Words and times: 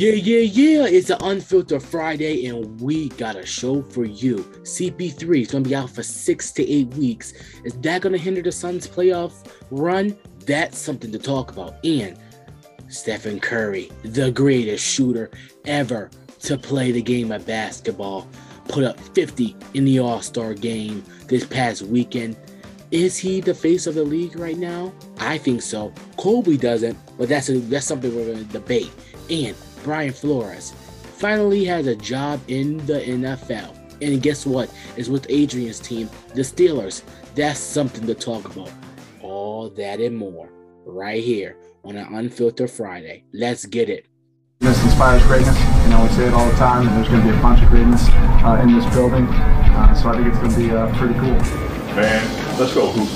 Yeah, 0.00 0.12
yeah, 0.12 0.38
yeah. 0.38 0.86
It's 0.86 1.10
an 1.10 1.18
unfiltered 1.20 1.82
Friday, 1.82 2.46
and 2.46 2.80
we 2.80 3.10
got 3.10 3.36
a 3.36 3.44
show 3.44 3.82
for 3.82 4.06
you. 4.06 4.36
CP3 4.62 5.42
is 5.42 5.50
going 5.50 5.62
to 5.62 5.68
be 5.68 5.76
out 5.76 5.90
for 5.90 6.02
six 6.02 6.52
to 6.52 6.66
eight 6.66 6.88
weeks. 6.94 7.34
Is 7.64 7.74
that 7.74 8.00
going 8.00 8.14
to 8.14 8.18
hinder 8.18 8.40
the 8.40 8.50
Suns' 8.50 8.88
playoff 8.88 9.46
run? 9.70 10.16
That's 10.46 10.78
something 10.78 11.12
to 11.12 11.18
talk 11.18 11.52
about. 11.52 11.84
And 11.84 12.18
Stephen 12.88 13.40
Curry, 13.40 13.92
the 14.02 14.30
greatest 14.30 14.82
shooter 14.82 15.30
ever 15.66 16.10
to 16.44 16.56
play 16.56 16.92
the 16.92 17.02
game 17.02 17.30
of 17.30 17.44
basketball, 17.44 18.26
put 18.68 18.84
up 18.84 18.98
50 18.98 19.54
in 19.74 19.84
the 19.84 19.98
All 19.98 20.22
Star 20.22 20.54
game 20.54 21.04
this 21.26 21.44
past 21.44 21.82
weekend. 21.82 22.38
Is 22.90 23.18
he 23.18 23.42
the 23.42 23.52
face 23.52 23.86
of 23.86 23.96
the 23.96 24.04
league 24.04 24.38
right 24.38 24.56
now? 24.56 24.94
I 25.18 25.36
think 25.36 25.60
so. 25.60 25.92
Kobe 26.16 26.56
doesn't, 26.56 26.98
but 27.18 27.28
that's 27.28 27.50
a, 27.50 27.58
that's 27.58 27.84
something 27.84 28.16
we're 28.16 28.32
going 28.32 28.46
to 28.46 28.52
debate. 28.52 28.90
And 29.28 29.54
Brian 29.82 30.12
Flores 30.12 30.72
finally 31.16 31.64
has 31.64 31.86
a 31.86 31.96
job 31.96 32.40
in 32.48 32.78
the 32.86 33.00
NFL. 33.00 33.76
And 34.02 34.22
guess 34.22 34.46
what? 34.46 34.72
It's 34.96 35.08
with 35.08 35.26
Adrian's 35.28 35.78
team, 35.78 36.08
the 36.34 36.42
Steelers. 36.42 37.02
That's 37.34 37.60
something 37.60 38.06
to 38.06 38.14
talk 38.14 38.44
about. 38.46 38.72
All 39.20 39.68
that 39.70 40.00
and 40.00 40.16
more 40.16 40.48
right 40.86 41.22
here 41.22 41.56
on 41.84 41.96
an 41.96 42.14
Unfiltered 42.14 42.70
Friday. 42.70 43.24
Let's 43.32 43.66
get 43.66 43.88
it. 43.88 44.06
This 44.60 44.82
inspires 44.84 45.22
greatness. 45.24 45.58
You 45.84 45.90
know, 45.90 46.02
we 46.02 46.08
say 46.10 46.26
it 46.26 46.34
all 46.34 46.46
the 46.46 46.56
time, 46.56 46.86
and 46.86 46.96
there's 46.96 47.08
going 47.08 47.22
to 47.22 47.32
be 47.32 47.36
a 47.36 47.42
bunch 47.42 47.62
of 47.62 47.68
greatness 47.70 48.08
uh, 48.44 48.60
in 48.62 48.74
this 48.74 48.84
building. 48.94 49.24
Uh, 49.26 49.94
so 49.94 50.10
I 50.10 50.16
think 50.16 50.28
it's 50.28 50.38
going 50.38 50.52
to 50.52 50.58
be 50.58 50.70
uh, 50.70 50.92
pretty 50.96 51.14
cool. 51.14 51.36
Man, 51.96 52.20
let's 52.58 52.74
go 52.74 52.90
hoop. 52.92 53.08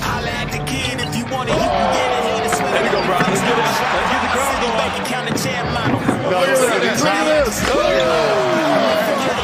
Holla 0.00 0.28
at 0.28 0.50
the 0.50 0.64
kid 0.64 1.00
if 1.00 1.14
you 1.16 1.24
want 1.32 1.48
it, 1.48 1.54
you 1.54 1.60
can 1.60 1.92
get 1.92 2.08
it. 2.08 2.24
Hate 2.24 2.48
it, 2.48 2.72
There 2.72 2.84
you 2.84 2.92
go, 2.92 3.00
bro. 3.04 3.16
Let's 3.20 3.40
get 3.40 3.52
it. 3.52 3.68
Let's 3.68 4.08
get 4.08 4.20
the 4.24 4.32
crowd 4.32 5.10
going. 5.12 5.21
Look 6.32 6.48
at 6.48 6.80
this. 6.80 7.04
Look 7.04 7.12
at 7.12 7.44
this. 7.44 7.60
Oh, 7.68 7.76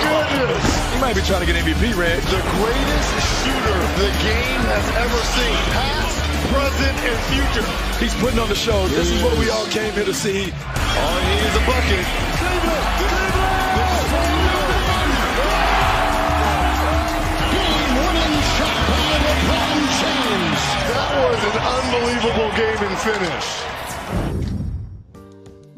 my 0.08 0.24
goodness. 0.32 0.64
He 0.88 0.98
might 1.04 1.12
be 1.12 1.20
trying 1.20 1.44
to 1.44 1.46
get 1.46 1.60
MVP, 1.60 1.92
Red. 1.92 2.16
the 2.32 2.40
greatest 2.56 3.12
shooter 3.44 3.80
the 4.00 4.08
game 4.24 4.62
has 4.72 4.86
ever 4.96 5.20
seen. 5.36 5.60
Past, 5.76 6.16
present, 6.48 6.96
and 7.04 7.18
future. 7.28 7.68
He's 8.00 8.14
putting 8.24 8.38
on 8.40 8.48
the 8.48 8.56
show. 8.56 8.88
This 8.88 9.10
is 9.10 9.22
what 9.22 9.36
we 9.38 9.50
all 9.50 9.66
came 9.66 9.92
here 9.92 10.06
to 10.06 10.14
see. 10.14 10.48
All 10.48 11.16
he 11.20 11.28
needs 11.28 11.44
is 11.44 11.56
a 11.60 11.64
bucket. 11.68 12.08
That 20.88 21.10
was 21.20 21.36
an 21.52 21.60
unbelievable 21.68 22.48
game 22.56 22.80
and 22.80 22.96
finish. 23.04 23.77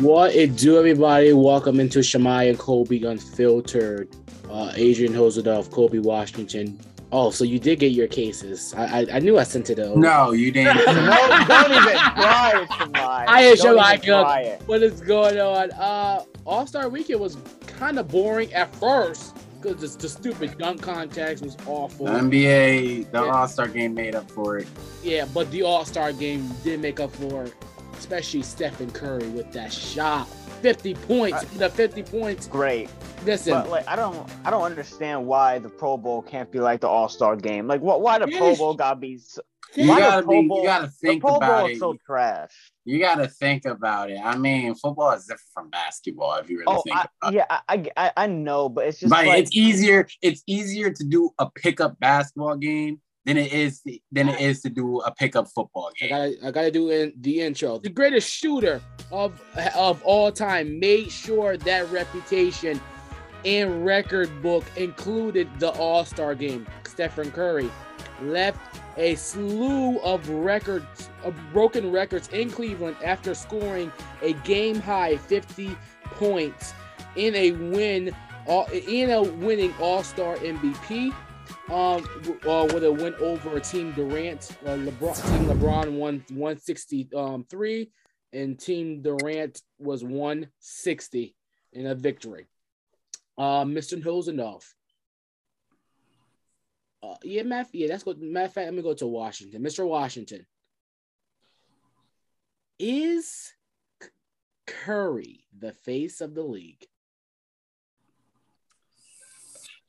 What 0.00 0.34
it 0.34 0.56
do, 0.56 0.78
everybody? 0.78 1.32
Welcome 1.32 1.78
into 1.78 2.02
Shimei 2.02 2.48
and 2.48 2.58
Kobei 2.58 3.04
Unfiltered. 3.04 4.08
Uh, 4.48 4.72
Adrian 4.74 5.12
Hosendove, 5.12 5.68
Kobei 5.68 6.02
Washington. 6.02 6.78
Oh, 7.12 7.30
so 7.30 7.44
you 7.44 7.58
did 7.58 7.80
get 7.80 7.92
your 7.92 8.06
cases. 8.06 8.72
I 8.76 9.00
I, 9.00 9.06
I 9.14 9.18
knew 9.18 9.38
I 9.38 9.42
sent 9.42 9.68
it 9.68 9.78
over. 9.78 9.98
No, 9.98 10.32
you 10.32 10.52
didn't. 10.52 10.76
no, 10.86 11.44
don't 11.46 11.72
even 11.72 11.96
try 11.98 12.52
it, 12.62 12.72
Shimei. 12.78 12.98
I 13.00 13.40
am 13.42 13.56
Don't 13.56 13.58
Shimei 13.58 13.94
even 13.94 14.00
try 14.06 14.42
Cook. 14.44 14.60
it. 14.62 14.68
What 14.68 14.82
is 14.82 15.00
going 15.00 15.38
on? 15.38 15.70
Uh, 15.72 16.24
All 16.46 16.66
Star 16.66 16.88
Weekend 16.88 17.20
was 17.20 17.36
kind 17.66 17.98
of 17.98 18.08
boring 18.08 18.52
at 18.54 18.74
first 18.76 19.36
because 19.60 19.96
the 19.96 20.08
stupid 20.08 20.56
dunk 20.56 20.80
contest 20.80 21.42
was 21.44 21.56
awful. 21.66 22.06
The 22.06 22.12
NBA, 22.12 23.10
the 23.10 23.22
Yeah. 23.24 23.30
All 23.32 23.48
Star 23.48 23.68
game 23.68 23.92
made 23.94 24.14
up 24.14 24.30
for 24.30 24.56
it. 24.58 24.66
Yeah, 25.02 25.26
but 25.34 25.50
the 25.50 25.62
All 25.62 25.84
Star 25.84 26.12
game 26.12 26.48
did 26.64 26.80
make 26.80 27.00
up 27.00 27.12
for 27.14 27.44
it, 27.44 27.54
especially 28.00 28.42
Stephen 28.42 28.90
Curry 28.90 29.28
with 29.28 29.52
that 29.52 29.72
shot. 29.72 30.26
50 30.62 30.94
points. 30.94 31.42
Uh, 31.42 31.46
the 31.58 31.70
50 31.70 32.02
points. 32.02 32.46
Great, 32.46 32.90
Listen, 33.24 33.52
but 33.54 33.70
like 33.70 33.88
I 33.88 33.96
don't, 33.96 34.28
I 34.44 34.50
don't 34.50 34.62
understand 34.62 35.26
why 35.26 35.58
the 35.58 35.68
Pro 35.70 35.96
Bowl 35.96 36.20
can't 36.22 36.50
be 36.50 36.60
like 36.60 36.80
the 36.80 36.88
All 36.88 37.08
Star 37.08 37.36
game. 37.36 37.66
Like, 37.66 37.80
what? 37.80 38.00
Why 38.02 38.18
the 38.18 38.26
Pro 38.28 38.54
Bowl 38.56 38.74
gotta 38.74 38.96
be? 38.96 39.18
So, 39.18 39.40
You 39.74 39.86
gotta 39.86 40.26
be- 40.26 40.46
Bowl? 40.48 40.58
you 40.60 40.64
gotta 40.64 40.88
think 40.88 41.22
about 41.24 41.70
it. 41.70 41.78
so 41.78 41.94
trash. 42.04 42.50
You 42.84 42.98
got 42.98 43.16
to 43.16 43.28
think 43.28 43.66
about 43.66 44.10
it. 44.10 44.18
I 44.22 44.36
mean, 44.36 44.74
football 44.74 45.12
is 45.12 45.22
different 45.22 45.40
from 45.54 45.70
basketball 45.70 46.34
if 46.38 46.50
you 46.50 46.58
really 46.58 46.74
Oh, 46.76 46.82
think 46.82 46.96
I, 46.96 47.06
about 47.22 47.34
yeah, 47.34 47.44
I, 47.68 47.86
I, 47.96 48.12
I 48.16 48.26
know, 48.26 48.68
but 48.68 48.86
it's 48.86 48.98
just 48.98 49.10
But 49.10 49.26
like 49.26 49.38
it's 49.42 49.54
easier. 49.54 50.08
It's 50.22 50.42
easier 50.46 50.90
to 50.90 51.04
do 51.04 51.30
a 51.38 51.48
pickup 51.48 52.00
basketball 52.00 52.56
game 52.56 53.00
than 53.26 53.36
it 53.36 53.52
is 53.52 53.82
than 54.12 54.28
it 54.28 54.40
is 54.40 54.62
to 54.62 54.70
do 54.70 55.00
a 55.00 55.12
pickup 55.14 55.48
football 55.48 55.90
I 55.96 56.00
game. 56.00 56.08
gotta, 56.10 56.48
I 56.48 56.50
gotta 56.50 56.70
do 56.70 56.90
in 56.90 57.12
the 57.20 57.40
intro. 57.40 57.78
The 57.78 57.90
greatest 57.90 58.30
shooter 58.30 58.80
of 59.12 59.40
of 59.76 60.02
all 60.04 60.32
time 60.32 60.80
made 60.80 61.10
sure 61.10 61.56
that 61.56 61.90
reputation 61.90 62.80
and 63.44 63.84
record 63.84 64.30
book 64.42 64.64
included 64.76 65.48
the 65.58 65.70
All 65.70 66.04
Star 66.04 66.34
game. 66.34 66.66
Stephen 66.86 67.30
Curry 67.30 67.70
left 68.22 68.58
a 68.96 69.14
slew 69.14 69.98
of 70.00 70.28
records, 70.28 71.08
of 71.24 71.34
broken 71.52 71.90
records 71.90 72.28
in 72.28 72.50
Cleveland 72.50 72.96
after 73.02 73.34
scoring 73.34 73.90
a 74.22 74.32
game 74.44 74.80
high 74.80 75.16
50 75.16 75.76
points 76.04 76.74
in 77.16 77.34
a 77.34 77.52
win, 77.52 78.14
uh, 78.48 78.64
in 78.72 79.10
a 79.10 79.22
winning 79.22 79.72
All 79.80 80.02
Star 80.02 80.36
MVP. 80.36 81.14
Um, 81.70 82.04
uh, 82.48 82.66
with 82.74 82.82
a 82.82 82.90
win 82.90 83.14
over 83.20 83.60
Team 83.60 83.92
Durant, 83.92 84.56
uh, 84.66 84.70
LeBron, 84.70 85.30
Team 85.30 85.46
LeBron 85.46 85.92
won 85.92 86.24
163, 86.30 87.92
and 88.32 88.58
Team 88.58 89.02
Durant 89.02 89.62
was 89.78 90.02
160 90.02 91.36
in 91.72 91.86
a 91.86 91.94
victory. 91.94 92.48
Uh, 93.38 93.62
Mr. 93.64 94.02
Hosendove. 94.02 94.64
Uh, 97.04 97.14
yeah, 97.22 97.44
math. 97.44 97.70
Yeah, 97.72 97.86
that's 97.86 98.02
good. 98.02 98.20
Matter 98.20 98.46
of 98.46 98.52
fact, 98.52 98.64
let 98.66 98.74
me 98.74 98.82
go 98.82 98.94
to 98.94 99.06
Washington. 99.06 99.62
Mr. 99.62 99.86
Washington. 99.86 100.44
Is 102.80 103.52
Curry 104.66 105.44
the 105.56 105.72
face 105.72 106.20
of 106.20 106.34
the 106.34 106.42
league? 106.42 106.84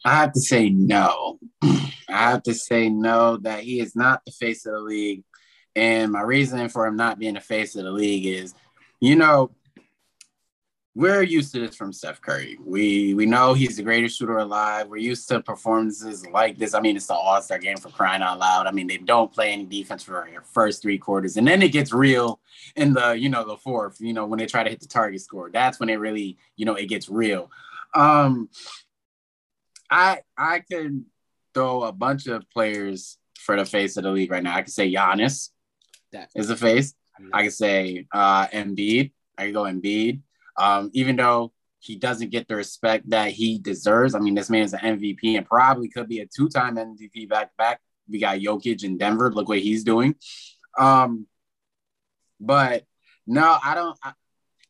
I 0.04 0.16
have 0.16 0.34
to 0.34 0.40
say 0.40 0.70
no. 0.70 1.40
I 1.64 1.92
have 2.08 2.44
to 2.44 2.54
say 2.54 2.90
no 2.90 3.38
that 3.38 3.64
he 3.64 3.80
is 3.80 3.96
not 3.96 4.26
the 4.26 4.32
face 4.32 4.66
of 4.66 4.74
the 4.74 4.80
league. 4.80 5.24
And 5.76 6.12
my 6.12 6.22
reason 6.22 6.68
for 6.70 6.86
him 6.86 6.98
not 6.98 7.20
being 7.20 7.36
the 7.36 7.42
face 7.42 7.76
of 7.76 7.86
the 7.86 7.92
league 7.92 8.26
is, 8.26 8.54
you 9.00 9.16
know, 9.16 9.52
we're 10.94 11.22
used 11.22 11.54
to 11.54 11.60
this 11.60 11.76
from 11.76 11.94
Steph 11.94 12.22
Curry. 12.22 12.58
We 12.66 13.14
we 13.14 13.26
know 13.26 13.54
he's 13.54 13.78
the 13.78 13.84
greatest 13.84 14.20
shooter 14.20 14.40
alive. 14.40 14.88
We're 14.90 14.98
used 14.98 15.28
to 15.30 15.42
performances 15.42 16.28
like 16.28 16.58
this. 16.58 16.74
I 16.74 16.82
mean, 16.82 16.98
it's 16.98 17.08
the 17.08 17.14
All 17.14 17.42
Star 17.42 17.60
game 17.60 17.78
for 17.78 17.90
crying 17.90 18.22
out 18.22 18.40
loud. 18.40 18.68
I 18.68 18.72
mean, 18.72 18.88
they 18.88 18.98
don't 18.98 19.32
play 19.32 19.54
any 19.54 19.66
defense 19.66 20.04
for 20.04 20.28
your 20.28 20.42
first 20.42 20.82
three 20.82 20.98
quarters, 20.98 21.38
and 21.38 21.48
then 21.48 21.62
it 21.62 21.72
gets 21.72 21.94
real 21.94 22.42
in 22.76 22.94
the 22.94 23.14
you 23.14 23.30
know 23.30 23.48
the 23.48 23.56
fourth. 23.56 24.02
You 24.02 24.12
know 24.12 24.26
when 24.26 24.40
they 24.40 24.48
try 24.48 24.64
to 24.64 24.70
hit 24.70 24.82
the 24.82 24.88
target 24.88 25.22
score, 25.22 25.50
that's 25.50 25.80
when 25.80 25.88
it 25.88 25.96
really 25.96 26.38
you 26.58 26.66
know 26.66 26.76
it 26.76 26.88
gets 26.88 27.08
real. 27.08 27.50
Um, 27.94 28.50
I 29.92 30.22
I 30.38 30.60
could 30.60 31.04
throw 31.54 31.84
a 31.84 31.92
bunch 31.92 32.28
of 32.28 32.50
players 32.50 33.18
for 33.38 33.58
the 33.58 33.66
face 33.66 33.98
of 33.98 34.04
the 34.04 34.12
league 34.12 34.32
right 34.32 34.42
now. 34.42 34.56
I 34.56 34.62
could 34.62 34.74
say 34.74 34.92
Giannis 34.92 35.50
That 36.14 36.30
is 36.34 36.48
the 36.48 36.56
face. 36.56 36.94
I 37.34 37.44
could 37.44 37.54
say 37.54 38.08
uh 38.12 38.48
Embiid. 38.48 39.12
I 39.38 39.46
could 39.46 39.54
go 39.54 39.64
Embiid. 39.64 40.22
Um, 40.58 40.90
even 40.94 41.16
though 41.16 41.52
he 41.82 41.96
doesn't 41.96 42.30
get 42.30 42.48
the 42.48 42.56
respect 42.56 43.10
that 43.10 43.32
he 43.32 43.58
deserves. 43.58 44.14
I 44.14 44.20
mean, 44.20 44.36
this 44.36 44.52
man 44.52 44.62
is 44.62 44.74
an 44.74 44.80
MVP 44.80 45.36
and 45.36 45.46
probably 45.46 45.90
could 45.90 46.08
be 46.08 46.20
a 46.20 46.28
two-time 46.28 46.76
MVP 46.76 47.28
back 47.28 47.50
to 47.50 47.54
back. 47.58 47.82
We 48.08 48.20
got 48.20 48.38
Jokic 48.38 48.84
in 48.84 48.98
Denver. 49.00 49.32
Look 49.32 49.50
what 49.50 49.60
he's 49.60 49.84
doing. 49.84 50.16
Um, 50.78 51.26
but 52.40 52.84
no, 53.26 53.58
I 53.64 53.74
don't. 53.74 53.98
I, 54.04 54.14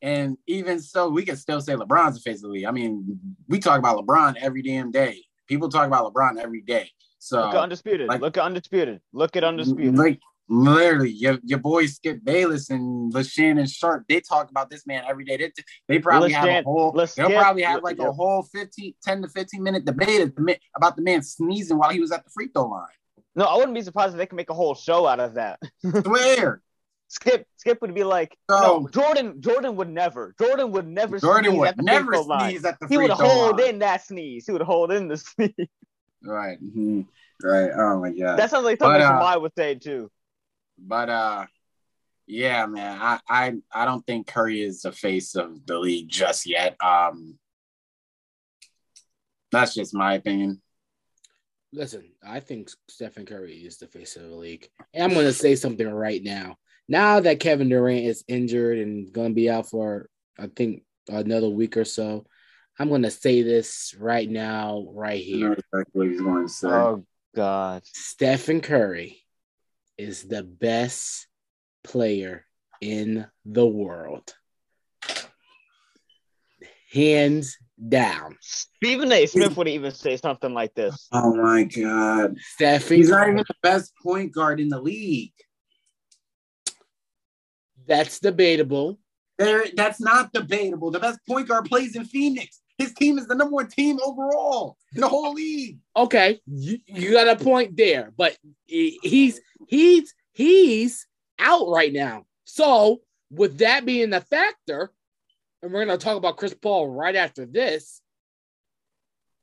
and 0.01 0.37
even 0.47 0.79
so, 0.79 1.09
we 1.09 1.23
can 1.25 1.35
still 1.35 1.61
say 1.61 1.73
LeBron's 1.73 2.15
the 2.15 2.21
face 2.21 2.37
of 2.37 2.43
the 2.43 2.47
league. 2.49 2.65
I 2.65 2.71
mean, 2.71 3.19
we 3.47 3.59
talk 3.59 3.77
about 3.79 3.97
LeBron 3.97 4.35
every 4.39 4.61
damn 4.61 4.91
day. 4.91 5.23
People 5.47 5.69
talk 5.69 5.85
about 5.87 6.11
LeBron 6.13 6.37
every 6.39 6.61
day. 6.61 6.89
So 7.19 7.37
look 7.41 7.53
at 7.55 7.61
undisputed. 7.63 8.07
like- 8.09 8.21
look 8.21 8.37
at 8.37 8.43
undisputed. 8.43 9.01
Look 9.13 9.35
at 9.35 9.43
undisputed. 9.43 9.97
like 9.97 10.19
literally, 10.49 11.11
your, 11.11 11.37
your 11.43 11.59
boys 11.59 11.95
Skip 11.95 12.23
Bayless 12.23 12.69
and 12.69 13.13
LaShannon 13.13 13.71
Sharpe, 13.71 14.03
they 14.09 14.19
talk 14.21 14.49
about 14.49 14.69
this 14.69 14.85
man 14.87 15.03
every 15.07 15.23
day. 15.23 15.37
They, 15.37 15.51
they 15.87 15.99
probably 15.99 16.31
have 16.31 16.45
a 16.45 16.63
whole, 16.63 16.91
they'll 17.15 17.29
probably 17.39 17.61
have 17.61 17.83
like 17.83 17.99
a 17.99 18.11
whole 18.11 18.43
15, 18.43 18.93
10 19.03 19.21
to 19.21 19.27
15 19.29 19.61
minute 19.63 19.85
debate 19.85 20.19
at 20.21 20.35
the 20.35 20.41
mi- 20.41 20.59
about 20.75 20.95
the 20.95 21.03
man 21.03 21.21
sneezing 21.21 21.77
while 21.77 21.91
he 21.91 21.99
was 21.99 22.11
at 22.11 22.23
the 22.23 22.29
free 22.31 22.49
throw 22.53 22.65
line. 22.67 22.87
no, 23.35 23.45
I 23.45 23.55
wouldn't 23.55 23.75
be 23.75 23.81
surprised 23.81 24.13
if 24.13 24.17
they 24.17 24.25
could 24.25 24.35
make 24.35 24.49
a 24.49 24.53
whole 24.55 24.75
show 24.75 25.05
out 25.05 25.19
of 25.19 25.35
that. 25.35 25.59
Swear. 26.03 26.61
Skip, 27.11 27.45
Skip 27.57 27.81
would 27.81 27.93
be 27.93 28.03
like, 28.05 28.37
So- 28.49 28.79
no, 28.79 28.87
Jordan, 28.87 29.41
Jordan 29.41 29.75
would 29.75 29.89
never, 29.89 30.33
Jordan 30.39 30.71
would 30.71 30.87
never, 30.87 31.19
Jordan 31.19 31.51
sneeze 31.51 31.59
would 31.59 31.67
at 31.69 31.75
the 31.77 31.83
free 31.83 31.91
never 31.93 32.11
throw 32.13 32.21
line. 32.23 32.49
sneeze 32.51 32.65
at 32.65 32.79
the 32.79 32.87
He 32.87 32.97
would 32.97 33.09
hold 33.11 33.59
line. 33.59 33.69
in 33.69 33.79
that 33.79 34.05
sneeze. 34.05 34.45
He 34.45 34.51
would 34.53 34.61
hold 34.61 34.91
in 34.93 35.07
the 35.09 35.17
sneeze. 35.17 35.67
Right. 36.23 36.57
mhm, 36.63 37.05
Right. 37.43 37.69
Oh 37.75 37.99
my 37.99 38.11
God. 38.11 38.37
That 38.39 38.49
sounds 38.49 38.63
like 38.65 38.79
something 38.79 39.01
But, 39.01 39.01
uh, 39.01 39.19
Shimei 39.31 39.41
would 39.41 39.51
say 39.57 39.75
too. 39.75 40.09
But 40.77 41.09
uh 41.09 41.45
Yeah, 42.27 42.65
man. 42.67 42.97
I, 43.01 43.19
I 43.27 43.53
I 43.73 43.85
don't 43.85 44.05
think 44.05 44.27
Curry 44.27 44.61
is 44.61 44.83
the 44.83 44.91
face 44.91 45.35
of 45.35 45.65
the 45.65 45.77
league 45.79 46.07
just 46.07 46.45
yet. 46.45 46.77
Um 46.81 47.37
that's 49.51 49.73
just 49.73 49.93
my 49.93 50.13
opinion. 50.13 50.61
Listen, 51.73 52.03
I 52.25 52.39
think 52.41 52.69
Stephen 52.89 53.25
Curry 53.25 53.55
is 53.65 53.77
the 53.77 53.87
face 53.87 54.15
of 54.15 54.23
the 54.23 54.35
league. 54.35 54.67
And 54.93 55.03
I'm 55.03 55.13
going 55.13 55.25
to 55.25 55.33
say 55.33 55.55
something 55.55 55.89
right 55.89 56.21
now. 56.23 56.57
Now 56.91 57.21
that 57.21 57.39
Kevin 57.39 57.69
Durant 57.69 58.03
is 58.03 58.21
injured 58.27 58.77
and 58.77 59.13
going 59.13 59.29
to 59.29 59.33
be 59.33 59.49
out 59.49 59.69
for, 59.69 60.09
I 60.37 60.47
think, 60.47 60.83
another 61.07 61.47
week 61.47 61.77
or 61.77 61.85
so, 61.85 62.25
I'm 62.77 62.89
going 62.89 63.03
to 63.03 63.09
say 63.09 63.43
this 63.43 63.95
right 63.97 64.29
now, 64.29 64.85
right 64.91 65.23
You 65.23 65.37
know 65.37 65.39
here. 65.39 65.53
exactly 65.53 65.85
what 65.93 66.07
he's 66.09 66.19
going 66.19 66.47
to 66.47 66.53
say. 66.53 66.67
Oh 66.67 67.05
God. 67.33 67.83
Stephen 67.85 68.59
Curry 68.59 69.23
is 69.97 70.23
the 70.23 70.43
best 70.43 71.27
player 71.85 72.45
in 72.81 73.25
the 73.45 73.65
world. 73.65 74.33
Hands 76.91 77.57
down. 77.87 78.35
Stephen 78.41 79.13
A. 79.13 79.27
Smith 79.27 79.55
would 79.55 79.69
even 79.69 79.91
say 79.91 80.17
something 80.17 80.53
like 80.53 80.73
this. 80.73 81.07
Oh 81.13 81.37
my 81.37 81.63
god. 81.63 82.35
Stephen 82.37 82.97
He's 82.97 83.11
not 83.11 83.29
even 83.29 83.37
the 83.37 83.55
best 83.63 83.93
point 84.03 84.33
guard 84.33 84.59
in 84.59 84.67
the 84.67 84.81
league. 84.81 85.31
That's 87.91 88.19
debatable. 88.19 88.97
There, 89.37 89.65
that's 89.75 89.99
not 89.99 90.31
debatable. 90.31 90.91
The 90.91 90.99
best 90.99 91.19
point 91.27 91.49
guard 91.49 91.65
plays 91.65 91.97
in 91.97 92.05
Phoenix. 92.05 92.61
His 92.77 92.93
team 92.93 93.17
is 93.17 93.27
the 93.27 93.35
number 93.35 93.53
one 93.53 93.67
team 93.67 93.99
overall 94.01 94.77
in 94.95 95.01
the 95.01 95.09
whole 95.09 95.33
league. 95.33 95.77
Okay, 95.97 96.39
you, 96.47 96.79
you 96.87 97.11
got 97.11 97.27
a 97.27 97.43
point 97.43 97.75
there, 97.75 98.13
but 98.17 98.37
he's 98.65 99.41
he's 99.67 100.13
he's 100.31 101.05
out 101.37 101.67
right 101.67 101.91
now. 101.91 102.23
So 102.45 103.01
with 103.29 103.57
that 103.57 103.85
being 103.85 104.09
the 104.09 104.21
factor, 104.21 104.93
and 105.61 105.73
we're 105.73 105.85
gonna 105.85 105.97
talk 105.97 106.15
about 106.15 106.37
Chris 106.37 106.53
Paul 106.53 106.89
right 106.89 107.15
after 107.17 107.45
this. 107.45 108.01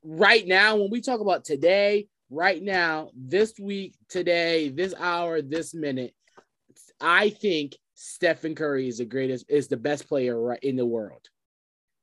Right 0.03 0.47
now, 0.47 0.77
when 0.77 0.89
we 0.89 1.01
talk 1.01 1.19
about 1.19 1.45
today, 1.45 2.07
right 2.31 2.63
now, 2.63 3.11
this 3.15 3.53
week, 3.59 3.93
today, 4.09 4.69
this 4.69 4.95
hour, 4.97 5.43
this 5.43 5.75
minute, 5.75 6.15
I 6.99 7.29
think 7.29 7.75
Stephen 8.01 8.55
Curry 8.55 8.87
is 8.87 8.99
the 8.99 9.05
greatest, 9.05 9.45
is 9.49 9.67
the 9.67 9.75
best 9.75 10.07
player 10.07 10.39
right 10.39 10.59
in 10.63 10.77
the 10.77 10.85
world 10.85 11.27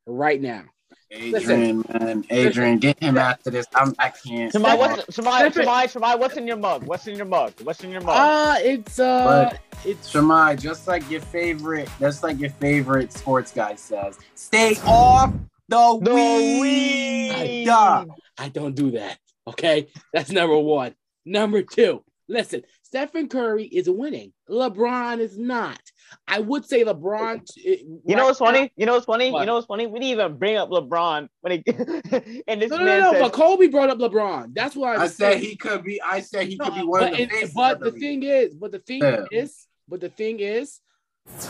right 0.07 0.39
now. 0.39 0.65
Adrian, 1.11 1.83
man, 1.89 2.23
Adrian, 2.29 2.79
get 2.79 3.03
him 3.03 3.17
after 3.17 3.51
this. 3.51 3.67
I'm, 3.75 3.95
I 3.99 4.11
can't. 4.11 4.53
Samai, 4.53 4.77
what's 4.77 5.07
Samai, 5.07 5.51
Stephen- 5.51 5.67
Samai, 5.67 5.85
Samai, 5.91 6.19
what's 6.19 6.37
in 6.37 6.47
your 6.47 6.59
mug? 6.59 6.85
What's 6.85 7.07
in 7.07 7.17
your 7.17 7.25
mug? 7.25 7.55
What's 7.63 7.83
in 7.83 7.91
your 7.91 8.03
mug? 8.03 8.15
Uh 8.15 8.57
it's 8.61 8.99
uh 8.99 9.51
But- 9.51 9.61
it's 9.87 10.09
Shimei, 10.11 10.57
just 10.57 10.87
like 10.87 11.09
your 11.11 11.21
favorite, 11.23 11.89
just 11.99 12.23
like 12.23 12.39
your 12.41 12.51
favorite 12.51 13.13
sports 13.13 13.53
guy 13.53 13.75
says, 13.77 14.19
stay 14.35 14.77
off 14.85 15.33
the, 15.69 15.99
the 16.03 16.15
weed. 16.15 16.61
weed. 16.61 17.69
I 17.71 18.49
don't 18.53 18.75
do 18.75 18.91
that. 18.93 19.19
Okay, 19.49 19.87
that's 20.13 20.31
number 20.31 20.59
one. 20.59 20.95
Number 21.25 21.63
two, 21.63 22.03
listen, 22.29 22.63
Stephen 22.87 23.29
Curry 23.29 23.65
is 23.65 23.91
winning. 23.91 24.33
LeBron 24.49 25.19
is 25.19 25.37
not. 25.37 25.81
I 26.29 26.39
would 26.39 26.65
say 26.65 26.85
LeBron. 26.85 27.41
Eh, 27.67 27.79
you 28.07 28.15
know 28.15 28.27
what's 28.27 28.39
funny? 28.39 28.71
You 28.77 28.87
know 28.87 28.95
what's 28.95 29.07
funny? 29.07 29.33
What? 29.33 29.41
You 29.41 29.47
know 29.47 29.55
what's 29.55 29.67
funny? 29.67 29.89
We 29.89 29.99
didn't 29.99 30.13
even 30.13 30.39
bring 30.39 30.57
up 30.57 30.71
LeBron 30.71 31.29
when 31.41 31.53
he 31.53 31.65
and 32.47 32.63
this 32.63 32.71
No, 32.71 32.77
no, 32.79 32.85
man 32.85 33.01
no, 33.01 33.07
no. 33.07 33.13
said, 33.13 33.23
But 33.23 33.33
Kobe 33.33 33.67
brought 33.67 33.91
up 33.91 33.99
LeBron. 33.99 34.55
That's 34.55 34.77
why 34.77 34.95
I 34.95 34.99
was 34.99 35.17
said 35.17 35.39
he 35.39 35.57
could 35.57 35.83
be. 35.83 36.01
I 36.01 36.21
said 36.21 36.47
he 36.47 36.57
No, 36.57 36.67
could 36.67 36.75
be 36.77 36.83
one 36.85 37.01
but, 37.01 37.13
of 37.13 37.17
the 37.19 37.23
it- 37.25 37.51
but 37.57 37.73
of 37.75 37.81
the 37.81 37.91
league. 37.91 38.01
thing 38.01 38.23
is, 38.23 38.55
but 38.55 38.71
the 38.71 38.79
thing 38.79 39.03
Yeah. 39.03 39.25
is, 39.33 39.67
but 39.89 39.99
the 40.01 40.09
thing 40.11 40.39
is, 40.39 40.81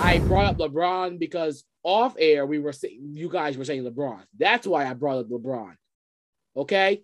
I 0.00 0.18
brought 0.20 0.46
up 0.46 0.58
LeBron 0.58 1.18
because 1.18 1.64
off 1.82 2.16
air 2.18 2.46
we 2.46 2.58
were 2.58 2.72
saying 2.72 3.10
you 3.12 3.28
guys 3.28 3.58
were 3.58 3.64
saying 3.66 3.84
LeBron. 3.84 4.22
That's 4.38 4.66
why 4.66 4.86
I 4.86 4.94
brought 4.94 5.18
up 5.18 5.28
LeBron. 5.28 5.74
Okay, 6.56 7.02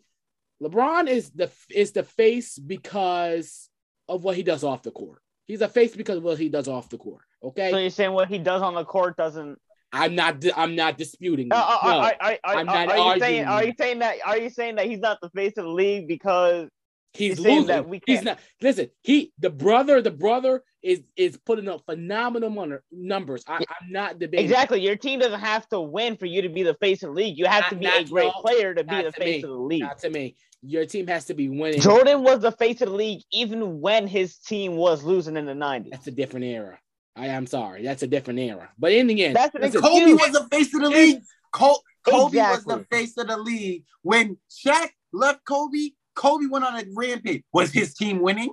LeBron 0.62 1.06
is 1.06 1.28
the 1.32 1.50
is 1.68 1.92
the 1.92 2.02
face 2.02 2.58
because 2.58 3.68
of 4.08 4.24
what 4.24 4.36
he 4.36 4.42
does 4.42 4.64
off 4.64 4.82
the 4.82 4.90
court. 4.90 5.20
He's 5.46 5.60
a 5.60 5.68
face 5.68 5.94
because 5.96 6.18
of 6.18 6.22
what 6.22 6.38
he 6.38 6.48
does 6.48 6.68
off 6.68 6.88
the 6.88 6.98
court. 6.98 7.22
Okay, 7.42 7.70
so 7.70 7.78
you're 7.78 7.90
saying 7.90 8.12
what 8.12 8.28
he 8.28 8.38
does 8.38 8.62
on 8.62 8.74
the 8.74 8.84
court 8.84 9.16
doesn't 9.16 9.58
I'm 9.92 10.14
not 10.14 10.42
I'm 10.56 10.74
not 10.74 10.96
disputing. 10.96 11.48
Uh, 11.50 11.56
that. 11.56 11.78
uh, 11.82 11.90
No. 11.90 11.98
are, 12.00 12.38
I'm 12.44 12.66
not 12.66 12.88
are 12.90 13.14
you 13.14 13.20
saying 13.20 13.44
are 13.44 13.64
you 13.64 13.72
saying 13.78 13.98
that 13.98 14.16
are 14.24 14.38
you 14.38 14.48
saying 14.50 14.76
that 14.76 14.86
he's 14.86 15.00
not 15.00 15.18
the 15.20 15.28
face 15.30 15.54
of 15.58 15.64
the 15.64 15.70
league 15.70 16.08
because 16.08 16.68
He's 17.14 17.38
losing. 17.38 17.66
that 17.66 17.86
we 17.86 18.00
can't- 18.00 18.24
not. 18.24 18.38
Listen, 18.62 18.88
he 19.02 19.34
the 19.38 19.50
brother, 19.50 20.00
the 20.00 20.10
brother 20.10 20.62
is 20.82 21.02
is 21.14 21.36
putting 21.44 21.68
up 21.68 21.82
phenomenal 21.84 22.78
numbers. 22.90 23.44
I, 23.46 23.56
I'm 23.56 23.90
not 23.92 24.18
debating. 24.18 24.46
exactly 24.46 24.80
your 24.80 24.96
team 24.96 25.18
doesn't 25.20 25.40
have 25.40 25.68
to 25.68 25.80
win 25.80 26.16
for 26.16 26.24
you 26.24 26.40
to 26.40 26.48
be 26.48 26.62
the 26.62 26.72
face 26.74 27.02
of 27.02 27.08
the 27.10 27.14
league. 27.14 27.36
You 27.36 27.44
have 27.46 27.64
Not- 27.64 27.70
to 27.70 27.76
be 27.76 27.86
a 27.86 28.04
great 28.04 28.32
no, 28.34 28.40
player 28.40 28.74
to 28.74 28.82
be 28.84 28.96
the 28.96 29.02
to 29.02 29.12
face 29.12 29.42
me. 29.42 29.42
of 29.42 29.50
the 29.50 29.56
league. 29.62 29.82
Not 29.82 29.98
to 29.98 30.08
me. 30.10 30.36
Your 30.62 30.86
team 30.86 31.08
has 31.08 31.24
to 31.26 31.34
be 31.34 31.48
winning. 31.48 31.80
Jordan 31.80 32.22
was 32.22 32.40
the 32.40 32.52
face 32.52 32.80
of 32.82 32.88
the 32.88 32.94
league 32.94 33.22
even 33.32 33.80
when 33.80 34.06
his 34.06 34.38
team 34.38 34.76
was 34.76 35.02
losing 35.02 35.36
in 35.36 35.46
the 35.46 35.54
90s. 35.54 35.90
That's 35.90 36.06
a 36.06 36.12
different 36.12 36.46
era. 36.46 36.78
I 37.16 37.26
am 37.26 37.46
sorry. 37.46 37.82
That's 37.82 38.02
a 38.02 38.06
different 38.06 38.38
era. 38.38 38.70
But 38.78 38.92
in 38.92 39.06
the 39.08 39.24
end, 39.24 39.36
That's 39.36 39.54
an 39.54 39.62
listen, 39.62 39.82
Kobe 39.82 40.12
excuse. 40.12 40.20
was 40.20 40.32
the 40.32 40.48
face 40.48 40.74
of 40.74 40.80
the 40.82 40.88
league. 40.88 41.22
Col- 41.52 41.82
Kobe 42.08 42.38
was 42.38 42.64
the 42.64 42.86
face 42.90 43.16
of 43.18 43.26
the 43.26 43.36
league. 43.36 43.84
When 44.02 44.38
Shaq 44.50 44.90
left 45.12 45.44
Kobe, 45.44 45.90
Kobe 46.14 46.46
went 46.46 46.64
on 46.64 46.78
a 46.78 46.84
rampage. 46.94 47.42
Was 47.52 47.72
his 47.72 47.94
team 47.94 48.20
winning? 48.22 48.52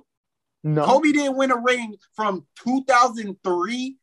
No. 0.62 0.84
Kobe 0.84 1.12
didn't 1.12 1.36
win 1.36 1.50
a 1.52 1.58
ring 1.58 1.94
from 2.14 2.46
2003 2.64 3.96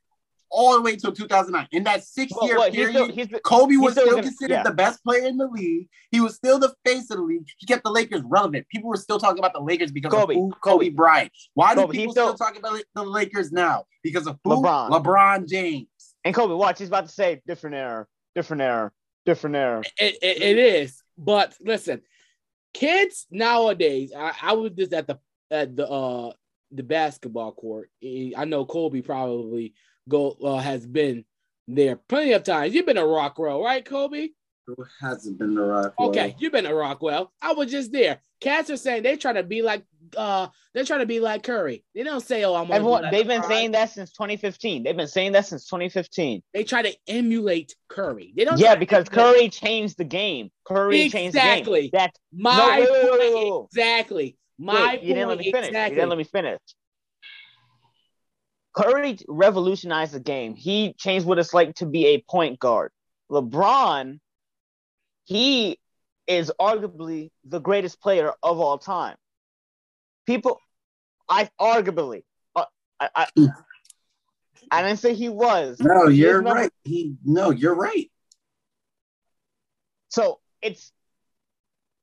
all 0.50 0.76
the 0.76 0.82
way 0.82 0.96
till 0.96 1.12
2009. 1.12 1.68
In 1.72 1.84
that 1.84 2.04
six 2.04 2.32
Well, 2.36 2.48
year 2.48 2.58
what, 2.58 2.74
he's 2.74 2.88
period, 2.88 2.94
still, 3.14 3.16
he's, 3.16 3.28
Kobe 3.44 3.76
was 3.76 3.94
still 3.94 4.04
still, 4.06 4.16
gonna- 4.16 4.28
considered 4.28 4.54
yeah. 4.54 4.64
the 4.64 4.74
best 4.74 5.04
player 5.04 5.26
in 5.26 5.38
the 5.38 5.48
league. 5.48 5.88
He 6.12 6.22
was 6.22 6.36
still 6.36 6.58
the 6.60 6.74
face 6.86 7.10
of 7.12 7.18
the 7.18 7.24
league. 7.24 7.46
He 7.58 7.66
kept 7.66 7.84
the 7.84 7.92
Lakers 7.92 8.22
relevant. 8.26 8.68
People 8.70 8.90
were 8.90 8.98
still 8.98 9.20
talking 9.20 9.40
about 9.40 9.54
the 9.54 9.62
Lakers 9.62 9.92
because 9.92 10.12
Kobe, 10.14 10.36
of 10.36 10.40
who 10.40 10.52
Kobe, 10.64 10.86
Kobe. 10.86 10.90
Bryant. 10.90 11.32
Why 11.54 11.76
do 11.76 11.82
Kobe, 11.82 11.94
he's 11.94 12.02
people 12.02 12.14
still, 12.14 12.36
still- 12.36 12.48
talk 12.48 12.58
about 12.58 12.80
the 12.96 13.04
Lakers 13.04 13.52
now? 13.52 13.86
Because 14.04 14.28
of 14.28 14.40
who? 14.44 14.52
LeBron. 14.52 14.90
LeBron 14.90 15.48
James. 15.48 15.88
and 16.24 16.34
Kobe, 16.34 16.54
watch, 16.54 16.80
he's 16.80 16.88
about 16.88 17.06
to 17.08 17.12
say 17.12 17.42
different 17.46 17.76
era, 17.76 18.06
different 18.36 18.62
era, 18.62 18.92
different 19.26 19.56
era. 19.56 19.82
it, 20.00 20.16
it, 20.22 20.42
it 20.42 20.58
is. 20.58 21.02
But 21.18 21.56
listen, 21.62 22.02
kids 22.74 23.26
nowadays, 23.32 24.12
I, 24.16 24.34
I 24.42 24.54
was 24.54 24.72
just 24.74 24.94
at 24.94 25.08
the 25.08 25.20
at 25.50 25.76
the 25.76 25.88
uh 25.90 26.32
the 26.72 26.84
basketball 26.84 27.54
court. 27.54 27.90
I 28.04 28.46
know 28.46 28.66
Kobe 28.66 29.02
probably 29.02 29.74
go 30.08 30.32
uh, 30.44 30.58
has 30.58 30.86
been 30.86 31.26
there 31.68 31.96
plenty 31.96 32.34
of 32.34 32.44
times. 32.44 32.74
You've 32.74 32.86
been 32.86 32.96
to 32.96 33.06
Rockwell, 33.06 33.62
right, 33.64 33.84
Kobe? 33.84 34.30
Who 34.68 34.76
hasn't 35.00 35.40
been 35.40 35.56
the 35.56 35.62
rock? 35.62 35.94
Okay, 35.98 36.36
you've 36.40 36.52
been 36.52 36.66
to 36.66 36.74
Rockwell. 36.76 37.32
I 37.42 37.54
was 37.54 37.72
just 37.72 37.94
there. 37.94 38.20
Cats 38.42 38.70
are 38.70 38.76
saying 38.76 39.04
they're 39.04 39.16
trying 39.16 39.36
to 39.36 39.44
be 39.44 39.62
like 39.62 39.84
uh 40.18 40.48
they're 40.74 40.84
trying 40.84 41.00
to 41.00 41.06
be 41.06 41.20
like 41.22 41.44
Curry. 41.44 41.86
They 41.96 42.04
don't 42.04 42.20
say, 42.22 42.44
"Oh, 42.44 42.54
I'm." 42.54 42.64
gonna 42.68 42.68
be 42.68 42.76
Everyone, 42.76 43.02
like 43.04 43.12
they've 43.12 43.28
been 43.28 43.42
LeBron. 43.42 43.48
saying 43.48 43.72
that 43.72 43.92
since 43.92 44.12
2015. 44.12 44.84
They've 44.84 44.96
been 44.96 45.08
saying 45.08 45.32
that 45.32 45.46
since 45.46 45.66
2015. 45.68 46.44
They 46.54 46.64
try 46.66 46.82
to 46.82 46.94
emulate 47.08 47.76
Curry. 47.88 48.34
They 48.36 48.44
don't. 48.44 48.60
Yeah, 48.60 48.76
because 48.76 49.08
emulate- 49.08 49.36
Curry 49.38 49.50
changed 49.50 49.98
the 49.98 50.04
game. 50.04 50.52
Curry 50.66 51.10
changed 51.10 51.36
the 51.36 51.40
game. 51.40 51.48
Exactly. 51.50 51.90
That's 51.94 52.18
That 52.32 52.38
My 52.38 52.58
No, 52.58 52.68
wait, 52.70 52.80
wait, 52.92 53.04
wait, 53.04 53.12
wait, 53.20 53.34
wait, 53.36 53.52
wait. 53.54 53.66
exactly. 53.72 54.38
My 54.60 54.74
Wait, 54.96 55.04
you 55.04 55.14
didn't 55.14 55.30
let 55.30 55.38
me 55.38 55.52
finish. 55.52 55.68
exactly. 55.68 55.96
You 55.96 56.02
didn't 56.02 56.10
let 56.10 56.18
me 56.18 56.24
finish. 56.26 56.60
Curry 58.78 59.18
revolutionized 59.28 60.14
the 60.14 60.20
game. 60.20 60.56
He 60.56 60.94
changed 60.94 61.26
what 61.26 61.40
it's 61.40 61.54
like 61.54 61.76
to 61.76 61.88
be 61.88 62.08
a 62.08 62.22
point 62.30 62.60
guard. 62.60 62.92
LeBron, 63.32 64.20
he 65.26 65.80
is 66.28 66.52
arguably 66.60 67.32
the 67.44 67.60
greatest 67.60 68.00
player 68.00 68.34
of 68.44 68.60
all 68.60 68.78
time. 68.78 69.16
People, 70.28 70.60
I 71.28 71.50
arguably, 71.60 72.24
uh, 72.56 72.66
I, 73.00 73.10
I, 73.16 73.28
I 74.70 74.84
didn't 74.84 75.00
say 75.00 75.16
he 75.16 75.30
was. 75.30 75.80
No, 75.80 76.08
He 76.08 76.18
you're 76.18 76.42
right. 76.44 76.72
He 76.84 77.16
no, 77.26 77.50
you're 77.50 77.76
right. 77.76 78.12
So 80.10 80.40
it's 80.62 80.92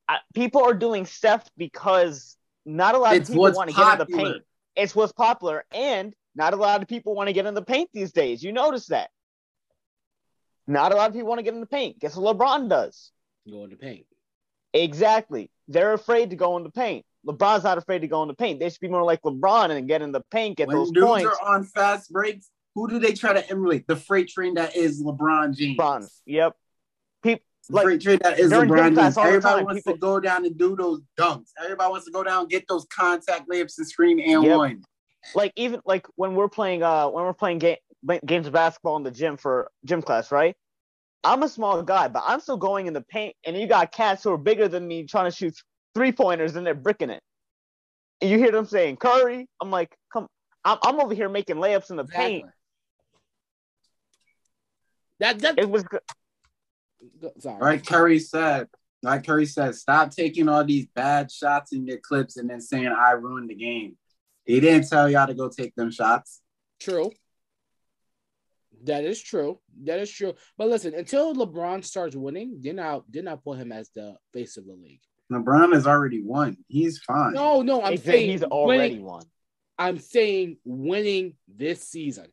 uh, 0.09 0.17
people 0.35 0.65
are 0.65 0.75
doing 0.75 1.07
Steph 1.07 1.49
because 1.57 2.37
not 2.67 2.95
a 2.95 2.99
lot 2.99 3.15
It's 3.15 3.29
of 3.29 3.35
people 3.35 3.53
want 3.53 3.71
to 3.71 3.77
get 3.77 3.93
in 3.93 3.99
the 3.99 4.07
popular. 4.07 4.33
paint. 4.33 4.45
It's 4.77 4.95
what's 4.97 5.13
popular, 5.13 5.65
and 5.73 6.15
not 6.35 6.53
a 6.53 6.57
lot 6.57 6.83
of 6.83 6.89
people 6.89 7.15
want 7.15 7.29
to 7.29 7.33
get 7.33 7.47
in 7.47 7.55
the 7.55 7.63
paint 7.63 7.91
these 7.93 8.13
days. 8.13 8.43
You 8.43 8.53
notice 8.53 8.87
that. 8.87 9.11
Not 10.67 10.93
a 10.93 10.97
lot 10.97 11.09
of 11.09 11.15
people 11.15 11.29
want 11.29 11.39
to 11.41 11.43
get 11.43 11.55
in 11.55 11.61
the 11.61 11.67
paint. 11.67 11.99
Guess 12.01 12.17
what 12.17 12.37
LeBron 12.39 12.69
does? 12.69 13.11
Go 13.51 13.65
in 13.65 13.71
the 13.71 13.77
paint. 13.77 14.07
Exactly. 14.73 15.51
They're 15.69 15.93
afraid 15.93 16.31
to 16.31 16.37
go 16.37 16.57
in 16.57 16.63
the 16.65 16.71
paint. 16.71 17.05
LeBron's 17.27 17.65
not 17.65 17.79
afraid 17.79 18.01
to 18.01 18.09
go 18.09 18.23
in 18.23 18.29
the 18.29 18.35
paint. 18.35 18.61
They 18.61 18.69
should 18.71 18.81
be 18.81 18.89
more 18.89 19.03
like 19.05 19.23
LeBron 19.23 19.71
and 19.71 19.87
get 19.89 20.03
in 20.03 20.13
the 20.13 20.23
paint, 20.31 20.57
get 20.57 20.69
When 20.69 20.77
those 20.77 20.91
dudes 20.91 21.07
points. 21.07 21.27
are 21.43 21.55
on 21.55 21.65
fast 21.65 22.13
breaks, 22.13 22.51
who 22.75 22.89
do 22.89 22.99
they 22.99 23.13
try 23.13 23.33
to 23.33 23.49
emulate? 23.51 23.87
The 23.87 23.97
freight 23.97 24.29
train 24.29 24.55
that 24.55 24.75
is 24.77 25.03
LeBron 25.03 25.55
James. 25.57 25.79
LeBron. 25.79 26.09
Yep. 26.27 26.57
People 27.23 27.45
like 27.71 27.85
freight 27.85 28.01
train 28.01 28.19
that 28.23 28.39
is 28.39 28.51
during 28.51 28.69
gym 28.69 28.77
LeBron 28.77 28.95
class 28.95 29.05
James. 29.15 29.17
all 29.19 29.25
Everybody 29.27 29.55
time, 29.57 29.65
wants 29.65 29.81
people- 29.83 29.93
to 29.95 29.99
go 29.99 30.21
down 30.21 30.45
and 30.45 30.59
do 30.59 30.77
those 30.77 31.01
dunks. 31.19 31.51
Everybody 31.63 31.91
wants 31.91 32.07
to 32.07 32.13
go 32.13 32.23
down 32.25 32.41
and 32.43 32.49
get 32.51 32.67
those 32.69 32.85
contact 32.87 33.49
layups 33.49 33.79
and 33.79 33.87
screen 33.89 34.19
and 34.21 34.43
Yep. 34.45 34.57
one. 34.59 34.85
Like 35.35 35.53
even 35.57 35.81
like 35.85 36.07
when 36.17 36.35
we're 36.35 36.49
playing 36.49 36.83
uh 36.83 37.09
when 37.09 37.25
we're 37.25 37.33
playing 37.33 37.59
game, 37.59 37.77
games 38.27 38.47
of 38.47 38.53
basketball 38.53 38.97
in 38.97 39.03
the 39.03 39.11
gym 39.11 39.37
for 39.37 39.71
gym 39.85 40.03
class, 40.03 40.31
right? 40.31 40.57
I'm 41.23 41.43
a 41.43 41.49
small 41.49 41.83
guy, 41.83 42.09
but 42.09 42.23
I'm 42.27 42.41
still 42.41 42.59
going 42.59 42.87
in 42.87 42.93
the 42.93 43.01
paint, 43.01 43.35
and 43.47 43.57
you 43.57 43.67
got 43.67 43.93
cats 43.93 44.25
who 44.25 44.33
are 44.33 44.39
bigger 44.39 44.69
than 44.69 44.87
me 44.87 45.05
trying 45.07 45.31
to 45.31 45.37
shoot 45.37 45.55
three 45.95 46.13
pointers 46.13 46.57
and 46.57 46.67
they're 46.67 46.75
bricking 46.75 47.11
it. 47.11 47.23
And 48.21 48.31
you 48.31 48.39
hear 48.39 48.53
them 48.53 48.67
saying 48.67 48.97
Curry. 48.97 49.49
I'm 49.61 49.71
like, 49.71 49.95
come, 50.13 50.27
I'm, 50.65 50.79
I'm 50.83 51.01
over 51.01 51.15
here 51.15 51.29
making 51.29 51.57
layups 51.57 51.91
in 51.91 51.97
the 51.97 52.05
paint. 52.05 52.45
That 55.21 55.39
that 55.41 55.59
It 55.59 55.71
was 55.71 55.85
sorry. 57.39 57.61
Like 57.61 57.87
Curry 57.87 58.19
said, 58.19 58.69
like 59.03 59.25
Curry 59.25 59.47
said, 59.47 59.75
stop 59.75 60.11
taking 60.11 60.49
all 60.49 60.65
these 60.65 60.87
bad 60.95 61.31
shots 61.31 61.73
in 61.73 61.87
your 61.87 61.99
clips 61.99 62.37
and 62.37 62.49
then 62.49 62.61
saying 62.61 62.89
I 62.89 63.13
ruined 63.13 63.51
the 63.51 63.55
game. 63.55 63.97
He 64.45 64.61
didn't 64.61 64.89
tell 64.89 65.09
y'all 65.09 65.27
to 65.27 65.35
go 65.35 65.49
take 65.49 65.75
them 65.75 65.91
shots. 65.91 66.41
True. 66.81 67.11
That 68.85 69.05
is 69.05 69.23
true. 69.23 69.61
That 69.85 70.01
is 70.01 70.11
true. 70.11 70.35
But 70.59 70.69
listen, 70.69 70.95
until 70.95 71.35
LeBron 71.35 71.85
starts 71.85 72.15
winning, 72.15 72.59
then 72.61 72.79
I'll 72.79 73.05
then 73.09 73.29
I'll 73.29 73.39
put 73.39 73.59
him 73.59 73.73
as 73.73 73.89
the 73.95 74.17
face 74.33 74.57
of 74.59 74.67
the 74.67 74.75
league. 74.75 75.01
LeBron 75.33 75.73
has 75.73 75.87
already 75.87 76.23
won. 76.23 76.59
He's 76.69 76.99
fine. 76.99 77.33
No, 77.33 77.63
no, 77.63 77.83
I'm 77.83 77.95
Exactly, 77.95 78.13
saying 78.13 78.31
he's 78.31 78.43
already 78.43 78.95
winning, 78.95 79.05
won. 79.05 79.23
I'm 79.79 79.99
saying 79.99 80.59
winning 80.65 81.35
this 81.49 81.83
season. 81.89 82.27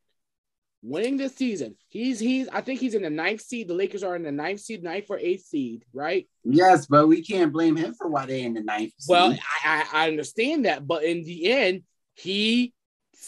Winning 0.84 1.16
this 1.16 1.36
season. 1.36 1.78
He's 1.88 2.20
he's 2.20 2.50
I 2.50 2.60
think 2.62 2.82
he's 2.82 2.96
in 2.96 3.04
the 3.04 3.10
ninth 3.10 3.42
seed. 3.42 3.70
The 3.70 3.74
Lakers 3.74 4.04
are 4.04 4.16
in 4.16 4.24
the 4.24 4.32
ninth 4.32 4.60
seed, 4.60 4.84
ninth 4.84 5.06
or 5.10 5.20
eighth 5.20 5.46
seed, 5.46 5.86
right? 5.94 6.28
Yes, 6.44 6.88
but 6.88 7.08
we 7.08 7.24
can't 7.24 7.54
blame 7.54 7.78
him 7.78 7.94
for 7.94 8.10
why 8.10 8.26
they 8.26 8.42
in 8.42 8.56
the 8.56 8.62
ninth. 8.62 8.92
Well, 9.08 9.32
seed. 9.32 9.40
I, 9.64 9.86
I 9.94 10.06
I 10.06 10.08
understand 10.10 10.66
that, 10.66 10.86
but 10.86 11.04
in 11.04 11.24
the 11.24 11.50
end, 11.52 11.84
he 12.14 12.74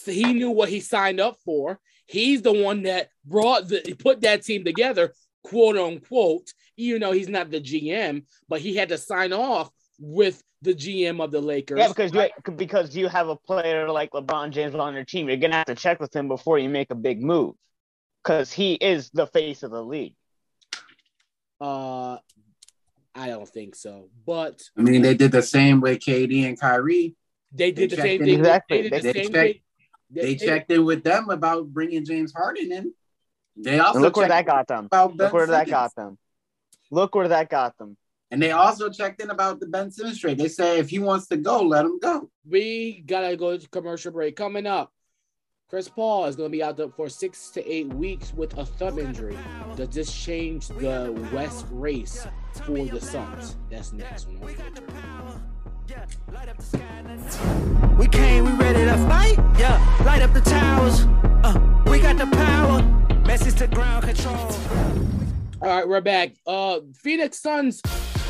he 0.05 0.33
knew 0.33 0.51
what 0.51 0.69
he 0.69 0.79
signed 0.79 1.19
up 1.19 1.37
for. 1.45 1.79
He's 2.05 2.41
the 2.41 2.53
one 2.53 2.83
that 2.83 3.09
brought 3.25 3.67
the 3.67 3.95
put 3.99 4.21
that 4.21 4.43
team 4.43 4.63
together, 4.63 5.13
quote 5.43 5.77
unquote. 5.77 6.51
Even 6.75 7.01
though 7.01 7.11
he's 7.11 7.29
not 7.29 7.51
the 7.51 7.61
GM, 7.61 8.25
but 8.49 8.59
he 8.59 8.75
had 8.75 8.89
to 8.89 8.97
sign 8.97 9.31
off 9.31 9.69
with 9.99 10.41
the 10.63 10.73
GM 10.73 11.21
of 11.23 11.31
the 11.31 11.41
Lakers. 11.41 11.77
Yeah, 11.77 11.89
because 11.89 12.13
you 12.13 12.53
because 12.55 12.95
you 12.95 13.07
have 13.07 13.29
a 13.29 13.35
player 13.35 13.89
like 13.91 14.11
LeBron 14.11 14.51
James 14.51 14.73
on 14.73 14.93
your 14.93 15.05
team, 15.05 15.27
you're 15.27 15.37
gonna 15.37 15.55
have 15.55 15.65
to 15.67 15.75
check 15.75 15.99
with 15.99 16.15
him 16.15 16.27
before 16.27 16.57
you 16.57 16.69
make 16.69 16.89
a 16.89 16.95
big 16.95 17.21
move, 17.21 17.55
because 18.23 18.51
he 18.51 18.73
is 18.73 19.09
the 19.11 19.27
face 19.27 19.63
of 19.63 19.71
the 19.71 19.83
league. 19.83 20.15
uh, 21.61 22.17
I 23.15 23.27
don't 23.27 23.47
think 23.47 23.75
so, 23.75 24.09
but 24.25 24.61
I 24.77 24.81
mean, 24.81 25.03
they 25.03 25.13
did 25.13 25.31
the 25.31 25.43
same 25.43 25.81
with 25.81 25.99
KD 25.99 26.47
and 26.47 26.59
Kyrie. 26.59 27.15
They 27.53 27.71
did 27.71 27.89
They 27.91 27.95
the 27.95 28.01
same 28.01 28.19
checked 28.19 28.23
thing. 28.29 28.39
exactly. 28.39 28.81
They 28.81 28.89
did 28.89 28.91
the 28.91 29.01
They 29.01 29.13
same 29.13 29.31
checked- 29.31 29.33
thing. 29.33 29.59
They 30.09 30.35
checked 30.35 30.71
in 30.71 30.85
with 30.85 31.03
them 31.03 31.29
about 31.29 31.67
bringing 31.73 32.05
James 32.05 32.31
Harden 32.33 32.71
in. 32.71 32.93
They 33.55 33.79
also 33.79 33.95
And 33.97 34.03
look 34.03 34.15
where 34.17 34.27
that 34.27 34.45
got 34.45 34.67
them. 34.67 34.85
about 34.85 35.17
Ben 35.17 35.25
Look 35.25 35.33
where 35.33 35.47
that 35.47 35.67
got 35.67 35.95
them. 35.95 36.17
Look 36.91 37.15
where 37.15 37.27
that 37.27 37.49
got 37.49 37.77
them. 37.77 37.97
And 38.29 38.41
they 38.41 38.51
also 38.51 38.89
checked 38.89 39.21
in 39.21 39.29
about 39.29 39.59
the 39.59 39.67
Ben 39.67 39.91
Simmons 39.91 40.19
trade. 40.19 40.37
They 40.39 40.47
say 40.47 40.79
if 40.79 40.89
he 40.89 40.99
wants 40.99 41.27
to 41.27 41.37
go, 41.37 41.61
let 41.61 41.85
him 41.85 41.99
go. 41.99 42.29
we 42.47 43.01
gotta 43.05 43.35
go 43.37 43.57
to 43.57 43.69
commercial 43.69 44.11
break. 44.11 44.35
Coming 44.35 44.65
up, 44.67 44.91
Chris 45.69 45.87
Paul 45.89 46.25
is 46.25 46.35
gonna 46.35 46.49
be 46.49 46.61
out 46.63 46.77
there 46.77 46.89
for 46.89 47.09
six 47.09 47.49
to 47.51 47.67
eight 47.71 47.87
weeks 47.93 48.33
with 48.33 48.55
a 48.57 48.65
thumb 48.65 48.99
injury. 48.99 49.37
Does 49.75 49.89
this 49.89 50.13
change 50.13 50.67
the 50.67 51.11
West 51.33 51.65
race 51.71 52.27
for 52.65 52.85
the 52.85 53.01
Suns? 53.01 53.55
That's 53.71 53.93
next 53.93 54.27
one. 54.29 54.55
On 55.91 56.57
Filter. 56.57 57.95
We 57.97 58.07
came, 58.07 58.45
we 58.45 58.51
ready 58.51 58.85
to 58.85 58.97
fight. 59.07 59.37
Yeah, 59.57 60.03
light 60.05 60.21
up 60.21 60.33
the 60.33 60.41
towers. 60.41 61.05
Uh, 61.43 61.83
we 61.87 61.99
got 61.99 62.17
the 62.17 62.27
power. 62.27 62.81
Message 63.25 63.55
to 63.55 63.67
ground 63.67 64.05
control. 64.05 64.51
All 65.61 65.69
right, 65.69 65.87
we're 65.87 66.01
back. 66.01 66.31
Uh, 66.45 66.79
Phoenix 66.95 67.39
Suns 67.39 67.81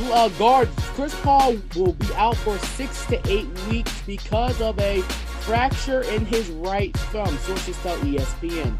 uh, 0.03 0.29
guard 0.29 0.69
Chris 0.77 1.15
Paul 1.21 1.57
will 1.75 1.93
be 1.93 2.13
out 2.15 2.37
for 2.37 2.57
six 2.59 3.05
to 3.07 3.19
eight 3.29 3.47
weeks 3.69 4.01
because 4.01 4.61
of 4.61 4.79
a 4.79 5.01
fracture 5.41 6.01
in 6.01 6.25
his 6.25 6.49
right 6.49 6.95
thumb. 7.11 7.35
Sources 7.39 7.77
tell 7.77 7.97
ESPN. 7.97 8.79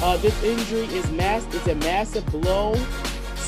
Uh, 0.00 0.16
this 0.18 0.42
injury 0.44 0.84
is 0.96 1.10
mass. 1.12 1.46
It's 1.54 1.66
a 1.66 1.74
massive 1.76 2.26
blow 2.26 2.74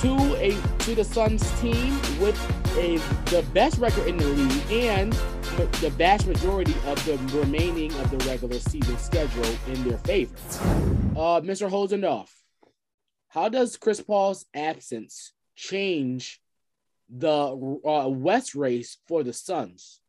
to 0.01 0.17
a 0.37 0.57
to 0.79 0.95
the 0.95 1.05
Suns 1.05 1.43
team 1.61 1.95
with 2.21 2.39
a 2.79 2.97
the 3.31 3.45
best 3.53 3.79
record 3.79 4.07
in 4.07 4.17
the 4.17 4.27
league 4.27 4.73
and 4.73 5.13
the 5.83 5.91
vast 5.91 6.27
majority 6.27 6.75
of 6.87 7.05
the 7.05 7.19
remaining 7.39 7.93
of 7.95 8.11
the 8.11 8.17
regular 8.27 8.59
season 8.59 8.97
schedule 8.97 9.45
in 9.69 9.85
their 9.87 9.99
favor. 9.99 10.35
Uh, 11.15 11.41
Mr. 11.43 11.69
Hosendove, 11.69 12.31
how 13.29 13.51
does 13.51 13.77
Chris 13.77 14.01
Paul's 14.01 14.47
absence 14.55 15.33
change 15.55 16.41
the 17.11 17.29
uh, 17.29 18.09
West 18.09 18.55
race 18.55 18.97
for 19.07 19.23
the 19.23 19.35
Suns? 19.35 20.01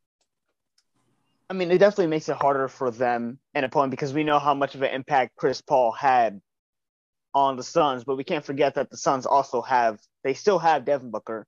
I 1.50 1.54
mean, 1.54 1.70
it 1.70 1.80
definitely 1.80 2.08
makes 2.08 2.30
it 2.30 2.38
harder 2.38 2.70
for 2.70 2.92
them 2.92 3.40
and 3.54 3.66
opponent 3.66 3.92
because 3.92 4.14
we 4.14 4.24
know 4.24 4.40
how 4.40 4.54
much 4.54 4.74
of 4.74 4.84
an 4.84 4.94
impact 4.94 5.36
Chris 5.36 5.60
Paul 5.60 5.92
had 5.92 6.40
on 7.34 7.56
the 7.56 7.64
Suns, 7.64 8.04
but 8.04 8.18
we 8.18 8.24
can't 8.24 8.46
forget 8.46 8.76
that 8.76 8.90
the 8.90 8.98
Suns 8.98 9.26
also 9.26 9.62
have 9.62 10.00
they 10.24 10.34
still 10.34 10.60
have 10.60 10.86
Devin 10.86 11.12
Booker, 11.12 11.48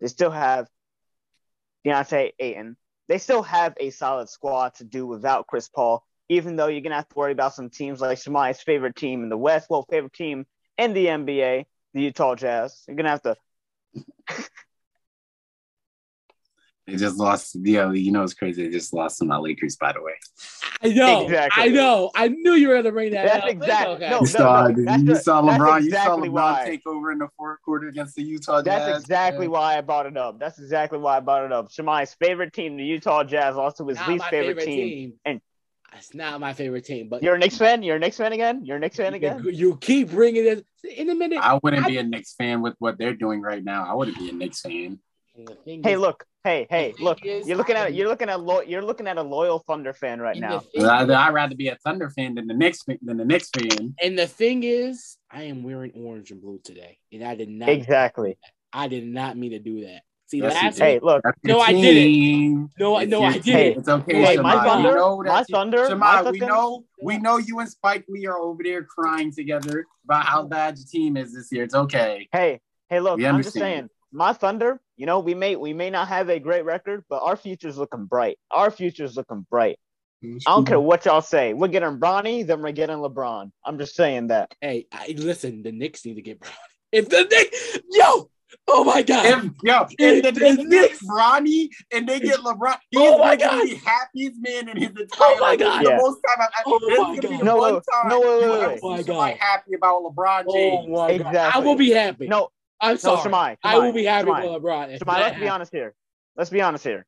they 0.00 0.08
still 0.08 0.30
have 0.30 0.68
Deandre 1.86 2.32
Ayton, 2.38 2.76
they 3.08 3.18
still 3.18 3.42
have 3.42 3.74
a 3.78 3.90
solid 3.90 4.28
squad 4.28 4.74
to 4.76 4.84
do 4.84 5.06
without 5.06 5.46
Chris 5.46 5.68
Paul. 5.68 6.04
Even 6.28 6.56
though 6.56 6.68
you're 6.68 6.80
gonna 6.80 6.94
have 6.96 7.08
to 7.08 7.16
worry 7.16 7.32
about 7.32 7.54
some 7.54 7.70
teams 7.70 8.00
like 8.00 8.18
Shimei's 8.18 8.60
favorite 8.60 8.96
team 8.96 9.22
in 9.22 9.28
the 9.28 9.36
West, 9.36 9.68
well, 9.68 9.86
favorite 9.90 10.14
team 10.14 10.46
in 10.78 10.94
the 10.94 11.06
NBA, 11.06 11.66
the 11.92 12.00
Utah 12.00 12.34
Jazz. 12.34 12.82
You're 12.88 12.96
gonna 12.96 13.10
have 13.10 13.22
to 13.22 13.36
They 16.86 16.96
just 16.96 17.16
lost. 17.16 17.56
Yeah, 17.62 17.90
you 17.92 18.12
know 18.12 18.22
it's 18.22 18.34
crazy. 18.34 18.64
They 18.64 18.70
just 18.70 18.92
lost 18.92 19.18
to 19.18 19.24
my 19.24 19.38
Lakers, 19.38 19.76
by 19.76 19.92
the 19.92 20.02
way. 20.02 20.12
I 20.82 20.88
know, 20.88 21.24
Exactly. 21.24 21.62
I 21.62 21.68
know, 21.68 22.10
I 22.14 22.28
knew 22.28 22.52
you 22.52 22.68
were 22.68 22.74
gonna 22.76 22.92
bring 22.92 23.12
that 23.12 23.24
That's 23.26 23.44
up. 23.44 23.50
exactly. 23.50 23.94
exact- 23.94 24.02
okay. 24.02 24.10
no, 24.10 24.20
You 24.20 24.26
saw, 24.26 24.68
no, 24.68 24.84
that's 24.84 25.02
you 25.02 25.14
saw 25.16 25.40
that's 25.42 25.58
LeBron. 25.62 25.78
exactly 25.78 25.86
you 25.86 25.90
saw 25.92 26.16
LeBron 26.18 26.32
why. 26.32 26.64
take 26.66 26.86
over 26.86 27.10
in 27.12 27.18
the 27.18 27.28
fourth 27.38 27.62
quarter 27.62 27.88
against 27.88 28.16
the 28.16 28.22
Utah 28.22 28.58
Jazz. 28.58 28.64
That's 28.64 28.86
Jazz. 28.92 29.00
exactly 29.02 29.48
why 29.48 29.78
I 29.78 29.80
brought 29.80 30.04
it 30.04 30.16
up. 30.18 30.38
That's 30.38 30.58
exactly 30.58 30.98
why 30.98 31.16
I 31.16 31.20
brought 31.20 31.46
it 31.46 31.52
up. 31.52 31.70
Shimei's 31.70 32.12
favorite 32.20 32.52
team, 32.52 32.76
the 32.76 32.84
Utah 32.84 33.24
Jazz, 33.24 33.56
lost 33.56 33.78
to 33.78 33.86
his 33.88 33.96
Not 33.96 34.08
least 34.08 34.24
my 34.24 34.30
favorite, 34.30 34.64
team. 34.64 35.14
and- 35.24 35.40
it's 35.96 36.12
not 36.12 36.40
my 36.40 36.52
favorite 36.52 36.84
team. 36.84 37.08
But 37.08 37.22
You're 37.22 37.36
a 37.36 37.38
Knicks 37.38 37.56
fan? 37.56 37.82
You're 37.84 37.96
a 37.96 37.98
Knicks 38.00 38.16
fan 38.16 38.32
again? 38.32 38.62
You're 38.64 38.76
a 38.78 38.80
Knicks 38.80 38.96
fan 38.96 39.14
again? 39.14 39.42
you 39.50 39.76
keep 39.80 40.10
bringing 40.10 40.44
it 40.44 40.66
in 40.96 41.08
a 41.08 41.14
minute. 41.14 41.38
I 41.40 41.58
wouldn't 41.62 41.84
I- 41.86 41.88
be 41.88 41.96
a 41.98 42.02
Knicks 42.02 42.34
fan 42.34 42.60
with 42.62 42.74
what 42.80 42.98
they're 42.98 43.14
doing 43.14 43.40
right 43.40 43.62
now. 43.64 43.86
I 43.88 43.94
wouldn't 43.94 44.18
be 44.18 44.28
a 44.28 44.32
Knicks 44.32 44.60
fan. 44.60 44.98
And 45.36 45.48
the 45.48 45.54
thing 45.56 45.82
Hey, 45.82 45.94
is- 45.94 46.00
look. 46.00 46.24
Hey, 46.44 46.66
hey, 46.68 46.94
look. 47.00 47.24
is, 47.24 47.48
You're 47.48 47.56
looking 47.56 47.74
at 47.76 47.94
you're 47.94 48.06
looking 48.08 48.28
at 48.28 48.38
lo- 48.40 48.60
you're 48.60 48.82
looking 48.82 49.06
at 49.08 49.16
a 49.16 49.22
loyal 49.22 49.60
Thunder 49.60 49.94
fan 49.94 50.20
right 50.20 50.36
now. 50.36 50.58
thing 50.60 50.84
I'd, 50.84 51.10
I'd 51.10 51.32
rather 51.32 51.54
be 51.56 51.68
a 51.68 51.76
Thunder 51.76 52.10
fan 52.10 52.34
than 52.34 52.46
the 52.46 52.52
Knicks 52.54 52.82
fan- 52.82 52.98
than 53.00 53.16
the 53.16 53.24
Knicks 53.24 53.48
fan. 53.48 53.94
And 54.02 54.18
the 54.18 54.26
thing 54.26 54.62
is, 54.62 55.16
I 55.30 55.44
am 55.44 55.62
wearing 55.62 55.92
orange 55.96 56.30
and 56.32 56.42
blue 56.42 56.60
today, 56.62 56.98
and 57.12 57.24
I 57.24 57.34
did 57.34 57.48
not. 57.48 57.70
Exactly. 57.70 58.36
I 58.74 58.88
did 58.88 59.06
not 59.06 59.38
mean 59.38 59.52
to 59.52 59.58
do 59.58 59.84
that. 59.86 60.02
See, 60.26 60.38
Yes, 60.38 60.54
last. 60.54 60.78
Hey, 60.78 61.00
look. 61.02 61.22
No, 61.44 61.56
your 61.56 61.64
I 61.66 61.72
didn't. 61.72 62.70
no, 62.78 62.98
It's 62.98 63.10
no, 63.10 63.22
I 63.22 63.38
didn't. 63.38 63.78
It's 63.78 63.88
okay. 63.88 64.14
Hey, 64.14 64.36
Shimei. 64.36 64.42
my 64.42 64.56
We 64.62 64.68
Thunder, 64.68 64.94
know 64.96 65.22
my 65.22 65.38
you- 65.40 65.44
Thunder, 65.50 65.86
Shimei, 65.86 65.98
my 65.98 66.22
we 66.30 66.38
Thunder- 66.40 66.46
know, 66.54 66.84
we 67.02 67.18
know 67.18 67.36
you 67.38 67.58
and 67.60 67.68
Spike 67.68 68.04
Lee 68.08 68.26
are 68.26 68.38
over 68.38 68.62
there 68.62 68.84
crying 68.84 69.32
together 69.32 69.86
about 70.04 70.26
how 70.26 70.42
bad 70.44 70.76
your 70.76 70.86
team 70.86 71.16
is 71.16 71.32
this 71.34 71.50
year. 71.50 71.64
It's 71.64 71.74
okay. 71.74 72.28
Hey, 72.32 72.60
hey, 72.90 73.00
look. 73.00 73.16
We 73.16 73.26
I'm 73.26 73.42
just 73.42 73.54
saying. 73.56 73.88
My 74.12 74.32
Thunder, 74.32 74.80
you 74.96 75.06
know, 75.06 75.20
we 75.20 75.34
may 75.34 75.56
we 75.56 75.72
may 75.72 75.90
not 75.90 76.08
have 76.08 76.28
a 76.28 76.38
great 76.38 76.64
record, 76.64 77.04
but 77.08 77.22
our 77.22 77.36
future's 77.36 77.76
looking 77.78 78.04
bright. 78.06 78.38
Our 78.50 78.70
future's 78.70 79.16
looking 79.16 79.46
bright. 79.50 79.78
I 80.46 80.50
don't 80.54 80.66
care 80.66 80.80
what 80.80 81.04
y'all 81.04 81.20
say. 81.20 81.52
We're 81.52 81.68
getting 81.68 81.98
Bronny, 81.98 82.46
then 82.46 82.62
we're 82.62 82.72
getting 82.72 82.96
LeBron. 82.96 83.50
I'm 83.64 83.78
just 83.78 83.94
saying 83.94 84.28
that. 84.28 84.54
Hey, 84.60 84.86
I, 84.90 85.14
listen, 85.18 85.62
the 85.62 85.70
Knicks 85.72 86.04
need 86.04 86.14
to 86.14 86.22
get 86.22 86.40
Brown. 86.40 86.52
If 86.92 87.08
the 87.08 87.24
Knicks, 87.24 87.78
yo, 87.90 88.30
oh 88.68 88.84
my 88.84 89.02
god, 89.02 89.26
If 89.26 89.50
yo, 89.64 89.82
If 89.82 89.98
if 89.98 90.22
the 90.22 90.32
the 90.32 90.40
Knicks 90.40 90.64
get 90.70 91.10
Bronny 91.10 91.68
and 91.92 92.08
they 92.08 92.20
get 92.20 92.38
LeBron, 92.40 92.76
he's 92.90 93.00
Oh 93.00 93.18
my 93.18 93.36
God. 93.36 93.64
be 93.64 93.74
the 93.74 93.80
happiest 93.84 94.40
man 94.40 94.68
in 94.68 94.76
his 94.76 94.90
entire 94.90 95.08
Oh 95.20 95.38
my 95.40 95.56
life. 95.56 95.58
This 95.58 95.68
God. 95.68 95.84
The 95.84 95.90
Yeah. 95.90 95.96
most 95.96 96.20
time 96.26 96.46
I've, 96.56 96.64
Oh 96.66 96.78
this 96.80 96.90
is 96.92 96.98
my 96.98 97.04
gonna 97.04 97.20
be 97.22 97.28
God. 97.28 97.38
the 97.38 97.44
No, 97.44 97.56
one 97.56 97.72
no, 97.72 97.80
time 97.92 98.08
no, 98.10 98.20
wait, 98.20 98.26
you 98.40 98.50
wait, 98.50 98.60
will 98.60 98.68
wait. 98.68 98.74
see 98.74 98.80
Oh 98.82 98.90
my 98.90 99.02
somebody 99.02 99.32
God. 99.32 99.38
happy 99.40 99.74
about 99.74 100.02
LeBron 100.04 100.44
oh 100.48 100.54
James. 100.54 100.88
my 100.88 101.18
god, 101.18 101.26
I 101.26 101.30
Exactly. 101.30 101.66
will 101.66 101.76
be 101.76 101.90
happy. 101.90 102.26
No, 102.28 102.48
I'm 102.80 102.96
sorry. 102.96 103.22
Shimei, 103.22 103.56
I 103.62 103.74
will 103.78 103.88
Shimei, 103.88 103.92
be 103.92 104.04
happy 104.04 104.26
Shimei. 104.28 104.42
for 104.42 104.60
LeBron. 104.60 104.92
if 104.92 104.98
Shimei, 104.98 105.20
let's 105.20 105.38
be 105.38 105.48
honest 105.48 105.72
here. 105.72 105.94
Let's 106.36 106.50
be 106.50 106.60
honest 106.60 106.84
here. 106.84 107.06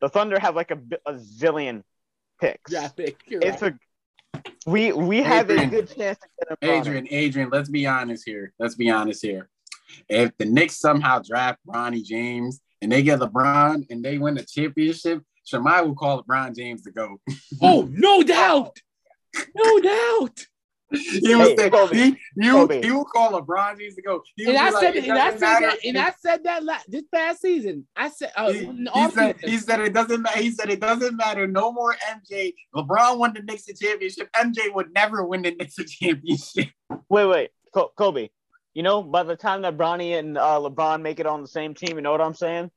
The 0.00 0.08
Thunder 0.08 0.38
have 0.38 0.54
like 0.56 0.70
a, 0.70 0.76
bi- 0.76 0.98
a 1.06 1.14
zillion 1.14 1.82
picks. 2.40 2.72
Yeah, 2.72 2.88
pick. 2.88 3.16
You're 3.26 3.42
it's 3.42 3.60
right. 3.62 3.74
a 3.74 3.78
we 4.66 4.92
we 4.92 5.22
have 5.22 5.50
a 5.50 5.66
good 5.66 5.88
chance 5.94 6.18
to 6.18 6.28
get 6.38 6.58
a 6.62 6.72
Adrian, 6.74 7.08
Adrian, 7.10 7.50
let's 7.50 7.68
be 7.68 7.86
honest 7.86 8.24
here. 8.24 8.52
Let's 8.58 8.74
be 8.74 8.90
honest 8.90 9.22
here. 9.22 9.48
If 10.08 10.36
the 10.38 10.44
Knicks 10.44 10.78
somehow 10.78 11.20
draft 11.20 11.58
Bronny 11.66 12.04
James 12.04 12.60
and 12.80 12.92
they 12.92 13.02
get 13.02 13.18
LeBron 13.18 13.86
and 13.90 14.04
they 14.04 14.18
win 14.18 14.34
the 14.34 14.44
championship, 14.44 15.22
Shimei 15.44 15.82
will 15.82 15.94
call 15.94 16.22
LeBron 16.22 16.54
James 16.56 16.82
the 16.82 16.92
GOAT. 16.92 17.20
Oh, 17.60 17.88
no 17.90 18.22
doubt. 18.22 18.76
No 19.54 19.78
doubt. 19.80 20.46
he 20.92 21.34
will 21.34 21.46
Hey, 21.46 21.56
say, 21.56 21.70
Kobe. 21.70 21.94
he, 21.96 22.16
you, 22.36 22.52
Kobe. 22.52 22.82
he 22.82 22.88
call 22.88 23.32
LeBron 23.40 23.78
James 23.78 23.94
the 23.96 24.02
GOAT. 24.02 24.22
He 24.36 24.46
will 24.46 24.56
And 24.56 24.58
I 24.66 24.70
like, 24.70 24.82
said, 24.94 24.96
and 24.96 25.18
I 25.18 25.30
said 25.30 25.40
matter 25.40 25.66
that, 25.66 25.78
and 25.84 25.98
I 25.98 26.12
said 26.20 26.44
that 26.44 26.64
la- 26.64 26.78
this 26.88 27.04
past 27.14 27.40
season. 27.42 27.86
I 27.96 28.08
said, 28.08 28.32
uh, 28.36 28.50
he, 28.50 28.64
he 28.94 29.10
said, 29.10 29.36
he 29.44 29.58
said 29.58 29.80
it 29.80 29.92
doesn't 29.92 30.22
matter. 30.22 30.38
He 30.40 30.50
said 30.50 30.70
it 30.70 30.80
doesn't 30.80 31.16
matter. 31.16 31.46
No 31.46 31.72
more 31.72 31.94
MJ. 32.08 32.54
LeBron 32.74 33.18
won 33.18 33.32
the 33.34 33.42
Knicks 33.42 33.68
a 33.68 33.74
championship. 33.74 34.28
MJ 34.32 34.74
would 34.74 34.92
never 34.92 35.24
win 35.24 35.42
the 35.42 35.52
Knicks 35.54 35.78
a 35.78 35.84
championship. 35.86 36.68
Wait, 37.08 37.26
wait, 37.26 37.50
Co- 37.72 37.92
Kobe. 37.96 38.30
You 38.74 38.82
know, 38.82 39.02
by 39.02 39.22
the 39.24 39.36
time 39.36 39.62
that 39.62 39.76
Bronny 39.76 40.18
and 40.18 40.38
uh, 40.38 40.58
LeBron 40.60 41.02
make 41.02 41.20
it 41.20 41.26
on 41.26 41.42
the 41.42 41.48
same 41.48 41.74
team, 41.74 41.96
you 41.96 42.02
know 42.02 42.12
what 42.12 42.20
I'm 42.20 42.34
saying? 42.34 42.70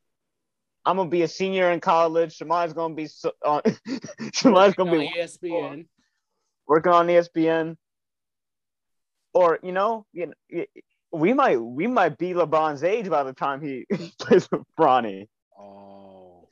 I'm 0.86 0.98
gonna 0.98 1.10
be 1.10 1.22
a 1.22 1.28
senior 1.28 1.72
in 1.72 1.80
college. 1.80 2.38
Shimei's 2.38 2.74
gonna 2.74 2.94
be 2.94 3.06
so, 3.08 3.32
uh, 3.46 3.62
Shimei's 4.34 4.74
gonna 4.76 4.92
on 4.92 5.00
be 5.00 5.14
ESPN. 5.18 5.86
working 6.68 6.92
on 6.92 7.08
ESPN. 7.08 7.78
Or 9.34 9.60
you 9.64 9.72
know, 9.72 10.06
you 10.14 10.28
know, 10.28 10.66
we 11.12 11.34
might 11.34 11.58
we 11.58 11.88
might 11.88 12.18
be 12.18 12.34
LeBron's 12.34 12.84
age 12.84 13.10
by 13.10 13.24
the 13.24 13.34
time 13.34 13.62
he 13.62 13.86
plays 14.20 14.50
with 14.52 14.62
Bronny. 14.80 15.28
Oh. 15.58 16.48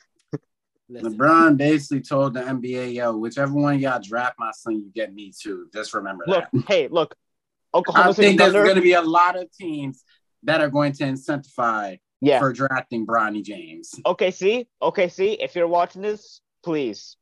Listen, 0.87 1.13
LeBron 1.17 1.57
basically 1.57 2.01
told 2.01 2.33
the 2.33 2.41
NBA, 2.41 2.93
yo, 2.93 3.17
whichever 3.17 3.53
one 3.53 3.75
of 3.75 3.81
y'all 3.81 4.01
draft 4.01 4.35
my 4.37 4.51
son, 4.51 4.79
you 4.79 4.91
get 4.93 5.13
me 5.13 5.31
too. 5.37 5.67
Just 5.73 5.93
remember 5.93 6.23
Look, 6.27 6.45
that. 6.51 6.63
hey, 6.67 6.87
look, 6.89 7.15
I 7.73 7.77
Oklahoma 7.77 8.13
City 8.13 8.27
think 8.29 8.39
there's 8.39 8.53
going 8.53 8.75
to 8.75 8.81
be 8.81 8.93
a 8.93 9.01
lot 9.01 9.37
of 9.37 9.51
teams 9.51 10.03
that 10.43 10.61
are 10.61 10.69
going 10.69 10.93
to 10.93 11.03
incentivize 11.03 11.99
yeah. 12.19 12.39
for 12.39 12.53
drafting 12.53 13.05
Bronny 13.05 13.43
James. 13.43 13.93
Okay, 14.05 14.31
see, 14.31 14.67
okay, 14.81 15.07
see. 15.07 15.33
If 15.33 15.55
you're 15.55 15.67
watching 15.67 16.01
this, 16.01 16.41
please, 16.63 17.17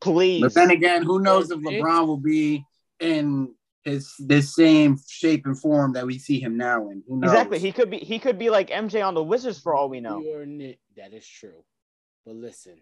please. 0.00 0.40
But 0.40 0.54
then 0.54 0.70
again, 0.70 1.02
who 1.02 1.20
knows 1.20 1.50
if 1.50 1.60
LeBron 1.60 2.06
will 2.06 2.16
be 2.16 2.64
in 3.00 3.54
his 3.84 4.14
this 4.18 4.54
same 4.54 4.98
shape 5.08 5.46
and 5.46 5.58
form 5.58 5.94
that 5.94 6.06
we 6.06 6.18
see 6.18 6.40
him 6.40 6.56
now 6.56 6.90
in? 6.90 7.02
Who 7.08 7.18
knows? 7.18 7.32
Exactly. 7.32 7.58
He 7.58 7.72
could 7.72 7.90
be 7.90 7.98
he 7.98 8.18
could 8.18 8.38
be 8.38 8.50
like 8.50 8.70
MJ 8.70 9.06
on 9.06 9.14
the 9.14 9.22
Wizards 9.22 9.60
for 9.60 9.74
all 9.74 9.88
we 9.88 10.00
know. 10.00 10.20
you're 10.20 10.44
that 10.96 11.12
is 11.12 11.26
true. 11.26 11.64
But 12.26 12.36
listen, 12.36 12.76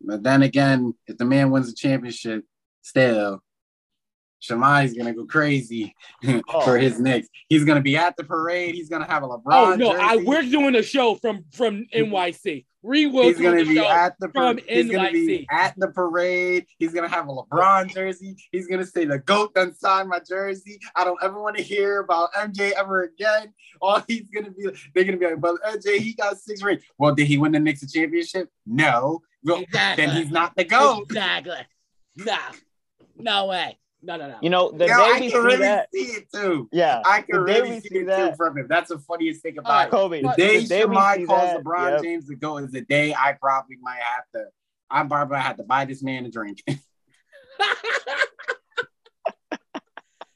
But 0.00 0.22
then 0.22 0.42
again, 0.42 0.94
if 1.06 1.16
the 1.16 1.24
man 1.24 1.50
wins 1.50 1.68
the 1.68 1.74
championship, 1.74 2.44
still, 2.82 3.42
Shimei's 4.42 4.94
gonna 4.94 5.14
go 5.14 5.24
crazy 5.24 5.94
Oh. 6.24 6.60
for 6.64 6.76
his 6.76 6.96
oh. 6.98 7.02
Knicks. 7.02 7.28
He's 7.48 7.64
gonna 7.64 7.80
be 7.80 7.96
at 7.96 8.16
the 8.16 8.24
parade. 8.24 8.74
He's 8.74 8.88
gonna 8.88 9.06
have 9.06 9.22
a 9.22 9.28
LeBron. 9.28 9.42
oh 9.46 9.74
no, 9.76 9.92
I 9.92 10.16
jersey. 10.16 10.26
we're 10.26 10.42
doing 10.42 10.74
a 10.74 10.82
show 10.82 11.14
from 11.14 11.44
from 11.52 11.86
NYC. 11.94 12.66
He's 12.84 13.38
gonna 13.38 13.64
be 13.64 13.78
at 13.78 14.18
the 14.18 14.28
par- 14.28 14.56
he's 14.66 14.90
gonna 14.90 15.12
be 15.12 15.46
at 15.50 15.74
the 15.78 15.88
parade. 15.88 16.66
He's 16.78 16.92
gonna 16.92 17.08
have 17.08 17.28
a 17.28 17.32
LeBron 17.32 17.92
jersey. 17.94 18.36
He's 18.50 18.66
gonna 18.66 18.86
say 18.86 19.04
the 19.04 19.18
goat 19.18 19.54
done 19.54 19.74
signed 19.74 20.08
my 20.08 20.18
jersey. 20.18 20.80
I 20.96 21.04
don't 21.04 21.22
ever 21.22 21.40
want 21.40 21.56
to 21.58 21.62
hear 21.62 22.00
about 22.00 22.32
MJ 22.32 22.72
ever 22.72 23.04
again. 23.04 23.54
All 23.80 24.02
he's 24.08 24.28
gonna 24.30 24.50
be, 24.50 24.68
they're 24.94 25.04
gonna 25.04 25.16
be 25.16 25.26
like, 25.26 25.40
but 25.40 25.62
MJ 25.62 25.98
he 25.98 26.14
got 26.14 26.38
six 26.38 26.62
rings. 26.62 26.82
Well, 26.98 27.14
did 27.14 27.28
he 27.28 27.38
win 27.38 27.52
the 27.52 27.60
Knicks 27.60 27.90
championship? 27.92 28.48
No. 28.66 29.22
Well, 29.44 29.60
Exactly. 29.60 30.06
then 30.06 30.16
he's 30.16 30.30
not 30.32 30.54
the 30.56 30.64
goat. 30.64 31.04
Exactly. 31.04 31.58
Nah. 32.16 32.36
No 33.16 33.46
way. 33.46 33.78
No, 34.04 34.16
no, 34.16 34.28
no. 34.28 34.36
You 34.42 34.50
know, 34.50 34.72
the 34.72 34.86
Yo, 34.86 34.96
day 34.96 35.02
I 35.02 35.12
we 35.12 35.20
can 35.20 35.30
see 35.30 35.38
really 35.38 35.56
that, 35.58 35.88
see 35.94 36.00
it 36.00 36.26
too. 36.34 36.68
yeah, 36.72 37.02
I 37.06 37.22
can 37.22 37.36
the 37.36 37.40
really 37.42 37.80
see, 37.80 37.88
see 37.88 37.98
it 37.98 38.06
that, 38.06 38.30
too 38.30 38.36
from 38.36 38.58
him. 38.58 38.66
That's 38.68 38.88
the 38.88 38.98
funniest 38.98 39.42
thing 39.42 39.58
uh, 39.58 39.60
about 39.60 39.72
right. 39.72 39.86
it. 39.86 39.90
Kobe. 39.90 40.22
The 40.22 40.28
But 40.28 40.36
day 40.36 40.60
the 40.60 40.66
day 40.66 40.80
Shimei 40.80 41.24
calls 41.24 41.28
that, 41.28 41.62
LeBron 41.62 41.90
yep. 41.90 42.02
James 42.02 42.26
the 42.26 42.34
GOAT 42.34 42.64
is 42.64 42.72
the 42.72 42.80
day 42.80 43.14
I 43.14 43.34
probably 43.40 43.76
might 43.80 44.00
have 44.00 44.24
to. 44.34 44.46
I'm 44.90 45.08
probably 45.08 45.38
have 45.38 45.56
to 45.58 45.62
buy 45.62 45.84
this 45.84 46.02
man 46.02 46.26
a 46.26 46.30
drink. 46.30 46.62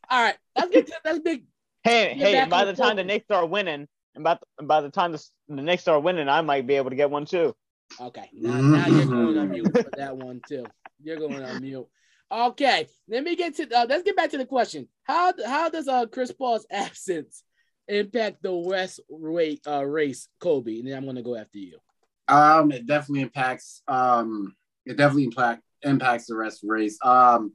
All 0.09 0.23
right. 0.23 0.37
Let's 0.57 0.71
get 0.71 0.87
to 0.87 0.95
let's 1.05 1.19
big. 1.19 1.45
Hey, 1.83 2.15
Get 2.17 2.35
hey! 2.45 2.49
By 2.49 2.65
the 2.65 2.73
the 2.73 2.79
time 2.79 2.97
the 2.97 3.03
focus. 3.03 3.15
Knicks 3.15 3.25
start 3.25 3.51
winning, 3.51 3.89
and 4.15 4.25
by 4.25 4.39
the, 4.59 4.65
by 4.65 4.81
the 4.81 4.91
time 4.91 5.13
the, 5.13 5.25
the 5.49 5.63
Knicks 5.63 5.83
start 5.83 6.05
winning, 6.05 6.29
I 6.29 6.41
might 6.41 6.67
be 6.67 6.75
able 6.75 6.91
to 6.91 6.97
get 6.97 7.11
one 7.11 7.27
too. 7.27 7.55
Okay. 8.01 8.29
Now, 8.33 8.61
now 8.61 8.87
you're 8.87 9.07
going 9.07 9.39
on 9.39 9.51
mute 9.51 9.67
for 9.73 9.91
that 9.97 10.17
one 10.17 10.41
too. 10.49 10.67
You're 11.03 11.19
going 11.19 11.43
on 11.43 11.63
mute. 11.63 11.87
Okay. 12.31 12.89
Let 13.09 13.25
me 13.25 13.37
get 13.37 13.57
to 13.57 13.65
uh, 13.73 13.87
let's 13.89 14.03
get 14.03 14.17
back 14.17 14.31
to 14.31 14.39
the 14.39 14.47
question. 14.47 14.89
How 15.05 15.33
how 15.45 15.69
does 15.69 15.89
uh 15.89 16.07
Chris 16.07 16.33
Paul's 16.33 16.67
absence 16.71 17.43
impact 17.89 18.43
the 18.43 18.55
West 18.55 19.01
rate 19.11 19.61
uh 19.67 19.85
race, 19.85 20.29
Kobe? 20.41 20.79
And 20.79 20.89
then 20.89 20.97
I'm 20.97 21.07
gonna 21.07 21.23
go 21.23 21.37
after 21.37 21.59
you. 21.59 21.79
Um, 22.29 22.73
it 22.73 22.87
definitely 22.87 23.23
impacts. 23.23 23.83
Um, 23.87 24.57
it 24.85 24.97
definitely 24.97 25.25
impact 25.25 25.63
impacts 25.83 26.27
the 26.27 26.37
rest 26.37 26.61
race. 26.65 26.99
Um, 27.03 27.53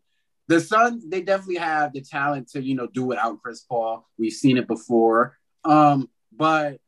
the 0.47 0.61
Suns 0.61 1.07
they 1.07 1.21
definitely 1.21 1.57
have 1.57 1.93
the 1.93 2.01
talent 2.01 2.49
to 2.51 2.61
you 2.61 2.75
know 2.75 2.87
do 2.87 3.03
without 3.03 3.41
Chris 3.41 3.61
Paul. 3.61 4.07
We've 4.17 4.33
seen 4.33 4.57
it 4.57 4.67
before. 4.67 5.37
Um, 5.63 6.09
but 6.31 6.79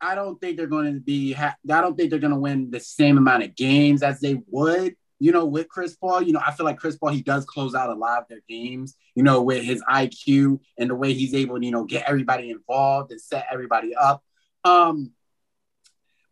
I 0.00 0.14
don't 0.14 0.40
think 0.40 0.56
they're 0.56 0.66
going 0.66 0.94
to 0.94 1.00
be. 1.00 1.32
Ha- 1.32 1.56
I 1.70 1.80
don't 1.80 1.96
think 1.96 2.10
they're 2.10 2.18
going 2.18 2.32
to 2.32 2.38
win 2.38 2.70
the 2.70 2.80
same 2.80 3.18
amount 3.18 3.44
of 3.44 3.56
games 3.56 4.02
as 4.02 4.20
they 4.20 4.40
would. 4.48 4.94
You 5.20 5.32
know, 5.32 5.46
with 5.46 5.68
Chris 5.68 5.96
Paul, 5.96 6.22
you 6.22 6.32
know, 6.32 6.42
I 6.44 6.52
feel 6.52 6.64
like 6.64 6.78
Chris 6.78 6.96
Paul 6.96 7.10
he 7.10 7.22
does 7.22 7.44
close 7.44 7.74
out 7.74 7.90
a 7.90 7.94
lot 7.94 8.22
of 8.22 8.28
their 8.28 8.42
games. 8.48 8.96
You 9.14 9.22
know, 9.22 9.42
with 9.42 9.64
his 9.64 9.82
IQ 9.82 10.60
and 10.78 10.90
the 10.90 10.94
way 10.94 11.12
he's 11.12 11.34
able 11.34 11.58
to 11.58 11.64
you 11.64 11.72
know 11.72 11.84
get 11.84 12.04
everybody 12.06 12.50
involved 12.50 13.10
and 13.10 13.20
set 13.20 13.46
everybody 13.50 13.94
up. 13.94 14.22
Um, 14.64 15.12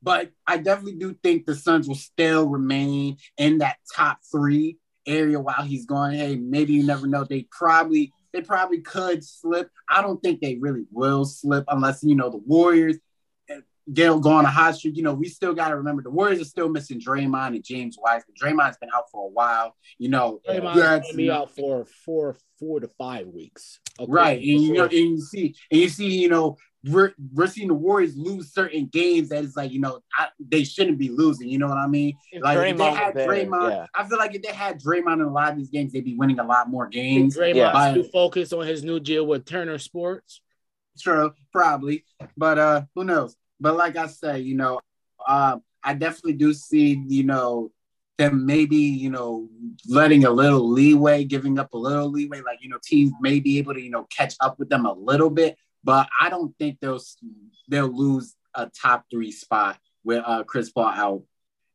but 0.03 0.31
I 0.46 0.59
definitely 0.59 0.96
do 0.96 1.16
think 1.22 1.46
the 1.46 1.55
Suns 1.57 1.88
will 1.88 1.96
still 1.96 2.49
remain 2.49 3.16
in 3.38 3.59
that 3.59 3.79
top 3.94 4.20
three 4.31 4.79
area 5.07 5.40
while 5.40 5.62
he's 5.62 5.87
going. 5.87 6.16
Hey, 6.16 6.37
maybe 6.37 6.75
you 6.75 6.85
never 6.85 7.07
know. 7.07 7.25
They 7.25 7.46
probably 7.51 8.12
they 8.33 8.42
probably 8.42 8.81
could 8.81 9.25
slip. 9.25 9.70
I 9.88 10.03
don't 10.03 10.22
think 10.22 10.40
they 10.40 10.57
really 10.57 10.85
will 10.92 11.25
slip 11.25 11.64
unless 11.68 12.03
you 12.03 12.14
know 12.14 12.31
the 12.31 12.37
Warriors. 12.38 12.96
They'll 13.88 14.18
go 14.18 14.31
on 14.31 14.44
a 14.44 14.51
hot 14.51 14.75
streak. 14.75 14.96
You 14.96 15.05
know, 15.05 15.14
we 15.14 15.29
still 15.29 15.55
got 15.55 15.68
to 15.68 15.77
remember 15.77 16.03
the 16.03 16.11
Warriors 16.11 16.40
are 16.40 16.44
still 16.44 16.68
missing 16.68 17.01
Draymond 17.01 17.49
and 17.55 17.62
James 17.64 17.96
Wiseman. 18.01 18.35
Draymond's 18.42 18.79
been 18.79 18.90
out 18.94 19.11
for 19.12 19.25
a 19.27 19.31
while. 19.31 19.77
You 19.99 20.09
know, 20.09 20.40
Draymond's 20.49 20.77
that's- 20.77 21.11
gonna 21.12 21.31
out 21.33 21.51
for 21.55 21.85
four 22.05 22.37
four 22.59 22.81
to 22.81 22.88
five 22.99 23.27
weeks. 23.29 23.79
Okay? 24.01 24.11
Right, 24.11 24.38
and 24.38 24.44
you 24.62 24.72
know, 24.75 24.85
and 24.85 24.92
you 24.92 25.20
see, 25.20 25.55
and 25.70 25.81
you 25.81 25.88
see, 25.88 26.09
you 26.20 26.29
know, 26.29 26.57
we're 26.85 27.12
we're 27.33 27.46
seeing 27.46 27.68
the 27.68 27.75
Warriors 27.75 28.16
lose 28.16 28.53
certain 28.53 28.87
games 28.87 29.29
that 29.31 29.42
is 29.44 29.57
like, 29.57 29.70
you 29.72 29.81
know, 29.81 30.01
I, 30.18 30.29
they 30.38 30.64
shouldn't 30.64 30.99
be 30.99 31.09
losing. 31.09 31.49
You 31.49 31.59
know 31.59 31.68
what 31.68 31.79
I 31.79 31.87
mean? 31.87 32.16
If 32.33 32.42
Like 32.42 32.59
if 32.59 32.77
they 32.79 32.90
had 32.92 33.14
there, 33.14 33.29
Draymond, 33.29 33.70
yeah. 33.70 33.87
I 33.94 34.05
feel 34.07 34.18
like 34.18 34.35
if 34.35 34.42
they 34.42 34.53
had 34.53 34.81
Draymond 34.81 35.14
in 35.14 35.20
a 35.22 35.33
lot 35.33 35.51
of 35.53 35.57
these 35.59 35.70
games, 35.70 35.92
they'd 35.92 36.05
be 36.05 36.14
winning 36.16 36.38
a 36.40 36.44
lot 36.44 36.68
more 36.68 36.87
I 36.87 36.90
think 36.90 36.94
games. 37.33 37.37
Draymond's 37.37 37.57
Yeah. 37.57 37.94
too 37.94 38.05
focused 38.12 38.53
on 38.53 38.66
his 38.66 38.83
new 38.85 38.99
deal 39.01 39.27
with 39.27 39.44
Turner 39.46 39.79
Sports. 39.79 40.40
True, 41.01 41.33
probably, 41.53 42.05
but 42.37 42.59
uh, 42.59 42.83
who 42.94 43.05
knows? 43.05 43.37
But 43.61 43.77
like 43.77 43.97
I 43.97 44.07
say, 44.07 44.40
you 44.40 44.55
know, 44.55 44.81
uh, 45.27 45.59
I 45.83 45.95
definitely 45.95 46.35
do 46.35 46.53
see, 46.53 47.03
you 47.09 47.23
know, 47.25 47.71
them 48.19 48.47
maybe, 48.47 48.77
you 48.77 49.11
know, 49.11 49.49
letting 49.88 50.25
a 50.25 50.31
little 50.31 50.69
leeway, 50.69 51.25
giving 51.25 51.59
up 51.59 51.75
a 51.75 51.79
little 51.79 52.11
leeway, 52.11 52.40
like 52.40 52.59
you 52.62 52.69
know, 52.69 52.79
teams 52.83 53.12
may 53.21 53.40
be 53.40 53.59
able 53.59 53.75
to, 53.75 53.81
you 53.81 53.90
know, 53.90 54.05
catch 54.05 54.35
up 54.40 54.59
with 54.59 54.69
them 54.69 54.87
a 54.87 54.92
little 54.92 55.31
bit, 55.31 55.57
but 55.85 56.09
I 56.21 56.31
don't 56.31 56.57
think 56.59 56.81
they'll 56.81 57.01
they'll 57.69 57.88
lose 57.95 58.35
a 58.55 58.71
top 58.71 59.05
three 59.11 59.33
spot 59.33 59.79
with 60.03 60.23
uh 60.27 60.45
Chris 60.45 60.71
Paul 60.71 60.87
out. 60.87 61.23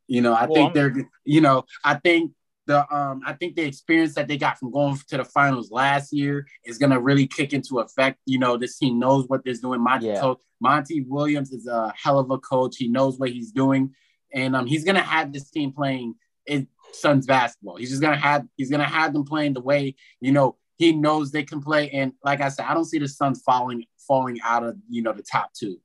You 0.08 0.22
know, 0.22 0.34
I 0.34 0.46
Well, 0.46 0.54
think 0.56 0.74
they're, 0.74 0.96
you 1.26 1.42
know, 1.42 1.66
I 1.86 1.96
think 1.96 2.32
the 2.72 2.96
um 2.96 3.22
I 3.26 3.34
think 3.34 3.56
the 3.56 3.64
experience 3.64 4.16
that 4.16 4.28
they 4.28 4.38
got 4.38 4.58
from 4.58 4.72
going 4.72 4.98
to 5.10 5.18
the 5.18 5.26
finals 5.26 5.72
last 5.72 6.14
year 6.14 6.48
is 6.66 6.78
gonna 6.78 7.00
really 7.00 7.28
kick 7.28 7.54
into 7.54 7.80
effect. 7.80 8.20
You 8.26 8.40
know, 8.40 8.58
this 8.58 8.78
team 8.78 9.00
knows 9.00 9.28
what 9.28 9.44
they're 9.44 9.54
doing. 9.56 9.82
Monty 9.82 10.08
Yeah. 10.08 10.22
told- 10.22 10.40
Monty 10.62 11.02
Williams 11.02 11.52
is 11.52 11.66
a 11.68 11.92
hell 12.02 12.20
of 12.20 12.30
a 12.30 12.38
coach. 12.38 12.78
He 12.78 12.88
knows 12.88 13.18
what 13.20 13.32
he's 13.32 13.52
doing, 13.52 13.94
and 14.34 14.56
um 14.56 14.66
he's 14.68 14.84
gonna 14.84 15.02
have 15.16 15.34
this 15.34 15.50
team 15.50 15.72
playing 15.74 16.16
in 16.46 16.68
Suns 16.94 17.26
basketball. 17.26 17.78
He's 17.78 17.90
just 17.90 18.02
gonna 18.02 18.18
have 18.30 18.46
he's 18.58 18.70
gonna 18.70 18.84
have 19.00 19.12
them 19.14 19.26
playing 19.26 19.54
the 19.54 19.62
way 19.62 19.96
you 20.20 20.32
know 20.32 20.58
he 20.78 20.94
knows 20.94 21.32
they 21.32 21.44
can 21.44 21.62
play. 21.62 21.90
And 21.92 22.14
like 22.24 22.42
I 22.42 22.50
said, 22.50 22.66
I 22.66 22.74
don't 22.74 22.86
see 22.86 23.00
the 23.00 23.08
Suns 23.08 23.42
falling 23.44 23.86
falling 24.08 24.40
out 24.44 24.64
of 24.64 24.78
you 24.90 25.02
know 25.02 25.14
the 25.14 25.24
top 25.24 25.52
two. 25.54 25.80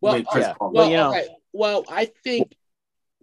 Well, 0.00 0.14
with 0.14 0.26
Chris 0.26 0.46
yeah. 0.46 0.54
Paul. 0.54 0.72
Well, 0.72 0.90
you 0.90 0.96
know- 0.96 1.10
okay. 1.10 1.28
well, 1.52 1.84
I 1.88 2.10
think 2.24 2.54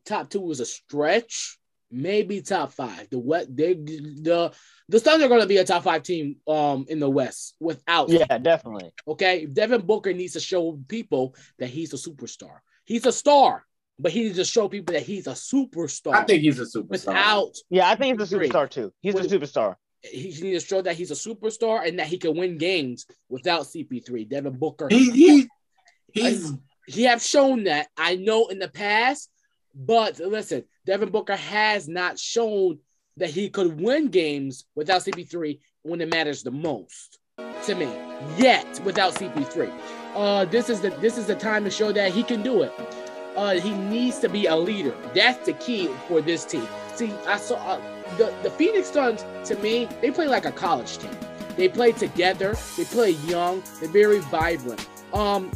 top 0.05 0.29
two 0.29 0.41
was 0.41 0.59
a 0.59 0.65
stretch. 0.65 1.57
Maybe 1.93 2.41
top 2.41 2.71
five. 2.71 3.07
The 3.11 3.19
what 3.19 3.55
they 3.55 3.73
the 3.75 4.51
the 4.89 4.99
Suns 4.99 5.23
are 5.23 5.27
going 5.27 5.41
to 5.41 5.47
be 5.47 5.57
a 5.57 5.63
top 5.63 5.83
five 5.83 6.01
team 6.01 6.37
um 6.47 6.85
in 6.89 6.99
the 6.99 7.09
West 7.09 7.55
without. 7.59 8.09
Yeah, 8.09 8.37
definitely. 8.39 8.91
Okay, 9.07 9.45
Devin 9.45 9.81
Booker 9.81 10.11
needs 10.11 10.33
to 10.33 10.39
show 10.39 10.79
people 10.87 11.35
that 11.59 11.69
he's 11.69 11.93
a 11.93 11.97
superstar. 11.97 12.57
He's 12.85 13.05
a 13.05 13.11
star, 13.11 13.63
but 13.99 14.11
he 14.11 14.23
needs 14.23 14.37
to 14.37 14.45
show 14.45 14.67
people 14.67 14.93
that 14.93 15.03
he's 15.03 15.27
a 15.27 15.31
superstar. 15.31 16.15
I 16.15 16.23
think 16.23 16.41
he's 16.41 16.59
a 16.59 16.63
superstar. 16.63 16.89
without 16.89 17.51
Yeah, 17.69 17.89
I 17.89 17.95
think 17.95 18.19
he's 18.19 18.31
a 18.33 18.35
superstar 18.37 18.69
too. 18.69 18.91
He's 19.01 19.15
a 19.15 19.23
superstar. 19.23 19.75
he 20.01 20.35
needs 20.41 20.63
to 20.63 20.67
show 20.67 20.81
that 20.81 20.95
he's 20.95 21.11
a 21.11 21.13
superstar 21.13 21.87
and 21.87 21.99
that 21.99 22.07
he 22.07 22.17
can 22.17 22.35
win 22.35 22.57
games 22.57 23.05
without 23.29 23.61
CP3. 23.65 24.27
Devin 24.27 24.57
Booker. 24.57 24.87
he, 24.89 25.11
he 25.11 25.47
he's 26.11 26.51
he 26.87 27.03
have 27.03 27.21
shown 27.21 27.65
that 27.65 27.87
I 27.97 28.15
know 28.15 28.47
in 28.47 28.59
the 28.59 28.67
past, 28.67 29.29
but 29.73 30.19
listen, 30.19 30.63
Devin 30.85 31.09
Booker 31.09 31.35
has 31.35 31.87
not 31.87 32.19
shown 32.19 32.79
that 33.17 33.29
he 33.29 33.49
could 33.49 33.79
win 33.79 34.09
games 34.09 34.65
without 34.75 35.01
CP3 35.01 35.59
when 35.83 36.01
it 36.01 36.09
matters 36.09 36.43
the 36.43 36.51
most 36.51 37.19
to 37.65 37.75
me 37.75 37.85
yet 38.37 38.79
without 38.83 39.13
CP3. 39.13 39.71
Uh, 40.15 40.45
this 40.45 40.69
is 40.69 40.81
the 40.81 40.89
this 41.01 41.17
is 41.17 41.25
the 41.25 41.35
time 41.35 41.63
to 41.63 41.71
show 41.71 41.91
that 41.91 42.11
he 42.11 42.23
can 42.23 42.43
do 42.43 42.63
it. 42.63 42.71
Uh, 43.35 43.53
he 43.53 43.71
needs 43.71 44.19
to 44.19 44.29
be 44.29 44.45
a 44.45 44.55
leader. 44.55 44.95
That's 45.15 45.45
the 45.45 45.53
key 45.53 45.89
for 46.07 46.21
this 46.21 46.45
team. 46.45 46.67
See, 46.95 47.11
I 47.27 47.37
saw 47.37 47.55
uh, 47.55 47.81
the 48.17 48.33
the 48.43 48.51
Phoenix 48.51 48.91
Suns. 48.91 49.25
To 49.45 49.55
me, 49.55 49.87
they 50.01 50.11
play 50.11 50.27
like 50.27 50.45
a 50.45 50.51
college 50.51 50.97
team. 50.97 51.17
They 51.55 51.67
play 51.67 51.91
together. 51.91 52.55
They 52.77 52.85
play 52.85 53.11
young. 53.27 53.63
They're 53.79 53.89
very 53.89 54.19
vibrant. 54.19 54.87
Um, 55.13 55.51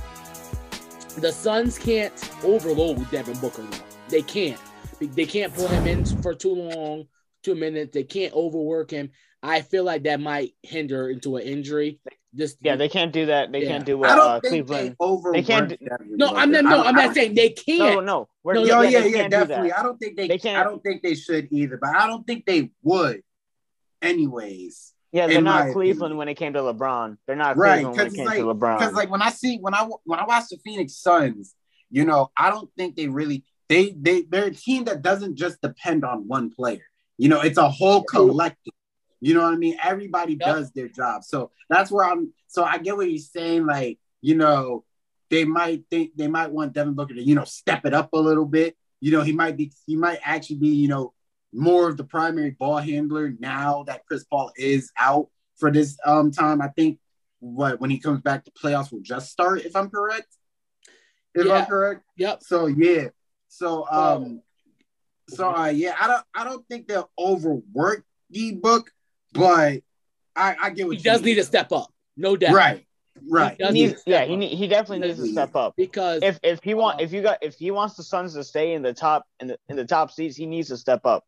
the 1.18 1.32
Suns 1.32 1.78
can't 1.78 2.14
overload 2.44 3.10
Devin 3.12 3.40
Booker. 3.40 3.66
They 4.10 4.22
can't. 4.22 4.60
They 5.00 5.26
can't 5.26 5.54
pull 5.54 5.68
him 5.68 5.86
in 5.86 6.06
for 6.22 6.34
too 6.34 6.54
long, 6.54 7.06
two 7.44 7.56
minutes. 7.56 7.94
They 7.94 8.04
can't 8.04 8.34
overwork 8.34 8.90
him. 8.92 9.12
I 9.44 9.62
feel 9.62 9.84
like 9.84 10.04
that 10.04 10.20
might 10.20 10.54
hinder 10.64 11.10
into 11.10 11.36
an 11.38 11.44
injury. 11.44 12.00
Just 12.36 12.58
Yeah, 12.62 12.76
they 12.76 12.90
can't 12.90 13.14
do 13.14 13.28
that. 13.28 13.52
They 13.52 13.62
Yeah. 13.64 13.68
can't 13.70 13.86
do 13.86 13.98
what 13.98 14.10
I 14.10 14.16
don't 14.16 14.28
uh, 14.28 14.40
think 14.40 14.68
Cleveland. 14.68 14.90
they 15.00 15.06
overwork 15.06 15.36
they 15.36 15.44
can't 15.44 15.70
do- 15.70 15.78
no, 16.10 16.36
I'm 16.36 16.52
not. 16.52 16.64
No, 16.64 16.84
I- 16.84 16.88
I'm 16.88 16.96
not 16.96 17.14
saying 17.14 17.36
they 17.36 17.50
can't. 17.50 18.06
no. 18.06 18.28
We're, 18.44 18.56
No, 18.56 18.64
Yo, 18.64 18.82
yeah, 18.82 18.90
yeah, 18.90 19.00
they 19.02 19.10
yeah, 19.12 19.18
can't 19.18 19.32
do 19.32 19.38
definitely. 19.40 19.72
I 19.74 19.84
don't 19.84 19.98
think 19.98 20.18
they. 20.18 20.28
They 20.28 20.38
can't- 20.38 20.60
I 20.60 20.64
don't 20.64 20.82
think 20.84 21.04
they 21.04 21.16
should 21.16 21.48
either, 21.52 21.78
but 21.78 21.96
I 21.96 22.08
don't 22.08 22.26
think 22.26 22.46
they 22.46 22.72
would, 22.84 23.22
anyways. 24.02 24.94
Yeah, 25.12 25.28
they're 25.28 25.42
not 25.42 25.72
Cleveland 25.74 25.98
opinion. 26.14 26.18
when 26.18 26.28
it 26.30 26.36
came 26.36 26.54
to 26.54 26.60
LeBron. 26.60 27.18
They're 27.26 27.36
not 27.36 27.56
Right, 27.58 27.76
Cleveland 27.84 27.98
when 27.98 28.08
it 28.08 28.14
came 28.14 28.26
like, 28.26 28.38
to 28.40 28.44
LeBron. 28.46 28.80
because 28.80 28.94
like 28.94 29.10
when 29.10 29.22
I 29.22 29.30
see 29.30 29.58
when 29.58 29.74
I 29.74 29.88
when 30.04 30.20
I 30.20 30.26
watch 30.26 30.46
the 30.50 30.58
Phoenix 30.64 30.96
Suns, 30.98 31.56
you 31.90 32.04
know, 32.06 32.30
I 32.38 32.50
don't 32.50 32.70
think 32.78 32.96
they 32.96 33.08
really 33.08 33.44
they 33.70 33.92
they 33.92 34.22
they're 34.24 34.48
a 34.48 34.54
team 34.54 34.86
that 34.86 35.02
doesn't 35.02 35.36
just 35.36 35.62
depend 35.62 36.06
on 36.06 36.28
one 36.28 36.50
player. 36.50 36.84
You 37.18 37.30
know, 37.30 37.42
it's 37.42 37.58
a 37.58 37.70
whole 37.70 38.04
collective. 38.04 38.74
You 39.20 39.34
know 39.34 39.42
what 39.44 39.54
I 39.54 39.58
mean? 39.58 39.78
Everybody 39.84 40.34
Yep. 40.34 40.40
does 40.46 40.72
their 40.72 40.88
job. 40.88 41.24
So 41.24 41.52
that's 41.70 41.90
where 41.92 42.06
I'm. 42.06 42.34
So 42.48 42.64
I 42.64 42.78
get 42.78 42.96
what 42.96 43.10
you're 43.10 43.18
saying. 43.20 43.66
Like, 43.66 44.00
you 44.22 44.36
know, 44.36 44.86
they 45.30 45.44
might 45.44 45.84
think 45.90 46.12
they 46.16 46.28
might 46.28 46.52
want 46.52 46.74
Devin 46.74 46.94
Booker 46.94 47.16
to, 47.16 47.22
you 47.22 47.36
know, 47.36 47.44
step 47.44 47.86
it 47.86 47.94
up 47.94 48.14
a 48.14 48.18
little 48.18 48.46
bit. 48.46 48.78
You 49.02 49.12
know, 49.12 49.22
he 49.22 49.32
might 49.32 49.58
be 49.58 49.72
he 49.86 49.96
might 49.96 50.20
actually 50.24 50.58
be, 50.58 50.70
you 50.70 50.88
know, 50.88 51.14
more 51.54 51.90
of 51.90 51.98
the 51.98 52.04
primary 52.04 52.52
ball 52.52 52.78
handler 52.78 53.34
now 53.40 53.84
that 53.88 54.06
Chris 54.06 54.24
Paul 54.24 54.52
is 54.56 54.92
out 54.98 55.30
for 55.58 55.72
this 55.72 55.98
um 56.06 56.32
time. 56.32 56.62
I 56.62 56.68
think 56.70 57.00
what 57.40 57.80
when 57.82 57.90
he 57.90 58.00
comes 58.00 58.22
back, 58.22 58.46
the 58.46 58.52
playoffs 58.52 58.92
will 58.92 59.02
just 59.02 59.32
start, 59.32 59.66
if 59.66 59.76
I'm 59.76 59.90
correct. 59.90 60.28
If 61.34 61.48
Yeah. 61.48 61.54
I'm 61.62 61.66
correct. 61.66 62.04
Yep. 62.18 62.44
So 62.44 62.68
yeah. 62.68 63.08
So 63.48 63.88
um 63.90 64.42
so 65.30 65.50
uh 65.50 65.68
yeah, 65.68 65.96
I 66.00 66.08
don't 66.08 66.24
I 66.36 66.44
don't 66.44 66.66
think 66.68 66.88
they'll 66.88 67.10
overwork 67.18 68.04
the 68.30 68.54
book, 68.54 68.92
but 69.34 69.82
I, 70.36 70.56
I 70.62 70.70
get 70.70 70.88
what 70.88 70.98
He 70.98 71.04
you 71.04 71.04
does 71.04 71.22
mean. 71.22 71.30
need 71.30 71.36
to 71.36 71.44
step 71.44 71.72
up, 71.72 71.92
no 72.16 72.36
doubt. 72.36 72.54
Right. 72.54 72.86
Right. 73.30 73.58
He 73.58 73.66
he 73.66 73.72
needs, 73.72 73.94
need 73.94 74.00
yeah, 74.06 74.18
step 74.20 74.28
he 74.28 74.36
need, 74.36 74.56
he 74.56 74.68
definitely 74.68 75.08
needs 75.08 75.20
to 75.20 75.28
step 75.32 75.56
up. 75.56 75.74
because 75.76 76.22
If 76.22 76.40
if 76.44 76.64
he 76.64 76.76
want 76.76 77.00
Uh, 77.00 77.04
if 77.06 77.14
you 77.14 77.24
got 77.24 77.40
if 77.42 77.56
he 77.56 77.72
wants 77.72 77.96
the 77.96 78.04
Suns 78.04 78.36
to 78.36 78.44
stay 78.44 78.74
in 78.74 78.84
the 78.84 78.94
top 78.94 79.26
in 79.40 79.48
the 79.48 79.58
in 79.70 79.76
the 79.76 79.86
top 79.86 80.12
seats, 80.12 80.36
he 80.36 80.46
needs 80.46 80.68
to 80.70 80.78
step 80.78 81.02
up. 81.06 81.26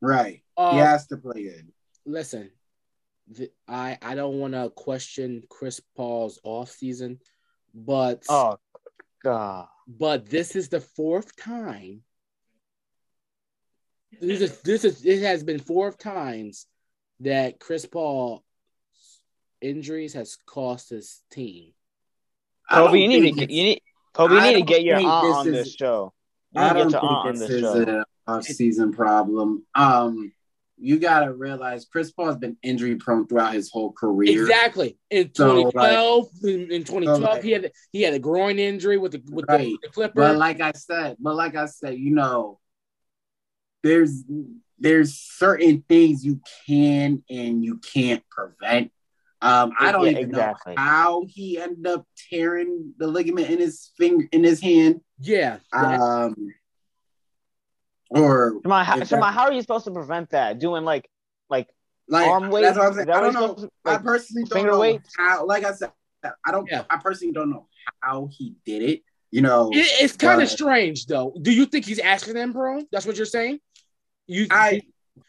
Right. 0.00 0.42
uh, 0.56 0.72
he 0.72 0.78
has 0.78 1.06
to 1.08 1.16
play 1.18 1.44
good. 1.44 1.68
listen, 2.04 2.50
the, 3.28 3.50
I 3.68 3.96
I 4.02 4.16
don't 4.16 4.40
want 4.40 4.54
to 4.54 4.70
question 4.74 5.44
Chris 5.48 5.80
Paul's 5.96 6.40
off 6.42 6.70
season, 6.70 7.20
but 7.72 8.24
Oh 8.28 8.58
god. 9.22 9.68
But 9.98 10.26
this 10.30 10.54
is 10.54 10.68
the 10.68 10.80
fourth 10.80 11.34
time. 11.36 12.02
This 14.20 14.40
is 14.40 14.60
this 14.62 14.84
is 14.84 15.04
it 15.04 15.22
has 15.22 15.42
been 15.42 15.58
four 15.58 15.92
times 15.92 16.66
that 17.20 17.58
Chris 17.60 17.86
Paul 17.86 18.44
injuries 19.60 20.14
has 20.14 20.36
cost 20.46 20.90
his 20.90 21.20
team. 21.30 21.72
I 22.68 22.76
Kobe, 22.76 22.98
you 23.00 23.08
need 23.08 23.20
to 23.22 23.32
get 23.32 23.50
you 23.50 23.62
need 23.64 23.82
Kobe, 24.12 24.34
you 24.34 24.40
need 24.40 24.54
to 24.54 24.62
get 24.62 24.82
your 24.82 24.96
think 24.98 25.08
aunt 25.08 25.26
this 25.26 25.34
on 25.36 25.48
is- 25.48 25.54
this 25.66 25.74
show. 25.74 26.12
You 26.52 26.60
I 26.62 26.72
don't 26.72 26.90
get 26.90 26.92
your 27.02 27.10
aunt 27.10 27.28
on 27.28 27.36
think 27.36 27.38
this 27.38 27.48
this 27.48 27.56
is 27.56 27.60
show. 27.86 27.90
an 27.98 28.04
off-season 28.26 28.92
problem. 28.92 29.64
Um, 29.74 30.32
you 30.80 30.98
gotta 30.98 31.32
realize 31.32 31.84
Chris 31.84 32.10
Paul's 32.10 32.36
been 32.36 32.56
injury 32.62 32.96
prone 32.96 33.26
throughout 33.26 33.52
his 33.54 33.70
whole 33.70 33.92
career. 33.92 34.40
Exactly. 34.42 34.98
In 35.10 35.30
So, 35.34 35.62
like- 35.62 35.72
2012, 35.74 36.28
in, 36.44 36.72
in 36.72 36.84
2012, 36.84 37.20
like- 37.22 37.42
he 37.42 37.50
had 37.52 37.72
he 37.92 38.02
had 38.02 38.14
a 38.14 38.18
groin 38.18 38.58
injury 38.58 38.96
with 38.98 39.12
the 39.12 39.22
with 39.30 39.44
Right. 39.48 39.74
the, 39.82 39.88
Clippers. 39.90 40.14
But 40.14 40.36
like 40.38 40.60
I 40.60 40.72
said, 40.72 41.16
but 41.20 41.34
like 41.36 41.54
I 41.56 41.66
said, 41.66 41.98
you 41.98 42.14
know, 42.14 42.58
there's 43.82 44.24
there's 44.78 45.14
certain 45.14 45.84
things 45.88 46.24
you 46.24 46.40
can 46.66 47.22
and 47.28 47.62
you 47.64 47.78
can't 47.78 48.22
prevent. 48.30 48.90
Um, 49.42 49.72
I 49.78 49.90
don't 49.92 50.04
Yeah, 50.04 50.10
even 50.12 50.24
exactly. 50.30 50.74
know 50.74 50.82
how 50.82 51.24
he 51.26 51.58
ended 51.58 51.86
up 51.86 52.06
tearing 52.30 52.94
the 52.98 53.06
ligament 53.06 53.48
in 53.50 53.58
his 53.58 53.90
finger 53.96 54.26
in 54.32 54.44
his 54.44 54.60
hand. 54.60 55.00
yeah, 55.18 55.58
Um, 55.72 56.34
or 58.10 58.60
Shema, 58.62 58.84
how, 58.84 58.98
if 58.98 59.08
how 59.10 59.44
are 59.46 59.52
you 59.52 59.60
supposed 59.62 59.84
to 59.86 59.90
prevent 59.90 60.30
that? 60.30 60.58
Doing 60.58 60.84
like 60.84 61.08
like 61.48 61.68
like 62.08 62.26
arm 62.28 62.50
weight? 62.50 62.62
that's 62.62 62.76
what 62.76 62.88
I'm 62.88 62.94
saying. 62.94 63.06
that 63.06 63.16
I 63.16 63.20
don't 63.20 63.32
know. 63.34 63.48
supposed 63.48 63.68
to- 63.84 63.90
I 63.90 63.96
personally 63.98 64.44
don't 64.44 64.52
finger 64.58 64.72
know 64.72 64.80
weights? 64.80 65.10
how. 65.16 65.46
Like 65.46 65.64
I 65.64 65.72
said, 65.72 65.92
I 66.46 66.50
don't. 66.52 66.68
Yeah. 66.70 66.84
I 66.90 66.96
personally 66.98 67.32
don't 67.32 67.50
know 67.50 67.66
how 68.00 68.28
he 68.30 68.54
did 68.66 68.82
it. 68.82 69.02
You 69.30 69.42
know, 69.42 69.70
It- 69.72 70.02
it's 70.02 70.16
kind 70.16 70.42
of 70.42 70.48
strange 70.48 71.06
though. 71.06 71.34
Do 71.40 71.52
you 71.52 71.66
think 71.66 71.84
he's 71.86 72.00
asking 72.00 72.34
them, 72.34 72.52
bro? 72.52 72.82
That's 72.90 73.06
what 73.06 73.16
you're 73.16 73.26
saying. 73.26 73.60
You 74.26 74.46
I 74.50 74.82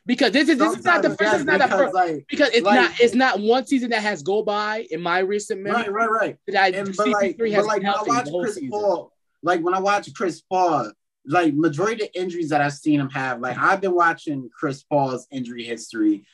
because 0.05 0.31
this 0.31 0.49
is 0.49 0.57
this 0.57 0.77
is 0.79 0.83
not 0.85 1.01
the 1.03 1.09
first. 1.15 1.35
It's 1.35 1.43
not 1.43 1.59
the 1.59 1.65
because 1.65 1.79
first 1.79 1.93
like 1.93 2.25
because 2.29 2.49
it's 2.49 2.65
like- 2.65 2.79
not 2.81 2.99
it's 2.99 3.13
not 3.13 3.39
one 3.39 3.65
season 3.67 3.91
that 3.91 4.01
has 4.01 4.23
go 4.23 4.41
by 4.43 4.87
in 4.89 5.01
my 5.01 5.19
recent 5.19 5.61
memory 5.61 5.83
right, 5.89 5.91
right, 5.91 6.09
right. 6.09 6.37
that 6.47 6.63
I 6.63 6.67
And 6.77 6.95
but 6.95 7.07
CP3 7.07 7.13
like, 7.13 7.51
has 7.51 7.65
but 7.65 7.65
like 7.67 7.77
when 7.83 7.85
I 7.85 7.91
healthy 7.91 8.09
watch 8.09 8.25
the 8.25 8.31
whole 8.31 8.41
Chris 8.41 8.55
season. 8.55 8.69
Paul, 8.71 9.13
like 9.43 9.61
when 9.61 9.73
I 9.75 9.79
watch 9.79 10.13
Chris 10.15 10.41
Paul, 10.41 10.91
like 11.25 11.53
majority 11.53 12.03
of 12.05 12.12
the 12.12 12.19
injuries 12.21 12.49
that 12.49 12.62
I've 12.62 12.73
seen 12.73 12.99
him 12.99 13.10
have, 13.12 13.39
like 13.39 13.57
I've 13.57 13.81
been 13.81 13.93
watching 13.95 14.49
Chris 14.57 14.84
Paul's 14.84 15.27
injury 15.31 15.63
history 15.63 16.25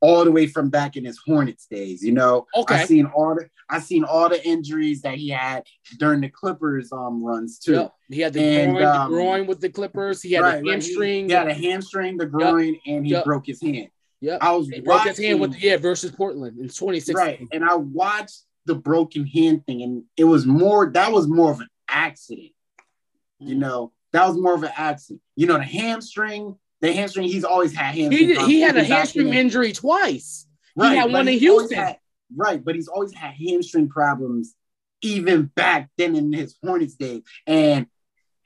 all 0.00 0.24
the 0.24 0.30
way 0.30 0.46
from 0.46 0.70
back 0.70 0.96
in 0.96 1.04
his 1.04 1.18
Hornets 1.18 1.66
days. 1.66 2.02
You 2.02 2.12
know, 2.12 2.46
Okay. 2.54 2.76
I've 2.76 2.86
seen 2.88 3.06
all 3.06 3.34
the 3.34 3.48
I've 3.70 3.82
seen 3.84 4.04
all 4.04 4.28
the 4.28 4.42
injuries 4.46 5.02
that 5.02 5.16
he 5.16 5.28
had 5.30 5.64
during 5.98 6.20
the 6.20 6.28
Clippers 6.28 6.92
um 6.92 7.22
runs 7.24 7.58
too. 7.58 7.72
Yep. 7.72 7.92
He 8.10 8.20
had 8.20 8.32
the 8.32 8.40
And, 8.40 8.72
groin, 8.76 8.84
um, 8.86 9.10
the 9.10 9.16
groin 9.16 9.46
with 9.46 9.60
the 9.60 9.68
Clippers. 9.70 10.22
He 10.22 10.32
had 10.32 10.40
Right. 10.42 10.62
He- 10.64 10.70
hamstring. 10.70 11.28
He, 11.28 11.34
had 11.34 11.48
a 11.48 11.54
hamstring, 11.54 12.16
the 12.16 12.26
groin, 12.26 12.76
and 12.86 13.04
he 13.06 13.12
Yep. 13.12 13.24
broke 13.24 13.46
his 13.46 13.60
hand. 13.60 13.88
Yeah, 14.20 14.38
I 14.40 14.52
was 14.52 14.68
He 14.68 14.80
broke 14.80 15.02
his 15.06 15.18
hand 15.18 15.40
with 15.40 15.50
watching- 15.50 15.68
yeah 15.68 15.76
versus 15.76 16.10
Portland 16.12 16.58
in 16.58 16.68
2016. 16.68 17.16
right, 17.16 17.48
and 17.52 17.64
I 17.64 17.74
watched 17.76 18.42
the 18.66 18.74
broken 18.74 19.26
hand 19.26 19.64
thing, 19.66 19.82
and 19.82 20.04
it 20.16 20.24
was 20.24 20.44
more 20.46 20.90
that 20.92 21.12
was 21.12 21.26
more 21.26 21.50
of 21.52 21.60
an 21.60 21.68
accident. 21.88 22.52
You 23.40 23.54
Mm. 23.56 23.58
know, 23.58 23.92
that 24.12 24.26
was 24.26 24.36
more 24.36 24.54
of 24.54 24.62
an 24.62 24.72
accident. 24.76 25.20
You 25.36 25.46
know, 25.46 25.58
the 25.58 25.64
hamstring, 25.64 26.56
the 26.80 26.92
hamstring, 26.92 27.28
he's 27.28 27.44
always 27.44 27.74
had 27.74 27.94
hamstring. 27.94 28.12
He 28.12 28.26
did, 28.26 28.38
he 28.46 28.60
had 28.60 28.76
a 28.76 28.84
hamstring 28.84 29.28
in- 29.28 29.34
injury 29.34 29.72
twice. 29.72 30.46
Right, 30.76 30.94
had 30.96 31.12
one 31.12 31.26
in 31.28 31.38
Houston. 31.38 31.76
had- 31.78 31.98
right, 32.36 32.64
but 32.64 32.74
he's 32.74 32.88
always 32.88 33.12
had 33.14 33.34
hamstring 33.34 33.88
problems 33.88 34.54
even 35.02 35.44
back 35.54 35.90
then 35.96 36.14
in 36.16 36.32
his 36.32 36.56
Hornets 36.62 36.94
days. 36.94 37.22
And 37.46 37.86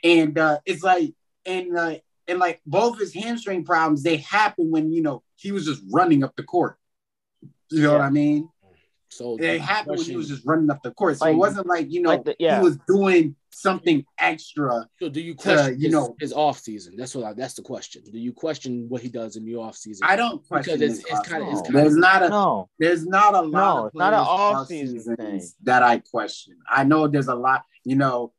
and 0.05 0.37
uh 0.39 0.59
it's 0.67 0.83
like 0.83 1.15
and 1.47 1.77
uh 1.77 1.97
and 2.29 2.39
like 2.39 2.61
both 2.67 2.99
his 2.99 3.13
hamstring 3.15 3.65
problems, 3.65 4.03
they 4.03 4.17
happen 4.19 4.71
when 4.71 4.93
you 4.93 5.03
know 5.03 5.23
he 5.37 5.53
was 5.53 5.65
just 5.67 5.83
running 5.91 6.23
up 6.25 6.35
the 6.37 6.43
court. 6.43 6.77
You 7.71 7.83
know 7.83 7.93
what 7.93 8.01
I 8.03 8.11
mean? 8.11 8.49
So 9.09 9.37
It 9.39 9.61
happened 9.61 9.99
when 9.99 10.07
he 10.07 10.17
was 10.17 10.29
just 10.29 10.45
running 10.47 10.71
up 10.71 10.83
the 10.83 10.91
court. 10.91 11.19
So 11.19 11.25
Like- 11.27 11.35
it 11.35 11.39
wasn't 11.39 11.67
like, 11.67 11.91
you 11.91 12.01
know, 12.03 12.11
like 12.11 12.25
the- 12.25 12.37
yeah. 12.39 12.59
he 12.59 12.65
was 12.65 12.79
doing 12.89 13.37
something 13.53 14.05
extra. 14.19 14.87
So 15.01 15.09
do 15.09 15.21
you 15.21 15.35
question 15.35 15.75
you 15.79 15.87
his, 15.87 15.93
know- 15.93 16.17
his 16.21 16.33
off 16.33 16.59
season? 16.59 16.95
That's 16.97 17.15
what 17.15 17.25
I, 17.25 17.33
that's 17.35 17.55
the 17.55 17.63
question. 17.63 18.03
Do 18.11 18.19
you 18.19 18.33
question 18.33 18.87
what 18.89 19.03
he 19.03 19.09
does 19.09 19.37
in 19.37 19.45
the 19.45 19.57
off 19.57 19.77
season? 19.77 20.07
I 20.09 20.17
don't 20.17 20.47
question 20.47 20.79
because 20.79 20.99
it's 20.99 21.11
it's 21.11 21.29
kind 21.29 21.43
of 21.43 21.49
it's 21.51 21.63
kind 21.63 21.75
There's 21.77 21.95
of 21.95 21.99
not 22.01 22.23
a 22.23 22.29
no. 22.29 22.69
there's 22.79 23.07
not 23.07 23.35
a 23.35 23.41
lot 23.43 23.51
No, 23.77 23.87
of 23.87 23.95
not 23.95 24.13
an 24.13 24.21
off-season 24.21 25.17
thing. 25.17 25.43
that 25.65 25.83
I 25.83 25.99
question. 25.99 26.57
I 26.69 26.85
know 26.85 27.07
there's 27.09 27.29
a 27.29 27.35
lot, 27.35 27.65
you 27.85 27.97
know, 27.97 28.33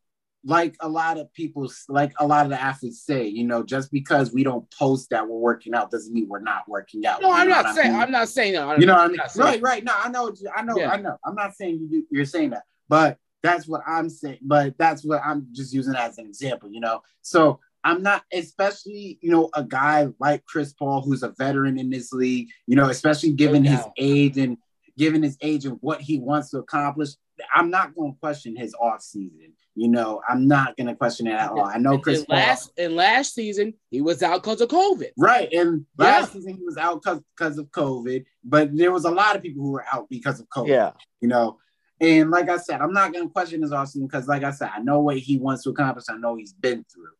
like 0.45 0.75
a 0.81 0.89
lot 0.89 1.17
of 1.17 1.33
people, 1.33 1.71
like 1.87 2.11
a 2.19 2.27
lot 2.27 2.45
of 2.45 2.49
the 2.49 2.61
athletes 2.61 3.01
say, 3.05 3.27
you 3.27 3.45
know, 3.45 3.63
just 3.63 3.91
because 3.93 4.33
we 4.33 4.43
don't 4.43 4.69
post 4.77 5.09
that 5.11 5.25
we're 5.27 5.37
working 5.37 5.73
out 5.73 5.89
doesn't 5.89 6.13
mean 6.13 6.27
we're 6.27 6.41
not 6.41 6.67
working 6.67 7.05
out. 7.05 7.21
no. 7.21 7.29
You 7.29 7.33
I'm 7.35 7.47
not 7.49 7.63
what 7.63 7.65
I 7.67 7.75
saying 7.75 7.91
mean? 7.93 8.01
I'm 8.01 8.11
not 8.11 8.27
saying 8.29 8.53
that. 8.53 8.79
You 8.79 8.85
know 8.85 8.93
what 8.95 9.03
I 9.03 9.07
mean? 9.07 9.19
Right, 9.37 9.61
right. 9.61 9.83
No, 9.85 9.93
I 9.95 10.09
know, 10.09 10.33
I 10.53 10.63
know, 10.63 10.77
Yeah. 10.77 10.91
I 10.91 10.97
know. 10.97 11.17
I'm 11.25 11.35
not 11.35 11.55
saying 11.55 11.87
you, 11.89 12.05
you're 12.11 12.25
saying 12.25 12.49
that, 12.49 12.63
but 12.89 13.17
that's 13.43 13.67
what 13.67 13.81
I'm 13.85 14.09
saying. 14.09 14.39
But 14.41 14.75
that's 14.77 15.03
what 15.05 15.21
I'm 15.23 15.47
just 15.51 15.73
using 15.73 15.95
as 15.95 16.17
an 16.17 16.25
example, 16.25 16.69
you 16.71 16.79
know. 16.79 17.01
So 17.21 17.59
I'm 17.83 18.01
not, 18.01 18.23
especially 18.33 19.19
you 19.21 19.29
know, 19.29 19.49
a 19.53 19.63
guy 19.63 20.07
like 20.19 20.45
Chris 20.45 20.73
Paul, 20.73 21.01
who's 21.01 21.21
a 21.23 21.29
veteran 21.37 21.77
in 21.77 21.89
this 21.89 22.13
league, 22.13 22.49
you 22.65 22.75
know, 22.75 22.89
especially 22.89 23.33
given 23.33 23.63
his 23.63 23.81
age 23.97 24.37
and 24.37 24.57
given 24.97 25.21
his 25.21 25.37
age 25.41 25.65
and 25.65 25.77
what 25.81 26.01
he 26.01 26.19
wants 26.19 26.49
to 26.51 26.59
accomplish. 26.59 27.09
I'm 27.53 27.69
not 27.71 27.95
going 27.95 28.13
to 28.13 28.19
question 28.19 28.55
his 28.55 28.73
off 28.79 29.01
season. 29.01 29.53
you 29.75 29.87
know, 29.87 30.21
I'm 30.29 30.47
not 30.47 30.77
gonna 30.77 30.95
question 30.95 31.25
it 31.25 31.31
at 31.33 31.49
all. 31.49 31.65
I 31.65 31.79
know 31.79 31.97
Chris 31.97 32.19
and 32.19 32.29
last 32.29 32.71
and 32.77 32.95
last 32.95 33.33
season 33.33 33.73
he 33.89 34.01
was 34.01 34.21
out 34.21 34.43
because 34.43 34.61
of 34.61 34.69
COVID. 34.69 35.09
Right. 35.17 35.51
And 35.51 35.87
last 35.97 36.27
Yeah. 36.27 36.33
season 36.33 36.57
he 36.57 36.63
was 36.63 36.77
out 36.77 37.01
because 37.01 37.57
of 37.57 37.65
COVID, 37.71 38.23
but 38.43 38.69
there 38.77 38.91
was 38.91 39.05
a 39.05 39.09
lot 39.09 39.35
of 39.35 39.41
people 39.41 39.63
who 39.63 39.71
were 39.71 39.85
out 39.91 40.07
because 40.11 40.39
of 40.39 40.47
COVID. 40.49 40.67
Yeah. 40.67 40.91
You 41.21 41.27
know, 41.27 41.57
and 42.03 42.29
like 42.29 42.49
I 42.49 42.57
said, 42.57 42.81
I'm 42.81 42.93
not 42.93 43.13
gonna 43.13 43.29
question 43.29 43.61
his 43.61 43.71
Austin 43.71 44.05
because, 44.05 44.27
like 44.27 44.43
I 44.43 44.51
said, 44.51 44.69
I 44.75 44.79
know 44.79 44.99
what 44.99 45.17
he 45.17 45.37
wants 45.37 45.63
to 45.63 45.69
accomplish. 45.69 46.05
I 46.09 46.17
know 46.17 46.35
he's 46.35 46.53
been 46.53 46.85
through, 46.93 47.15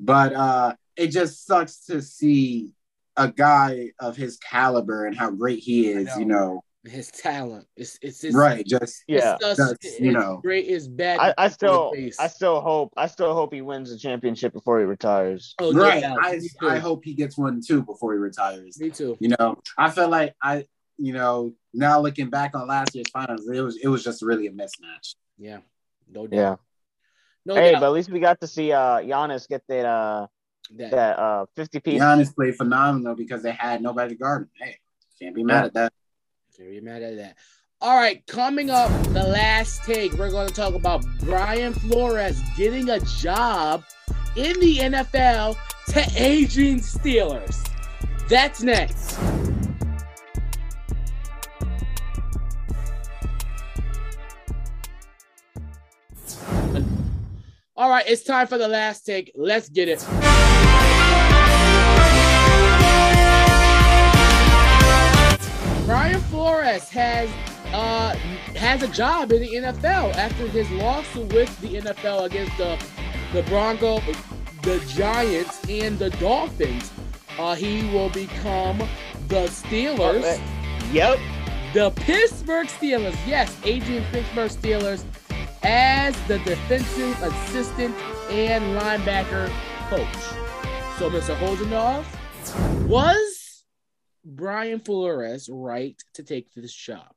but 0.00 0.32
uh 0.34 0.74
it 0.96 1.08
just 1.08 1.46
sucks 1.46 1.86
to 1.86 2.02
see 2.02 2.74
a 3.16 3.28
guy 3.28 3.90
of 4.00 4.16
his 4.16 4.36
caliber 4.38 5.06
and 5.06 5.16
how 5.16 5.30
great 5.30 5.60
he 5.60 5.88
is. 5.88 6.06
know. 6.06 6.18
You 6.18 6.24
know, 6.24 6.64
His 6.84 7.10
talent, 7.10 7.66
it's 7.76 7.98
it's, 8.02 8.24
it's 8.24 8.36
right? 8.36 8.66
Just 8.66 9.04
Yeah. 9.06 9.36
It's, 9.40 9.56
That's, 9.56 9.72
it's, 9.84 10.00
you 10.00 10.12
know. 10.12 10.40
great. 10.42 10.66
It's 10.66 10.86
bad. 10.86 11.18
I, 11.20 11.34
I 11.38 11.48
still 11.48 11.88
on 11.88 11.96
the 11.96 12.02
face. 12.02 12.20
I 12.20 12.28
still 12.28 12.60
hope 12.60 12.92
I 12.96 13.06
still 13.06 13.34
hope 13.34 13.54
he 13.54 13.62
wins 13.62 13.90
the 13.90 13.98
championship 13.98 14.52
before 14.52 14.78
he 14.80 14.84
retires. 14.84 15.54
Oh, 15.60 15.72
right. 15.72 16.02
doubt. 16.02 16.18
I 16.20 16.40
I 16.62 16.78
hope 16.78 17.04
he 17.04 17.14
gets 17.14 17.38
one 17.38 17.60
too 17.66 17.82
before 17.82 18.12
he 18.12 18.18
retires. 18.18 18.78
Me 18.80 18.90
too. 18.90 19.16
You 19.20 19.34
know, 19.38 19.56
I 19.78 19.90
feel 19.90 20.08
like 20.08 20.34
I, 20.42 20.66
you 20.98 21.12
know, 21.12 21.54
now 21.74 22.00
looking 22.00 22.30
back 22.30 22.54
on 22.54 22.66
last 22.66 22.94
year's 22.94 23.10
finals, 23.10 23.48
it 23.48 23.60
was 23.60 23.76
it 23.82 23.88
was 23.88 24.04
just 24.04 24.22
really 24.22 24.46
a 24.46 24.52
mismatch. 24.52 25.16
Yeah. 25.38 25.58
No 26.10 26.26
doubt. 26.26 26.38
Yeah. 26.38 26.56
No 27.46 27.54
hey, 27.54 27.72
doubt. 27.72 27.80
but 27.80 27.86
at 27.86 27.92
least 27.92 28.10
we 28.10 28.20
got 28.20 28.40
to 28.40 28.46
see 28.46 28.72
uh 28.72 28.98
Giannis 28.98 29.48
get 29.48 29.62
that 29.68 29.84
uh 29.84 30.26
that, 30.76 30.90
that 30.90 31.18
uh 31.18 31.46
50 31.56 31.80
piece. 31.80 32.00
Giannis 32.00 32.34
played 32.34 32.56
phenomenal 32.56 33.14
because 33.14 33.42
they 33.42 33.52
had 33.52 33.82
nobody 33.82 34.14
to 34.14 34.18
guard 34.18 34.42
him. 34.42 34.50
Hey, 34.54 34.78
can't 35.20 35.34
be 35.34 35.44
mad 35.44 35.66
at 35.66 35.74
that. 35.74 35.92
Can't 36.56 36.70
be 36.70 36.80
mad 36.80 37.02
at 37.02 37.16
that. 37.16 37.36
All 37.80 37.96
right, 37.96 38.26
coming 38.26 38.70
up, 38.70 38.90
the 39.08 39.22
last 39.22 39.84
take, 39.84 40.12
we're 40.14 40.30
going 40.30 40.48
to 40.48 40.54
talk 40.54 40.74
about 40.74 41.04
Brian 41.20 41.74
Flores 41.74 42.40
getting 42.56 42.88
a 42.88 43.00
job 43.00 43.84
in 44.36 44.58
the 44.58 44.78
NFL 44.78 45.56
to 45.88 46.04
aging 46.16 46.80
Steelers. 46.80 47.68
That's 48.28 48.62
next. 48.62 49.18
All 57.76 57.90
right, 57.90 58.04
it's 58.06 58.22
time 58.22 58.46
for 58.46 58.56
the 58.56 58.68
last 58.68 59.04
take. 59.04 59.32
Let's 59.34 59.68
get 59.68 59.88
it. 59.88 60.04
Brian 65.86 66.20
Flores 66.22 66.88
has 66.88 67.28
uh 67.74 68.14
has 68.56 68.82
a 68.82 68.88
job 68.88 69.32
in 69.32 69.42
the 69.42 69.52
NFL 69.54 70.14
after 70.14 70.46
his 70.48 70.70
lawsuit 70.70 71.30
with 71.32 71.60
the 71.60 71.80
NFL 71.80 72.24
against 72.24 72.56
the 72.56 72.82
the 73.34 73.42
Broncos, 73.44 74.02
the 74.62 74.78
Giants, 74.88 75.60
and 75.68 75.98
the 75.98 76.10
Dolphins. 76.10 76.90
Uh, 77.38 77.54
he 77.54 77.82
will 77.92 78.08
become 78.10 78.78
the 79.28 79.46
Steelers, 79.48 80.40
Yep. 80.92 81.18
the 81.74 81.90
Pittsburgh 81.90 82.68
Steelers. 82.68 83.16
Yes, 83.26 83.54
Adrian 83.64 84.04
Pittsburgh 84.12 84.50
Steelers 84.50 85.04
as 85.64 86.14
the 86.28 86.38
defensive 86.40 87.22
assistant 87.22 87.94
and 88.30 88.78
linebacker 88.78 89.48
coach. 89.88 90.14
So, 90.98 91.10
Mr. 91.10 91.34
Holdenoff, 91.36 92.04
was 92.86 93.64
Brian 94.24 94.78
Flores 94.80 95.48
right 95.50 95.96
to 96.14 96.22
take 96.22 96.52
this 96.54 96.72
job? 96.72 97.10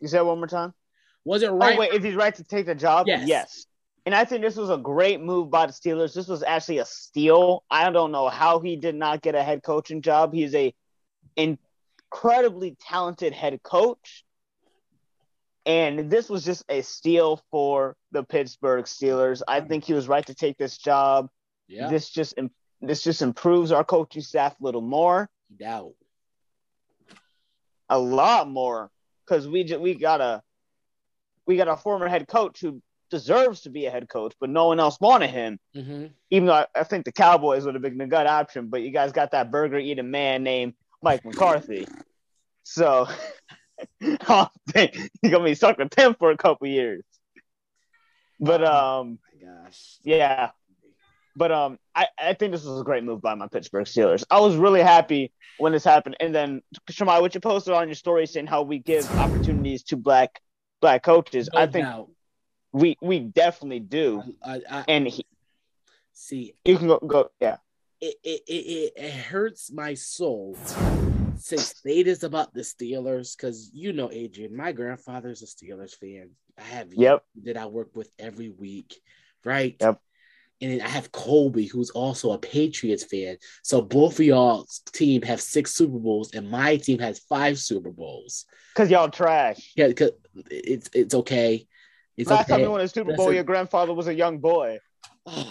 You 0.00 0.08
said 0.08 0.22
one 0.22 0.38
more 0.38 0.48
time? 0.48 0.74
Was 1.24 1.42
it 1.42 1.50
oh, 1.50 1.56
right? 1.56 1.76
Oh 1.76 1.80
wait, 1.80 1.92
if 1.92 2.02
he's 2.02 2.16
right 2.16 2.34
to 2.34 2.44
take 2.44 2.66
the 2.66 2.74
job, 2.74 3.06
Yes. 3.26 3.66
And 4.04 4.14
I 4.14 4.24
think 4.24 4.42
this 4.42 4.56
was 4.56 4.70
a 4.70 4.76
great 4.76 5.20
move 5.20 5.50
by 5.50 5.66
the 5.66 5.72
Steelers. 5.72 6.14
This 6.14 6.28
was 6.28 6.44
actually 6.44 6.78
a 6.78 6.84
steal. 6.84 7.64
I 7.68 7.90
don't 7.90 8.12
know 8.12 8.28
how 8.28 8.60
he 8.60 8.76
did 8.76 8.94
not 8.94 9.20
get 9.20 9.34
a 9.34 9.42
head 9.42 9.64
coaching 9.64 10.00
job. 10.00 10.32
He's 10.32 10.54
a 10.54 10.72
incredibly 11.36 12.76
talented 12.80 13.32
head 13.32 13.60
coach. 13.64 14.24
And 15.66 16.08
this 16.10 16.30
was 16.30 16.44
just 16.44 16.64
a 16.68 16.80
steal 16.82 17.42
for 17.50 17.96
the 18.12 18.22
Pittsburgh 18.22 18.84
Steelers. 18.84 19.42
I 19.48 19.60
think 19.60 19.84
he 19.84 19.92
was 19.94 20.06
right 20.08 20.24
to 20.26 20.34
take 20.34 20.56
this 20.56 20.78
job. 20.78 21.28
Yeah, 21.68 21.88
This 21.90 22.08
just 22.10 22.34
this 22.80 23.02
just 23.02 23.20
improves 23.20 23.72
our 23.72 23.82
coaching 23.84 24.22
staff 24.22 24.54
a 24.60 24.64
little 24.64 24.80
more, 24.80 25.28
doubt. 25.58 25.94
a 27.88 27.98
lot 27.98 28.48
more, 28.48 28.90
because 29.26 29.48
we 29.48 29.64
ju- 29.64 29.80
we 29.80 29.94
got 29.94 30.20
a 30.20 30.42
we 31.46 31.56
got 31.56 31.68
a 31.68 31.76
former 31.76 32.08
head 32.08 32.26
coach 32.28 32.60
who 32.60 32.80
deserves 33.10 33.62
to 33.62 33.70
be 33.70 33.86
a 33.86 33.90
head 33.90 34.08
coach, 34.08 34.34
but 34.40 34.50
no 34.50 34.66
one 34.68 34.80
else 34.80 35.00
wanted 35.00 35.30
him. 35.30 35.58
hmm 35.74 36.06
even 36.30 36.46
though 36.46 36.54
I, 36.54 36.66
I 36.74 36.82
think 36.82 37.04
the 37.04 37.12
Cowboys 37.12 37.64
would 37.64 37.74
have 37.76 37.82
been 37.82 38.00
a 38.00 38.06
good 38.08 38.26
option, 38.26 38.66
but 38.66 38.82
you 38.82 38.90
guys 38.90 39.12
got 39.12 39.30
that 39.30 39.52
burger 39.52 39.78
eating 39.78 40.10
man 40.10 40.42
named 40.42 40.74
Mike 41.00 41.24
McCarthy. 41.24 41.86
So 42.64 43.06
Don't 44.26 44.50
think 44.70 44.96
you're 45.22 45.32
gonna 45.32 45.44
be 45.44 45.54
stuck 45.54 45.78
with 45.78 45.96
him 45.98 46.14
for 46.18 46.30
a 46.30 46.36
couple 46.36 46.66
years. 46.66 47.04
But 48.40 48.64
um 48.64 49.18
my 49.40 49.46
gosh. 49.46 49.98
yeah. 50.02 50.50
But 51.34 51.52
um 51.52 51.78
I, 51.94 52.08
I 52.18 52.32
think 52.34 52.52
this 52.52 52.64
was 52.64 52.80
a 52.80 52.84
great 52.84 53.04
move 53.04 53.20
by 53.20 53.34
my 53.34 53.48
Pittsburgh 53.48 53.86
Steelers. 53.86 54.24
I 54.30 54.40
was 54.40 54.56
really 54.56 54.82
happy 54.82 55.32
when 55.58 55.72
this 55.72 55.84
happened. 55.84 56.16
And 56.20 56.34
then 56.34 56.62
Shimei, 56.90 57.20
what 57.20 57.34
you 57.34 57.40
posted 57.40 57.74
on 57.74 57.88
your 57.88 57.94
story 57.94 58.26
saying 58.26 58.46
how 58.46 58.62
we 58.62 58.78
give 58.78 59.10
opportunities 59.18 59.82
to 59.84 59.96
black 59.96 60.40
black 60.80 61.02
coaches. 61.02 61.48
No 61.52 61.60
I 61.60 61.66
think 61.66 61.86
doubt. 61.86 62.10
we 62.72 62.96
we 63.00 63.20
definitely 63.20 63.80
do. 63.80 64.22
I, 64.44 64.60
I, 64.70 64.84
And 64.88 65.06
he, 65.06 65.26
see, 66.12 66.54
you 66.64 66.78
can 66.78 66.88
go, 66.88 66.98
go 66.98 67.30
yeah. 67.40 67.56
it, 68.00 68.16
it, 68.22 68.42
it, 68.46 68.92
it, 68.96 69.12
hurts 69.12 69.72
my 69.72 69.94
soul 69.94 70.56
say 71.46 72.02
this 72.02 72.22
about 72.22 72.52
the 72.52 72.60
Steelers 72.62 73.36
because 73.36 73.70
you 73.72 73.92
know, 73.92 74.10
Adrian, 74.12 74.56
my 74.56 74.72
grandfather's 74.72 75.42
a 75.42 75.46
Steelers 75.46 75.94
fan. 75.94 76.30
I 76.58 76.62
have 76.62 76.92
Yep. 76.92 77.24
that 77.44 77.56
I 77.56 77.66
work 77.66 77.94
with 77.94 78.10
every 78.18 78.48
week, 78.50 78.96
right? 79.44 79.76
Yep. 79.80 80.00
And 80.62 80.80
I 80.82 80.88
have 80.88 81.12
Colby, 81.12 81.66
who's 81.66 81.90
also 81.90 82.32
a 82.32 82.38
Patriots 82.38 83.04
fan. 83.04 83.36
So 83.62 83.82
both 83.82 84.18
of 84.18 84.24
y'all's 84.24 84.80
team 84.92 85.20
have 85.22 85.40
six 85.40 85.74
Super 85.74 85.98
Bowls, 85.98 86.32
and 86.32 86.50
my 86.50 86.76
team 86.78 86.98
has 87.00 87.18
five 87.18 87.58
Super 87.58 87.90
Bowls. 87.90 88.46
Cause 88.74 88.90
y'all 88.90 89.10
trash. 89.10 89.72
Yeah, 89.76 89.92
'cause 89.92 90.12
it's 90.50 90.88
it's 90.94 91.14
okay. 91.14 91.66
It's 92.16 92.30
Last 92.30 92.48
time 92.48 92.54
okay. 92.56 92.62
you 92.64 92.70
won 92.70 92.80
a 92.80 92.88
Super 92.88 93.14
Bowl, 93.14 93.32
your 93.32 93.44
grandfather 93.44 93.92
was 93.92 94.06
a 94.06 94.14
young 94.14 94.38
boy. 94.38 94.78
Oh 95.26 95.32
my 95.34 95.44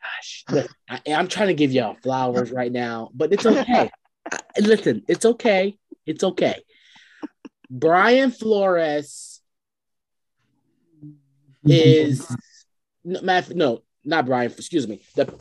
gosh. 0.00 0.44
Look, 0.48 0.70
I, 0.88 1.00
I'm 1.12 1.26
trying 1.26 1.48
to 1.48 1.54
give 1.54 1.72
y'all 1.72 1.96
flowers 2.02 2.52
right 2.52 2.70
now, 2.70 3.10
but 3.12 3.32
it's 3.32 3.44
okay. 3.46 3.90
Listen, 4.60 5.02
it's 5.08 5.24
okay. 5.24 5.76
It's 6.06 6.24
okay. 6.24 6.62
Brian 7.70 8.30
Flores 8.30 9.40
is 11.64 12.26
no, 13.04 13.82
not 14.04 14.26
Brian. 14.26 14.50
Excuse 14.52 14.86
me. 14.86 15.02
The 15.16 15.32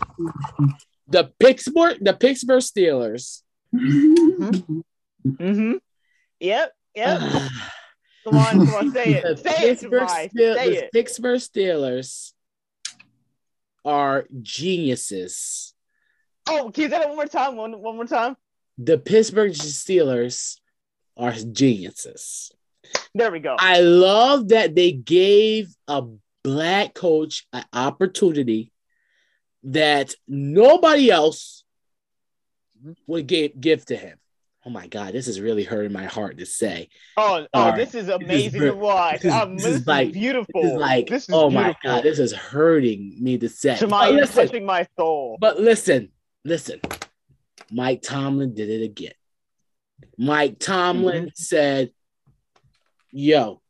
the 1.08 1.32
Pittsburgh 1.40 1.98
the 2.02 2.14
Pittsburgh 2.14 2.62
Steelers. 2.62 3.42
Mm-hmm. 5.26 5.74
Yep. 6.40 6.74
Yep. 6.96 7.20
come 8.24 8.38
on, 8.38 8.66
come 8.66 8.76
on, 8.76 8.92
say 8.92 9.14
the 9.14 9.32
it. 9.32 9.40
Say 9.40 9.50
it, 9.52 9.58
Pittsburgh. 9.58 10.10
Steel- 10.10 10.56
Say 10.56 10.70
the 10.70 10.86
it. 10.86 10.92
Pittsburgh 10.92 11.40
Steelers 11.40 12.34
are 13.86 14.26
geniuses. 14.42 15.74
Oh, 16.48 16.72
can 16.74 16.84
you 16.84 16.90
say 16.90 16.98
that 17.00 17.08
one 17.08 17.16
more 17.16 17.26
time? 17.26 17.56
One, 17.56 17.82
one 17.82 17.96
more 17.96 18.06
time. 18.06 18.36
The 18.78 18.98
Pittsburgh 18.98 19.52
Steelers 19.54 20.58
are 21.16 21.32
geniuses. 21.34 22.52
There 23.14 23.32
we 23.32 23.40
go. 23.40 23.56
I 23.60 23.82
love 23.82 24.50
that 24.50 24.76
they 24.76 24.92
gave 24.92 25.70
a 25.88 26.04
black 26.44 26.94
coach 26.94 27.46
an 27.54 27.64
opportunity 27.72 28.72
that 29.64 30.14
nobody 30.28 31.10
else 31.10 31.64
would 33.08 33.28
give, 33.28 33.60
give 33.60 33.86
to 33.86 33.96
him. 33.96 34.18
Oh 34.66 34.70
my 34.70 34.88
God, 34.88 35.14
this 35.14 35.28
is 35.28 35.40
really 35.42 35.64
hurting 35.64 35.92
my 35.92 36.06
heart 36.06 36.38
to 36.38 36.46
say. 36.46 36.90
oh, 37.18 37.46
oh, 37.54 37.76
this 37.76 37.96
is 37.96 38.08
amazing 38.10 38.62
to 38.62 38.72
watch. 38.72 39.22
this 39.22 39.34
is- 39.34 39.42
Um, 39.42 39.56
this 39.56 39.64
this, 39.66 39.74
is 39.76 39.82
is 39.82 39.88
like- 39.88 40.14
beautiful. 40.14 40.62
This 40.62 40.72
is 40.72 40.78
like, 40.78 41.08
this 41.08 41.24
is 41.24 41.30
oh 41.36 41.50
my. 41.50 41.76
God, 41.84 42.04
this 42.04 42.18
is 42.20 42.32
hurting 42.34 43.18
me 43.22 43.38
to 43.38 43.50
say. 43.50 43.76
Shimei, 43.76 43.90
But 43.90 44.14
listen, 44.14 44.48
touching 44.48 44.66
my 44.66 44.88
soul. 44.98 45.38
but 45.40 45.60
listen, 45.60 46.10
listen. 46.46 46.80
Mike 47.74 48.02
Tomlin 48.02 48.54
did 48.54 48.70
it 48.70 48.84
again. 48.84 49.14
Mike 50.18 50.60
Tomlin 50.60 51.32
said, 51.36 51.92
"Yo, 53.12 53.62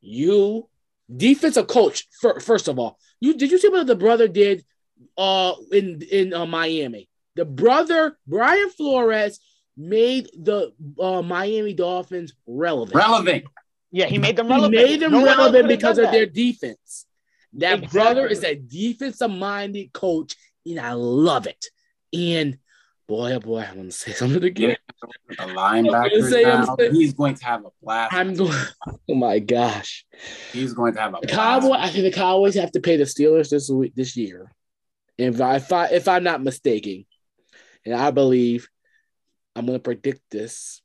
you 0.00 0.68
defensive 1.14 1.66
coach. 1.66 2.08
fir- 2.20 2.40
First 2.40 2.68
of 2.68 2.78
all, 2.78 2.98
you 3.20 3.34
did 3.34 3.50
you 3.50 3.58
see 3.58 3.68
what 3.68 3.86
the 3.86 3.96
brother 3.96 4.28
did 4.28 4.64
uh 5.16 5.54
in 5.70 6.02
in 6.02 6.34
uh, 6.34 6.46
Miami? 6.46 7.08
The 7.36 7.44
brother 7.44 8.18
Brian 8.26 8.70
Flores 8.70 9.40
made 9.76 10.28
the 10.38 10.72
uh, 11.00 11.22
Miami 11.22 11.72
Dolphins 11.74 12.32
relevant. 12.46 12.94
Relevant. 12.94 13.44
Yeah, 13.90 14.06
he 14.06 14.18
made 14.18 14.36
them 14.36 14.46
He 14.46 14.52
relevant. 14.52 14.74
made 14.74 15.00
them 15.00 15.12
No 15.12 15.24
relevant 15.24 15.68
because 15.68 15.98
of 15.98 16.04
that. 16.04 16.12
their 16.12 16.26
defense. 16.26 17.06
That 17.54 17.82
Exactly. 17.82 17.98
brother 18.00 18.26
is 18.26 18.44
a 18.44 18.54
defensive 18.54 19.30
minded 19.30 19.92
coach, 19.92 20.36
and 20.64 20.80
I 20.80 20.92
love 20.94 21.46
it. 21.46 21.66
And 22.14 22.58
boy, 23.12 23.32
oh 23.32 23.40
boy, 23.40 23.58
I 23.70 23.74
want 23.74 23.90
to 23.90 23.96
say 23.96 24.12
something 24.12 24.42
again. 24.42 24.74
The 25.28 25.34
linebackers 25.36 26.30
say, 26.30 26.44
I'm 26.46 26.64
now, 26.64 26.76
saying- 26.78 26.94
he's 26.94 27.12
going 27.12 27.34
to 27.34 27.44
have 27.44 27.64
a 27.66 27.70
blast. 27.82 28.14
I'm 28.14 28.34
going. 28.34 28.58
Oh 29.08 29.14
my 29.14 29.40
gosh, 29.40 30.06
He's 30.52 30.72
going 30.72 30.94
to 30.94 31.00
have 31.00 31.14
a 31.14 31.20
blast. 31.20 31.34
Cowboy. 31.34 31.74
I 31.74 31.90
think 31.90 32.04
the 32.04 32.12
Cowboys 32.12 32.54
have 32.54 32.72
to 32.72 32.80
pay 32.80 32.96
the 32.96 33.04
Steelers 33.04 33.50
this 33.50 33.68
week, 33.68 33.94
this 33.94 34.16
year. 34.16 34.52
If 35.18 35.40
I, 35.40 35.56
if 35.56 35.72
I 35.72 35.86
if 35.88 36.08
I'm 36.08 36.24
not 36.24 36.42
mistaken, 36.42 37.04
and 37.84 37.94
I 37.94 38.10
believe 38.10 38.68
I'm 39.54 39.66
going 39.66 39.78
to 39.78 39.82
predict 39.82 40.22
this. 40.30 40.80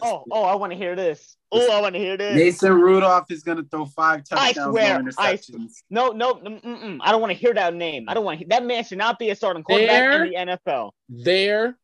Oh, 0.00 0.24
oh, 0.30 0.44
I 0.44 0.54
want 0.54 0.72
to 0.72 0.78
hear 0.78 0.96
this. 0.96 1.36
Oh, 1.54 1.70
I 1.70 1.80
want 1.82 1.94
to 1.94 1.98
hear 1.98 2.16
this. 2.16 2.34
Mason 2.34 2.72
Rudolph 2.72 3.30
is 3.30 3.42
going 3.42 3.58
to 3.58 3.64
throw 3.64 3.84
five 3.84 4.22
I 4.32 4.52
touchdowns, 4.52 4.72
swear, 4.72 5.02
no 5.02 5.10
I- 5.18 5.34
interceptions. 5.34 5.72
No, 5.90 6.08
no, 6.08 6.34
mm, 6.34 6.62
mm, 6.62 6.82
mm. 6.82 6.98
I 7.02 7.12
don't 7.12 7.20
want 7.20 7.32
to 7.32 7.38
hear 7.38 7.52
that 7.52 7.74
name. 7.74 8.06
I 8.08 8.14
don't 8.14 8.24
want 8.24 8.40
to, 8.40 8.46
that 8.48 8.64
man 8.64 8.84
should 8.84 8.98
not 8.98 9.18
be 9.18 9.30
a 9.30 9.36
starting 9.36 9.62
quarterback 9.62 10.14
in 10.14 10.46
the 10.46 10.58
NFL. 10.66 10.92
Their 11.08 11.76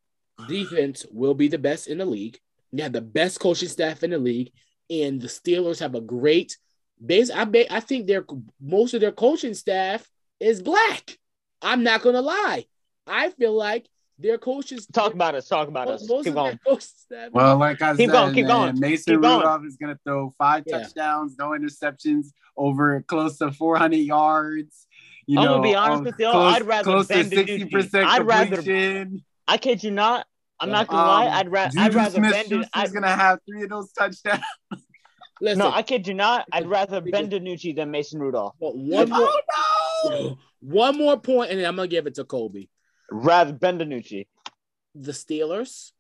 defense 0.49 1.05
will 1.11 1.35
be 1.35 1.49
the 1.49 1.59
best 1.59 1.87
in 1.87 1.99
the 1.99 2.07
league. 2.07 2.39
They 2.73 2.83
have 2.83 2.93
the 2.93 3.01
best 3.01 3.41
coaching 3.41 3.69
staff 3.69 4.03
in 4.03 4.11
the 4.11 4.19
league, 4.19 4.53
and 4.91 5.21
the 5.21 5.29
Steelers 5.29 5.81
have 5.81 5.95
a 5.95 6.01
great 6.01 6.57
base. 7.05 7.31
I 7.31 7.45
bet 7.45 7.67
I 7.71 7.81
think 7.81 8.07
their 8.07 8.25
most 8.61 8.95
of 8.95 9.01
their 9.01 9.13
coaching 9.13 9.55
staff 9.55 10.09
is 10.41 10.63
black. 10.63 11.19
I'm 11.63 11.83
not 11.83 12.03
gonna 12.03 12.23
lie. 12.23 12.67
I 13.07 13.31
feel 13.31 13.55
like 13.55 13.87
their 14.19 14.39
coaches 14.39 14.87
Talk 14.93 15.15
about 15.15 15.35
us. 15.35 15.49
Talk 15.49 15.69
about 15.69 15.89
most, 15.89 16.03
us. 16.03 16.09
most 16.09 16.25
Keep 16.25 16.31
of 16.31 16.35
their 16.35 16.43
going. 16.45 16.59
coaching. 16.67 17.31
Well, 17.33 17.57
like 17.57 17.81
I 17.83 17.97
Keep 17.97 18.11
said, 18.11 18.13
going, 18.13 18.35
keep 18.35 18.47
man, 18.47 18.57
going, 18.73 18.81
Mason 18.81 19.15
keep 19.15 19.23
going. 19.23 19.37
Rudolph 19.39 19.65
is 19.67 19.77
going 19.77 19.95
to 19.95 20.01
throw 20.05 20.35
five 20.39 20.65
Yeah. 20.67 20.79
touchdowns, 20.83 21.37
no 21.39 21.51
interceptions, 21.51 22.33
over 22.57 23.01
close 23.03 23.39
to 23.39 23.53
400 23.53 23.97
yards. 23.97 24.87
You 25.27 25.39
I'm 25.39 25.45
know, 25.45 25.51
gonna 25.57 25.63
be 25.63 25.75
honest 25.75 25.99
um, 25.99 26.05
with 26.05 26.19
y'all, 26.19 26.33
Close, 26.33 26.55
I'd 26.57 26.63
rather 26.63 26.85
close 26.85 27.07
to 27.09 27.15
bend 27.15 27.31
the 27.31 27.37
60% 27.45 27.69
Nucci. 27.71 28.05
I'd 28.05 28.27
rather- 28.27 28.57
completion. 28.57 29.25
I 29.47 29.57
kid 29.59 29.85
you 29.85 29.91
not. 29.91 30.27
I'm 30.61 30.71
not 30.71 30.89
gonna 30.89 31.03
Um, 31.03 31.09
lie. 31.09 31.27
I'd, 31.39 31.53
ra- 31.53 31.71
I'd 31.79 31.95
rather 31.95 32.21
bend. 32.21 32.47
Smith-Schuster's 32.49 32.71
I'd, 32.75 32.91
going 32.93 33.03
to 33.05 33.09
have 33.11 33.39
three 33.49 33.63
of 33.63 33.69
those 33.71 33.93
touchdowns. 33.93 34.43
Listen, 35.41 35.59
no, 35.61 35.71
I 35.71 35.83
kid 35.83 36.09
you 36.09 36.15
not. 36.15 36.47
I'd 36.51 36.67
rather 36.67 37.01
Ben 37.01 37.31
DiNucci 37.31 37.77
than 37.77 37.93
Mason 37.93 38.19
Rudolph. 38.21 38.55
but 38.61 38.77
one 38.77 39.09
more 39.09 39.21
Oh, 39.31 40.09
no! 40.11 40.39
one 40.61 40.97
more 40.99 41.17
point, 41.21 41.51
and 41.51 41.61
then 41.61 41.67
I'm 41.67 41.77
gonna 41.77 41.87
give 41.89 42.07
it 42.09 42.17
to 42.17 42.25
Kobei. 42.25 42.69
Rather 43.11 43.53
Ben 43.53 43.79
DiNucci. 43.79 44.27
The 44.95 45.13
Steelers, 45.13 45.93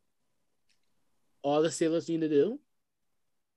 all 1.42 1.62
the 1.62 1.68
Steelers 1.68 2.08
need 2.08 2.20
to 2.22 2.28
do, 2.28 2.58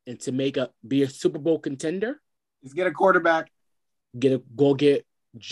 and 0.06 0.20
to 0.22 0.32
make 0.32 0.58
a 0.58 0.70
be 0.88 1.04
a 1.04 1.10
Super 1.10 1.40
Bowl 1.40 1.60
contender, 1.60 2.22
Let's 2.64 2.74
get 2.74 2.88
a 2.88 2.92
quarterback. 2.92 3.52
get 4.18 4.34
a 4.34 4.42
go 4.56 4.74
get 4.76 5.06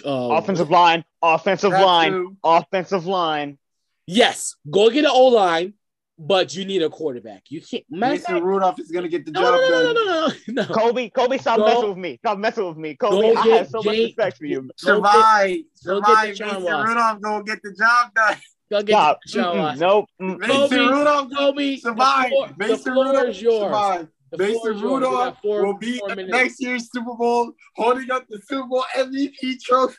uh, 0.06 0.30
Offensive 0.38 0.70
line. 0.70 1.04
Offensive 1.22 1.72
line. 1.72 2.12
too. 2.12 2.38
Offensive 2.44 3.06
line. 3.06 3.58
Yes, 4.06 4.56
go 4.70 4.90
get 4.90 5.06
an 5.06 5.12
O 5.14 5.28
line, 5.28 5.74
but 6.22 6.54
you 6.54 6.66
need 6.66 6.82
a 6.84 6.90
quarterback. 6.90 7.44
You 7.50 7.62
can't. 7.62 7.84
matter 7.90 8.14
Mason 8.16 8.44
Rudolph 8.44 8.80
is 8.80 8.92
going 8.92 9.04
to 9.04 9.10
get 9.10 9.26
the 9.26 9.32
No, 9.32 9.42
job 9.42 9.62
no, 9.62 9.70
no, 9.70 9.94
no, 9.94 9.94
no, 9.94 10.28
no, 10.28 10.34
no. 10.50 10.64
Kobei, 10.66 11.12
Kobei, 11.12 11.40
stop 11.40 11.58
Go- 11.60 11.66
messing 11.66 11.90
with 11.90 11.98
me. 11.98 12.18
Stop 12.18 12.38
messing 12.38 12.68
with 12.68 12.78
me. 12.78 12.96
Kobei, 12.96 13.36
I 13.38 13.48
have 13.58 13.70
so 13.70 13.82
much 13.82 13.96
respect 13.98 14.38
for 14.38 14.46
you. 14.46 14.62
Go 14.64 14.68
Survive. 14.76 15.50
get 15.50 15.66
Survive. 15.76 16.30
Mason 16.30 16.48
Watson. 16.64 16.88
Rudolph 16.88 17.22
going 17.22 17.46
to 17.46 17.52
get 17.52 17.60
the 17.64 17.72
job 17.74 18.14
done. 18.14 18.38
Go 18.72 18.82
get 18.84 18.90
Stop. 18.94 19.20
Deshaun 19.28 19.44
Mm-mm. 19.56 19.60
Watson. 19.60 19.80
Nope. 19.80 20.06
Mason 20.20 20.50
Kobei, 20.78 20.90
Rudolph 20.92 21.30
Kobei, 21.32 21.80
survive. 21.80 22.24
The 22.24 22.30
floor, 22.30 22.48
the 22.48 22.56
Mason 22.68 22.94
floor 22.94 23.06
Rudolph 23.06 23.28
is 23.30 23.42
yours. 23.42 23.64
survive. 23.64 24.08
The 24.32 24.38
Mason 24.38 24.56
is 24.56 24.64
yours. 24.64 24.76
We 24.76 24.82
got 24.82 24.94
Rudolph 24.94 25.38
four- 25.42 25.66
will 25.66 25.78
be 25.78 26.00
four 26.00 26.16
next 26.16 26.62
year's 26.62 26.90
Super 26.94 27.16
Bowl 27.16 27.52
holding 27.78 28.12
up 28.12 28.28
the 28.30 28.40
Super 28.48 28.68
Bowl 28.68 28.84
MVP 28.96 29.60
trophy. 29.62 29.96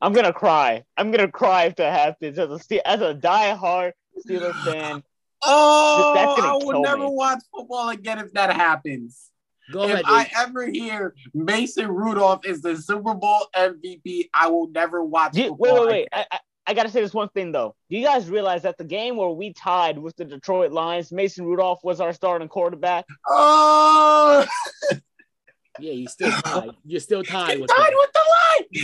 I'm 0.00 0.12
gonna 0.12 0.32
cry. 0.32 0.84
I'm 0.96 1.10
gonna 1.10 1.26
cry 1.30 1.64
if 1.64 1.74
that 1.76 1.92
happens. 1.98 2.38
As 2.38 2.50
a 2.50 2.58
Ste- 2.60 2.82
as 2.84 3.00
a 3.00 3.14
diehard 3.16 3.92
Steelers 4.24 4.54
fan, 4.64 5.02
Oh, 5.44 6.12
That's 6.14 6.40
gonna 6.40 6.54
I 6.54 6.64
will 6.64 6.82
never 6.82 7.04
me. 7.04 7.10
watch 7.10 7.42
football 7.54 7.88
again 7.90 8.18
if 8.18 8.32
that 8.34 8.52
happens. 8.54 9.28
Go 9.72 9.84
if 9.84 9.90
ahead. 9.92 10.04
I 10.06 10.24
Dave. 10.24 10.32
ever 10.36 10.66
hear 10.70 11.14
Mason 11.34 11.88
Rudolph 11.88 12.44
is 12.44 12.62
the 12.62 12.76
Super 12.76 13.14
Bowl 13.14 13.46
MVP, 13.56 14.28
I 14.34 14.48
will 14.48 14.68
never 14.70 15.02
watch 15.04 15.36
you- 15.36 15.48
football. 15.48 15.58
wait, 15.58 15.72
wait, 15.74 15.86
wait. 15.88 16.08
I, 16.12 16.26
I, 16.30 16.38
I 16.68 16.74
gotta 16.74 16.88
say 16.90 17.00
this 17.00 17.12
one 17.14 17.28
thing 17.30 17.50
though. 17.52 17.74
Do 17.90 17.96
you 17.96 18.04
guys 18.04 18.28
realize 18.30 18.62
that 18.62 18.78
the 18.78 18.84
game 18.84 19.16
where 19.16 19.30
we 19.30 19.52
tied 19.52 19.98
with 19.98 20.14
the 20.16 20.24
Detroit 20.24 20.70
Lions, 20.72 21.10
Mason 21.10 21.44
Rudolph 21.44 21.80
was 21.82 22.00
our 22.00 22.12
starting 22.12 22.48
quarterback? 22.48 23.04
Oh, 23.28 24.46
Yeah, 25.80 25.92
you 25.92 26.06
still 26.06 26.30
tied. 26.30 26.70
You're 26.84 27.00
still 27.00 27.22
tied 27.24 27.54
he 27.56 27.62
with 27.62 27.70
tied 27.70 27.78
them. 27.86 27.94
with 27.96 28.12
the 28.12 28.20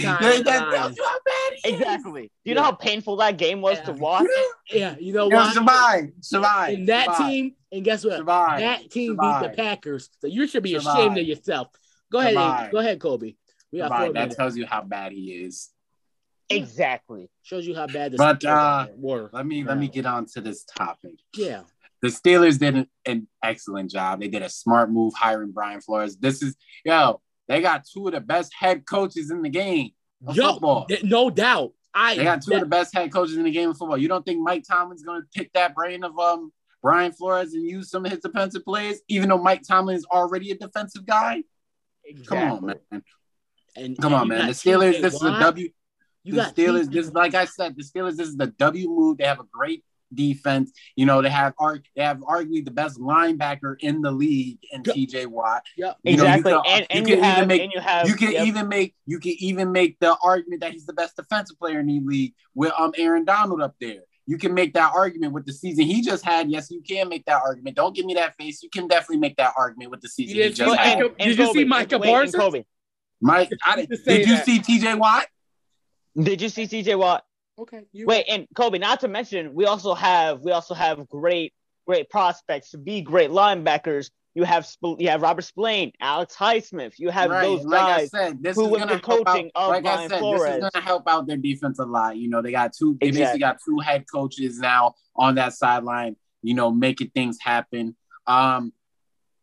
Tied 0.03 0.21
line. 0.23 0.37
with 0.37 0.45
That, 0.47 0.61
the 0.65 0.67
Lions. 0.71 0.75
tells 0.75 0.97
you 0.97 1.05
how 1.05 1.19
bad 1.25 1.33
he 1.33 1.33
is. 1.33 1.38
Exactly. 1.65 2.23
Do 2.45 2.51
you 2.51 2.55
know 2.55 2.63
how 2.63 2.73
painful 2.73 3.17
that 3.17 3.37
game 3.39 3.61
was 3.61 3.79
Yeah. 3.79 3.85
to 3.85 3.93
watch? 3.93 4.27
Yeah, 4.71 4.97
you 5.01 5.15
know 5.15 5.29
what? 5.29 5.55
survive, 5.55 6.11
survive. 6.21 6.75
And 6.75 6.89
that 6.89 7.05
survive, 7.17 7.31
team, 7.31 7.55
and 7.73 7.85
guess 7.85 8.05
what? 8.05 8.19
survive. 8.19 8.61
That 8.61 8.91
team 8.91 9.17
beat 9.17 9.41
the 9.43 9.53
Packers. 9.57 10.11
So 10.21 10.27
you 10.27 10.47
should 10.47 10.63
be 10.63 10.75
Survive. 10.79 10.95
ashamed 10.99 11.19
of 11.19 11.25
yourself. 11.27 11.69
Go 12.13 12.19
ahead, 12.19 12.33
Survive. 12.35 12.67
Abe. 12.67 12.73
Go 12.73 12.79
ahead, 12.79 12.99
Kobei. 12.99 13.37
We 13.73 13.79
got 13.79 13.87
survive. 13.87 14.07
That 14.09 14.13
minutes. 14.15 14.37
tells 14.37 14.57
you 14.59 14.67
how 14.67 14.83
bad 14.83 15.13
he 15.13 15.33
is. 15.45 15.71
Exactly. 16.51 17.31
Shows 17.43 17.67
you 17.67 17.75
how 17.75 17.87
bad 17.87 18.13
the 18.13 18.17
But, 18.19 18.41
Steelers 18.41 18.89
uh, 18.89 18.89
were. 18.97 19.31
Let 19.33 19.47
me 19.47 19.65
let 19.65 19.79
me 19.79 19.89
get 19.89 20.07
on 20.07 20.27
to 20.35 20.41
this 20.41 20.65
topic. 20.65 21.15
Yeah. 21.35 21.63
The 22.01 22.09
Steelers 22.09 22.59
did 22.59 22.77
an, 22.77 22.87
an 23.07 23.27
excellent 23.43 23.91
job. 23.91 24.21
They 24.21 24.29
did 24.29 24.43
a 24.43 24.49
smart 24.49 24.91
move 24.91 25.15
hiring 25.15 25.51
Brian 25.51 25.81
Flores. 25.81 26.17
This 26.17 26.43
is 26.43 26.57
yo, 26.85 27.21
they 27.49 27.61
got 27.61 27.85
two 27.85 28.07
of 28.07 28.13
the 28.13 28.21
best 28.21 28.53
head 28.59 28.87
coaches 28.87 29.31
in 29.31 29.43
the 29.43 29.49
game 29.51 29.91
of 30.27 30.37
Yo, 30.37 30.53
football. 30.53 30.87
th- 30.87 31.05
no 31.05 31.31
doubt. 31.31 31.73
I 31.95 32.17
They 32.17 32.25
got 32.25 32.43
two 32.43 32.55
of 32.55 32.61
the 32.61 32.67
best 32.67 32.95
head 32.95 33.13
coaches 33.13 33.37
in 33.37 33.45
the 33.45 33.51
game 33.51 33.71
of 33.71 33.77
football. 33.79 33.99
You 33.99 34.09
don't 34.09 34.25
think 34.25 34.41
Mike 34.41 34.65
Tomlin's 34.69 35.03
going 35.03 35.23
to 35.23 35.27
pick 35.35 35.53
that 35.55 35.75
brain 35.75 36.05
of 36.05 36.19
um 36.19 36.53
Brian 36.83 37.13
Flores 37.13 37.55
and 37.55 37.65
use 37.65 37.91
some 37.91 38.05
of 38.05 38.13
his 38.13 38.21
defensive 38.21 38.65
plays, 38.65 39.01
even 39.09 39.29
though 39.29 39.39
Mike 39.39 39.63
Tomlin 39.63 39.97
is 39.97 40.05
already 40.07 40.51
a 40.51 40.55
defensive 40.57 41.07
guy? 41.07 41.43
Come 42.27 42.39
on, 42.39 42.67
man. 42.67 43.03
And, 43.77 43.99
Come 43.99 44.13
and 44.13 44.23
on, 44.23 44.29
man. 44.29 44.47
The 44.47 44.53
Steelers, 44.53 45.01
this 45.01 45.15
is 45.15 45.23
a 45.23 45.39
W. 45.39 45.69
You 46.25 46.35
the 46.35 46.43
Steelers, 46.43 46.91
this 46.91 47.13
like 47.13 47.35
I 47.35 47.45
said, 47.47 47.77
the 47.77 47.83
Steelers, 47.83 48.17
this 48.17 48.29
is 48.29 48.37
the 48.37 48.49
W 48.49 48.89
move. 48.89 49.19
They 49.19 49.25
have 49.25 49.41
a 49.41 49.47
great 49.53 49.85
defense. 50.15 50.73
You 50.97 51.07
know, 51.07 51.23
they 51.23 51.31
have 51.31 51.55
ar- 51.59 51.83
they 51.97 52.03
have 52.03 52.19
arguably 52.19 52.65
the 52.65 52.71
best 52.71 52.99
linebacker 52.99 53.77
in 53.81 54.01
the 54.01 54.11
league 54.11 54.59
in 54.73 54.83
Yep. 54.85 54.95
TJ 54.97 55.27
Watt. 55.27 55.63
Yep. 55.77 55.97
You 56.05 56.17
know, 56.17 56.25
you 56.25 56.29
Exactly. 56.29 56.53
can- 56.53 56.63
and 56.65 56.69
you 56.69 56.87
and 56.91 57.07
can 57.07 57.09
you, 57.09 57.13
even 57.15 57.25
have 57.25 57.47
make- 57.49 57.63
and 57.63 57.73
you 57.73 57.81
have 57.81 58.09
You 58.09 58.15
can 58.15 58.33
yep. 58.33 58.47
even 58.47 58.69
make 58.69 58.95
you 59.07 59.19
can 59.21 59.35
even 59.39 59.73
make 59.73 59.99
the 60.01 60.17
argument 60.23 60.61
that 60.63 60.73
he's 60.73 60.87
the 60.87 60.93
best 60.93 61.17
defensive 61.17 61.59
player 61.59 61.81
in 61.81 61.87
the 61.87 62.01
league 62.01 62.35
with 62.55 62.73
um 62.79 62.93
Aaron 62.97 63.25
Donald 63.25 63.61
up 63.63 63.75
there. 63.81 64.01
You 64.27 64.37
can 64.37 64.53
make 64.53 64.75
that 64.75 64.93
argument 64.95 65.33
with 65.33 65.47
the 65.47 65.53
season 65.55 65.85
he 65.87 66.03
just 66.03 66.23
had. 66.25 66.51
Yes, 66.51 66.71
you 66.71 66.83
can 66.83 67.09
make 67.09 67.25
that 67.25 67.41
argument. 67.43 67.77
Don't 67.77 67.97
give 67.97 68.05
me 68.05 68.13
that 68.15 68.37
face. 68.37 68.63
You 68.63 68.69
can 68.69 68.87
definitely 68.87 69.17
make 69.19 69.37
that 69.39 69.55
argument 69.57 69.91
with 69.91 70.03
the 70.03 70.09
season 70.09 70.37
You 70.37 70.43
he 70.43 70.49
didn't 70.51 70.57
just 70.59 70.71
see 70.71 70.77
had. 70.77 70.99
Micah- 70.99 71.07
and- 71.09 71.15
and 71.21 71.37
did 71.37 71.39
you 71.47 71.53
see 71.55 71.65
Micah 71.65 71.99
wait, 71.99 72.09
and 72.11 72.33
Parsons? 72.33 72.65
Mike, 73.21 73.51
I, 73.67 73.85
to 73.87 73.97
did 73.97 74.27
you 74.29 74.37
that. 74.37 74.45
see 74.45 74.59
TJ 74.61 74.99
Watt? 74.99 75.27
Did 76.21 76.43
you 76.43 76.49
see 76.51 76.65
CJ 76.67 76.97
Watt? 76.99 77.25
Okay. 77.59 77.83
Wait, 77.93 78.25
and 78.29 78.47
Kobei, 78.55 78.81
not 78.81 79.01
to 79.01 79.09
mention, 79.09 79.55
we 79.55 79.65
also 79.67 79.95
have 79.95 80.41
we 80.43 80.53
also 80.53 80.75
have 80.75 81.09
great 81.09 81.53
great 81.87 82.09
prospects 82.11 82.71
to 82.71 82.79
be 82.79 83.01
great 83.01 83.31
linebackers. 83.31 84.11
You 84.35 84.45
have 84.45 84.67
Sp- 84.71 85.01
you 85.01 85.09
have 85.09 85.23
Robert 85.23 85.43
Spillane, 85.43 85.91
Alex 86.01 86.37
Highsmith. 86.37 86.93
You 86.99 87.09
have 87.11 87.31
right. 87.31 87.43
those 87.43 87.63
and 87.63 87.71
like 87.71 87.81
guys. 87.81 88.15
I 88.15 88.19
said, 88.19 88.43
this 88.43 88.55
who 88.55 88.73
is 88.73 88.79
gonna 88.79 88.95
the 88.95 89.01
coaching 89.01 89.51
out, 89.57 89.65
of 89.65 89.69
like 89.71 89.87
I 89.87 90.07
said, 90.07 90.21
Flores. 90.21 90.43
this 90.43 90.65
is 90.65 90.71
gonna 90.73 90.85
help 90.85 91.09
out 91.09 91.27
their 91.27 91.37
defense 91.37 91.81
a 91.81 91.85
lot. 91.85 92.17
You 92.17 92.29
know, 92.29 92.41
they 92.41 92.53
got 92.53 92.73
two. 92.73 92.97
They 93.01 93.09
Exactly. 93.09 93.25
basically 93.25 93.41
got 93.41 93.59
two 93.67 93.79
head 93.81 94.05
coaches 94.13 94.61
now 94.61 94.95
on 95.17 95.35
that 95.37 95.55
sideline. 95.55 96.15
You 96.43 96.55
know, 96.55 96.71
making 96.71 97.11
things 97.11 97.39
happen. 97.41 97.97
Um, 98.29 98.73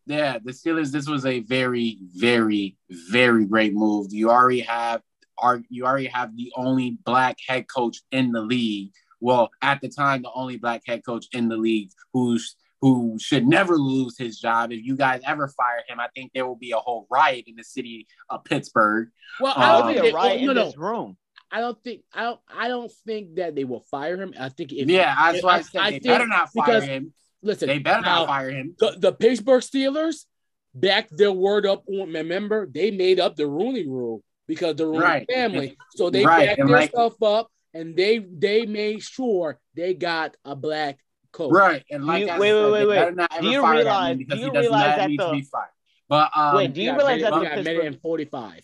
yeah, 0.06 0.38
the 0.42 0.52
Steelers. 0.52 0.92
This 0.92 1.08
was 1.08 1.26
a 1.26 1.40
very, 1.42 1.98
very, 2.14 2.78
very 2.90 3.46
great 3.46 3.74
move. 3.74 4.14
You 4.14 4.30
already 4.30 4.62
have, 4.62 5.02
are 5.38 5.62
you 5.70 5.86
already 5.86 6.08
have 6.08 6.36
the 6.36 6.52
only 6.56 6.98
black 7.06 7.38
head 7.48 7.66
coach 7.68 8.02
in 8.12 8.32
the 8.32 8.42
league. 8.42 8.92
Well, 9.22 9.50
at 9.62 9.82
the 9.82 9.90
time, 9.90 10.22
the 10.22 10.32
only 10.34 10.58
black 10.58 10.82
head 10.86 11.04
coach 11.06 11.26
in 11.32 11.50
the 11.50 11.58
league 11.58 11.90
who's 12.14 12.56
who 12.82 13.18
should 13.20 13.48
never 13.48 13.78
lose 13.78 14.18
his 14.18 14.40
job. 14.40 14.72
If 14.72 14.84
you 14.84 14.96
guys 14.96 15.22
ever 15.26 15.48
fire 15.48 15.82
him, 15.88 16.00
I 16.00 16.08
think 16.14 16.32
there 16.34 16.46
will 16.46 16.58
be 16.58 16.72
a 16.72 16.78
whole 16.78 17.08
riot 17.10 17.46
in 17.48 17.56
the 17.56 17.64
city 17.64 18.06
of 18.30 18.44
Pittsburgh. 18.44 19.10
well, 19.40 19.54
I 19.56 19.72
don't 19.72 19.82
um, 19.82 19.88
There'll 19.88 20.02
think 20.04 20.14
a 20.14 20.16
riot 20.16 20.42
oh, 20.42 20.46
no, 20.46 20.52
in 20.52 20.56
no. 20.58 20.66
this 20.66 20.78
room. 20.78 21.18
I 21.52 21.60
don't 21.62 21.82
think 21.84 22.02
I 22.14 22.24
don't 22.24 22.40
I 22.54 22.68
don't 22.68 22.92
think 23.06 23.36
that 23.36 23.56
they 23.56 23.64
will 23.64 23.86
fire 23.90 24.18
him. 24.22 24.34
I 24.40 24.50
think 24.50 24.74
if 24.74 24.88
yeah, 24.90 25.32
that's 25.32 25.44
why 25.44 25.54
I, 25.54 25.58
I- 25.58 25.62
said 25.62 25.82
I 25.82 25.86
they 25.86 25.92
think 26.00 26.04
better 26.06 26.28
not 26.28 26.50
fire 26.52 26.66
because- 26.66 26.84
him. 26.84 27.14
listen, 27.42 27.68
They 27.68 27.80
better 27.80 28.02
now, 28.02 28.20
not 28.20 28.28
fire 28.28 28.50
him. 28.52 28.76
the, 28.78 28.96
the 29.00 29.12
Pittsburgh 29.14 29.62
Steelers 29.64 30.26
backed 30.74 31.16
their 31.18 31.32
word 31.32 31.66
up 31.66 31.84
on 31.88 32.12
remember 32.12 32.68
they 32.68 32.92
made 32.92 33.20
up 33.20 33.36
the 33.38 33.48
Rooney 33.48 33.88
rule 33.88 34.22
because 34.48 34.76
the 34.76 34.86
Rooney 34.86 35.00
Right. 35.00 35.32
family. 35.32 35.78
So 35.96 36.10
they 36.10 36.26
Right, 36.26 36.48
backed 36.48 36.60
and 36.60 36.70
their 36.70 36.78
like- 36.78 36.90
stuff 36.92 37.22
up 37.24 37.52
and 37.74 37.96
they 37.96 38.20
they 38.20 38.66
made 38.66 39.02
sure 39.02 39.60
they 39.76 39.94
got 39.94 40.36
a 40.46 40.56
black 40.56 41.00
coach. 41.32 41.52
Right, 41.52 41.84
and 41.92 42.06
like 42.06 42.24
you- 42.26 42.30
I 42.30 42.40
wait, 42.40 42.50
said, 42.52 42.72
wait, 42.72 42.86
wait, 42.88 43.18
wait. 43.18 43.18
Do 43.42 43.48
you 43.50 43.62
fire 43.62 43.76
realize- 43.76 44.18
him 44.18 44.28
do 44.28 44.38
you 44.38 44.52
realize 44.52 44.96
that 44.98 45.10
need 45.10 45.20
the- 45.20 45.26
to 45.28 45.32
be 45.34 45.42
fired. 45.42 45.70
But 46.08 46.30
um, 46.36 46.56
Wait, 46.56 46.74
do 46.74 46.82
you 46.82 46.92
got 46.92 46.98
realize 46.98 47.18
minute- 47.18 47.32
that 47.32 47.34
we 47.34 47.40
the 47.40 47.46
got 47.46 47.54
a 47.54 47.56
minute 47.64 47.66
Pittsburgh- 47.72 47.94
and 47.94 48.02
45. 48.02 48.62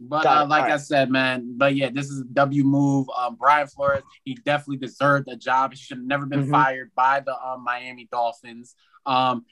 But 0.00 0.26
uh, 0.26 0.42
it. 0.44 0.48
like 0.48 0.70
I 0.70 0.76
said, 0.76 1.10
man, 1.10 1.54
but 1.56 1.74
yeah, 1.74 1.88
this 1.90 2.08
is 2.10 2.20
a 2.20 2.24
W 2.24 2.64
move. 2.64 3.08
Um, 3.16 3.36
Brian 3.36 3.66
Flores, 3.66 4.02
he 4.24 4.34
definitely 4.34 4.76
deserved 4.78 5.26
the 5.28 5.36
job. 5.36 5.72
He 5.72 5.76
should 5.76 5.98
have 5.98 6.06
never 6.06 6.24
been 6.26 6.46
Mhm. 6.46 6.50
fired 6.50 6.90
by 6.94 7.20
the 7.20 7.34
um, 7.44 7.62
Miami 7.64 8.08
Dolphins. 8.10 8.74
Um, 9.06 9.44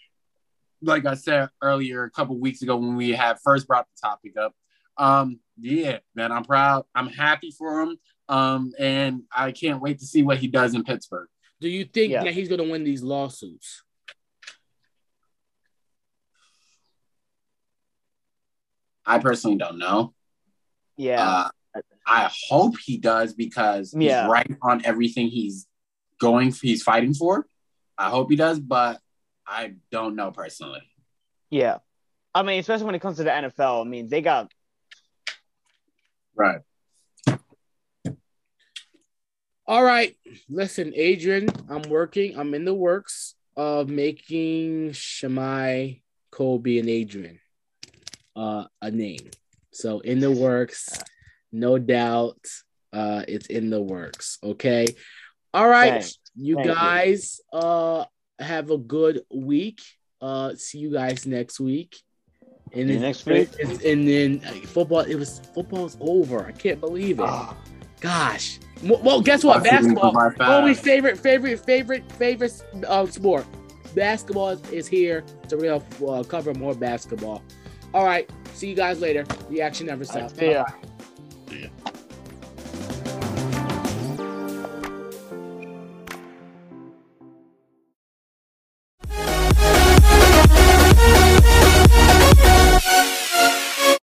like 0.83 1.05
I 1.07 1.15
said 1.15 1.49
earlier, 1.63 2.05
a 2.05 2.11
couple 2.11 2.39
weeks 2.39 2.63
ago 2.63 2.77
when 2.77 2.97
we 2.97 3.11
had 3.11 3.39
first 3.41 3.67
brought 3.69 3.87
the 3.95 4.01
topic 4.09 4.37
up. 4.37 4.55
Um, 5.03 5.41
yeah, 5.61 5.99
man, 6.15 6.31
I'm 6.31 6.45
proud. 6.45 6.85
I'm 6.95 7.09
happy 7.09 7.51
for 7.51 7.81
him. 7.83 7.97
Um, 8.29 8.73
and 8.79 9.23
I 9.35 9.51
can't 9.53 9.83
wait 9.83 9.99
to 9.99 10.07
see 10.07 10.23
what 10.23 10.39
he 10.39 10.47
does 10.47 10.75
in 10.75 10.85
Pittsburgh. 10.85 11.29
Do 11.61 11.69
you 11.69 11.85
think 11.85 12.13
Yeah. 12.13 12.25
that 12.25 12.33
he's 12.35 12.49
going 12.49 12.63
to 12.65 12.71
win 12.71 12.85
these 12.85 13.03
lawsuits? 13.03 13.83
I 19.05 19.19
personally 19.19 19.57
don't 19.57 19.79
know. 19.79 20.15
Yeah. 20.97 21.49
Uh, 21.75 21.81
I 22.07 22.31
hope 22.49 22.75
he 22.85 22.99
does 22.99 23.33
because 23.35 23.93
he's 23.93 24.03
Yeah. 24.11 24.27
right 24.29 24.51
on 24.63 24.85
everything 24.85 25.29
he's 25.29 25.67
going. 26.21 26.53
He's 26.53 26.83
fighting 26.83 27.15
for. 27.15 27.47
I 27.99 28.11
hope 28.11 28.31
he 28.31 28.37
does, 28.37 28.61
but 28.61 29.01
I 29.47 29.75
don't 29.91 30.15
know 30.17 30.31
personally. 30.31 30.83
yeah. 31.51 31.79
I 32.35 32.43
mean, 32.45 32.59
especially 32.61 32.87
when 32.87 32.95
it 32.95 33.03
comes 33.03 33.19
to 33.19 33.25
the 33.25 33.31
NFL, 33.31 33.83
I 33.85 33.85
mean, 33.89 34.09
they 34.09 34.23
got 34.23 34.51
Right. 36.35 36.61
All 39.67 39.83
right. 39.83 40.17
Listen, 40.49 40.93
Adrian, 40.95 41.49
I'm 41.69 41.83
working. 41.83 42.39
I'm 42.39 42.55
in 42.55 42.65
the 42.65 42.75
works 42.75 43.35
of 43.57 43.89
making 43.89 44.93
Shimei, 44.93 46.03
Kobei, 46.33 46.81
and 46.81 46.89
Adrian 46.89 47.39
uh, 48.37 48.65
a 48.81 48.91
name. 48.91 49.31
So 49.73 50.01
in 50.01 50.21
the 50.21 50.31
works, 50.31 51.03
no 51.53 51.79
doubt. 51.79 52.39
Uh, 52.93 53.25
it's 53.27 53.47
in 53.47 53.71
the 53.71 53.81
works. 53.81 54.39
Okay. 54.43 54.87
All 55.55 55.69
right. 55.69 55.93
Thanks. 55.93 56.19
You 56.35 56.57
Thank 56.57 56.69
you. 56.69 56.75
guys 56.75 57.41
uh 57.53 58.05
have 58.39 58.71
a 58.71 58.79
good 58.79 59.23
week. 59.33 59.81
Uh 60.21 60.55
see 60.57 60.79
you 60.79 60.93
guys 60.93 61.27
next 61.27 61.61
week. 61.61 61.97
And 62.75 62.89
See 62.89 62.95
then, 62.95 63.01
next 63.03 63.27
week. 63.27 63.51
and 63.61 64.09
then 64.09 64.41
football, 64.65 65.01
it 65.01 65.15
was 65.15 65.41
football's 65.55 65.97
over. 66.01 66.47
I 66.47 66.53
can't 66.53 66.81
believe 66.81 67.19
it. 67.19 67.27
Ah. 67.27 67.57
Gosh. 68.01 68.59
Well, 68.83 69.01
well, 69.03 69.21
guess 69.21 69.45
what? 69.45 69.63
That's 69.63 69.87
the 69.87 69.95
Basketball. 69.95 70.13
reason 70.13 70.43
Always 70.43 70.81
favorite, 70.81 71.19
favorite, 71.19 71.65
favorite, 71.65 72.11
favorite 72.13 72.63
uh, 72.89 73.07
sport. 73.07 73.47
Basketball 73.95 74.49
is, 74.51 74.71
is 74.71 74.89
here 74.89 75.23
to 75.49 75.57
real 75.57 75.85
uh, 76.09 76.23
cover 76.25 76.55
more 76.55 76.75
basketball. 76.75 77.43
All 77.95 78.05
right. 78.05 78.29
See 78.55 78.69
you 78.69 78.75
guys 78.75 79.01
later. 79.01 79.25
The 79.51 79.61
action 79.63 79.87
never 79.87 80.05
stops. 80.05 80.35
See 80.35 80.51
ya. 80.51 80.65
Bye-bye. 81.85 81.93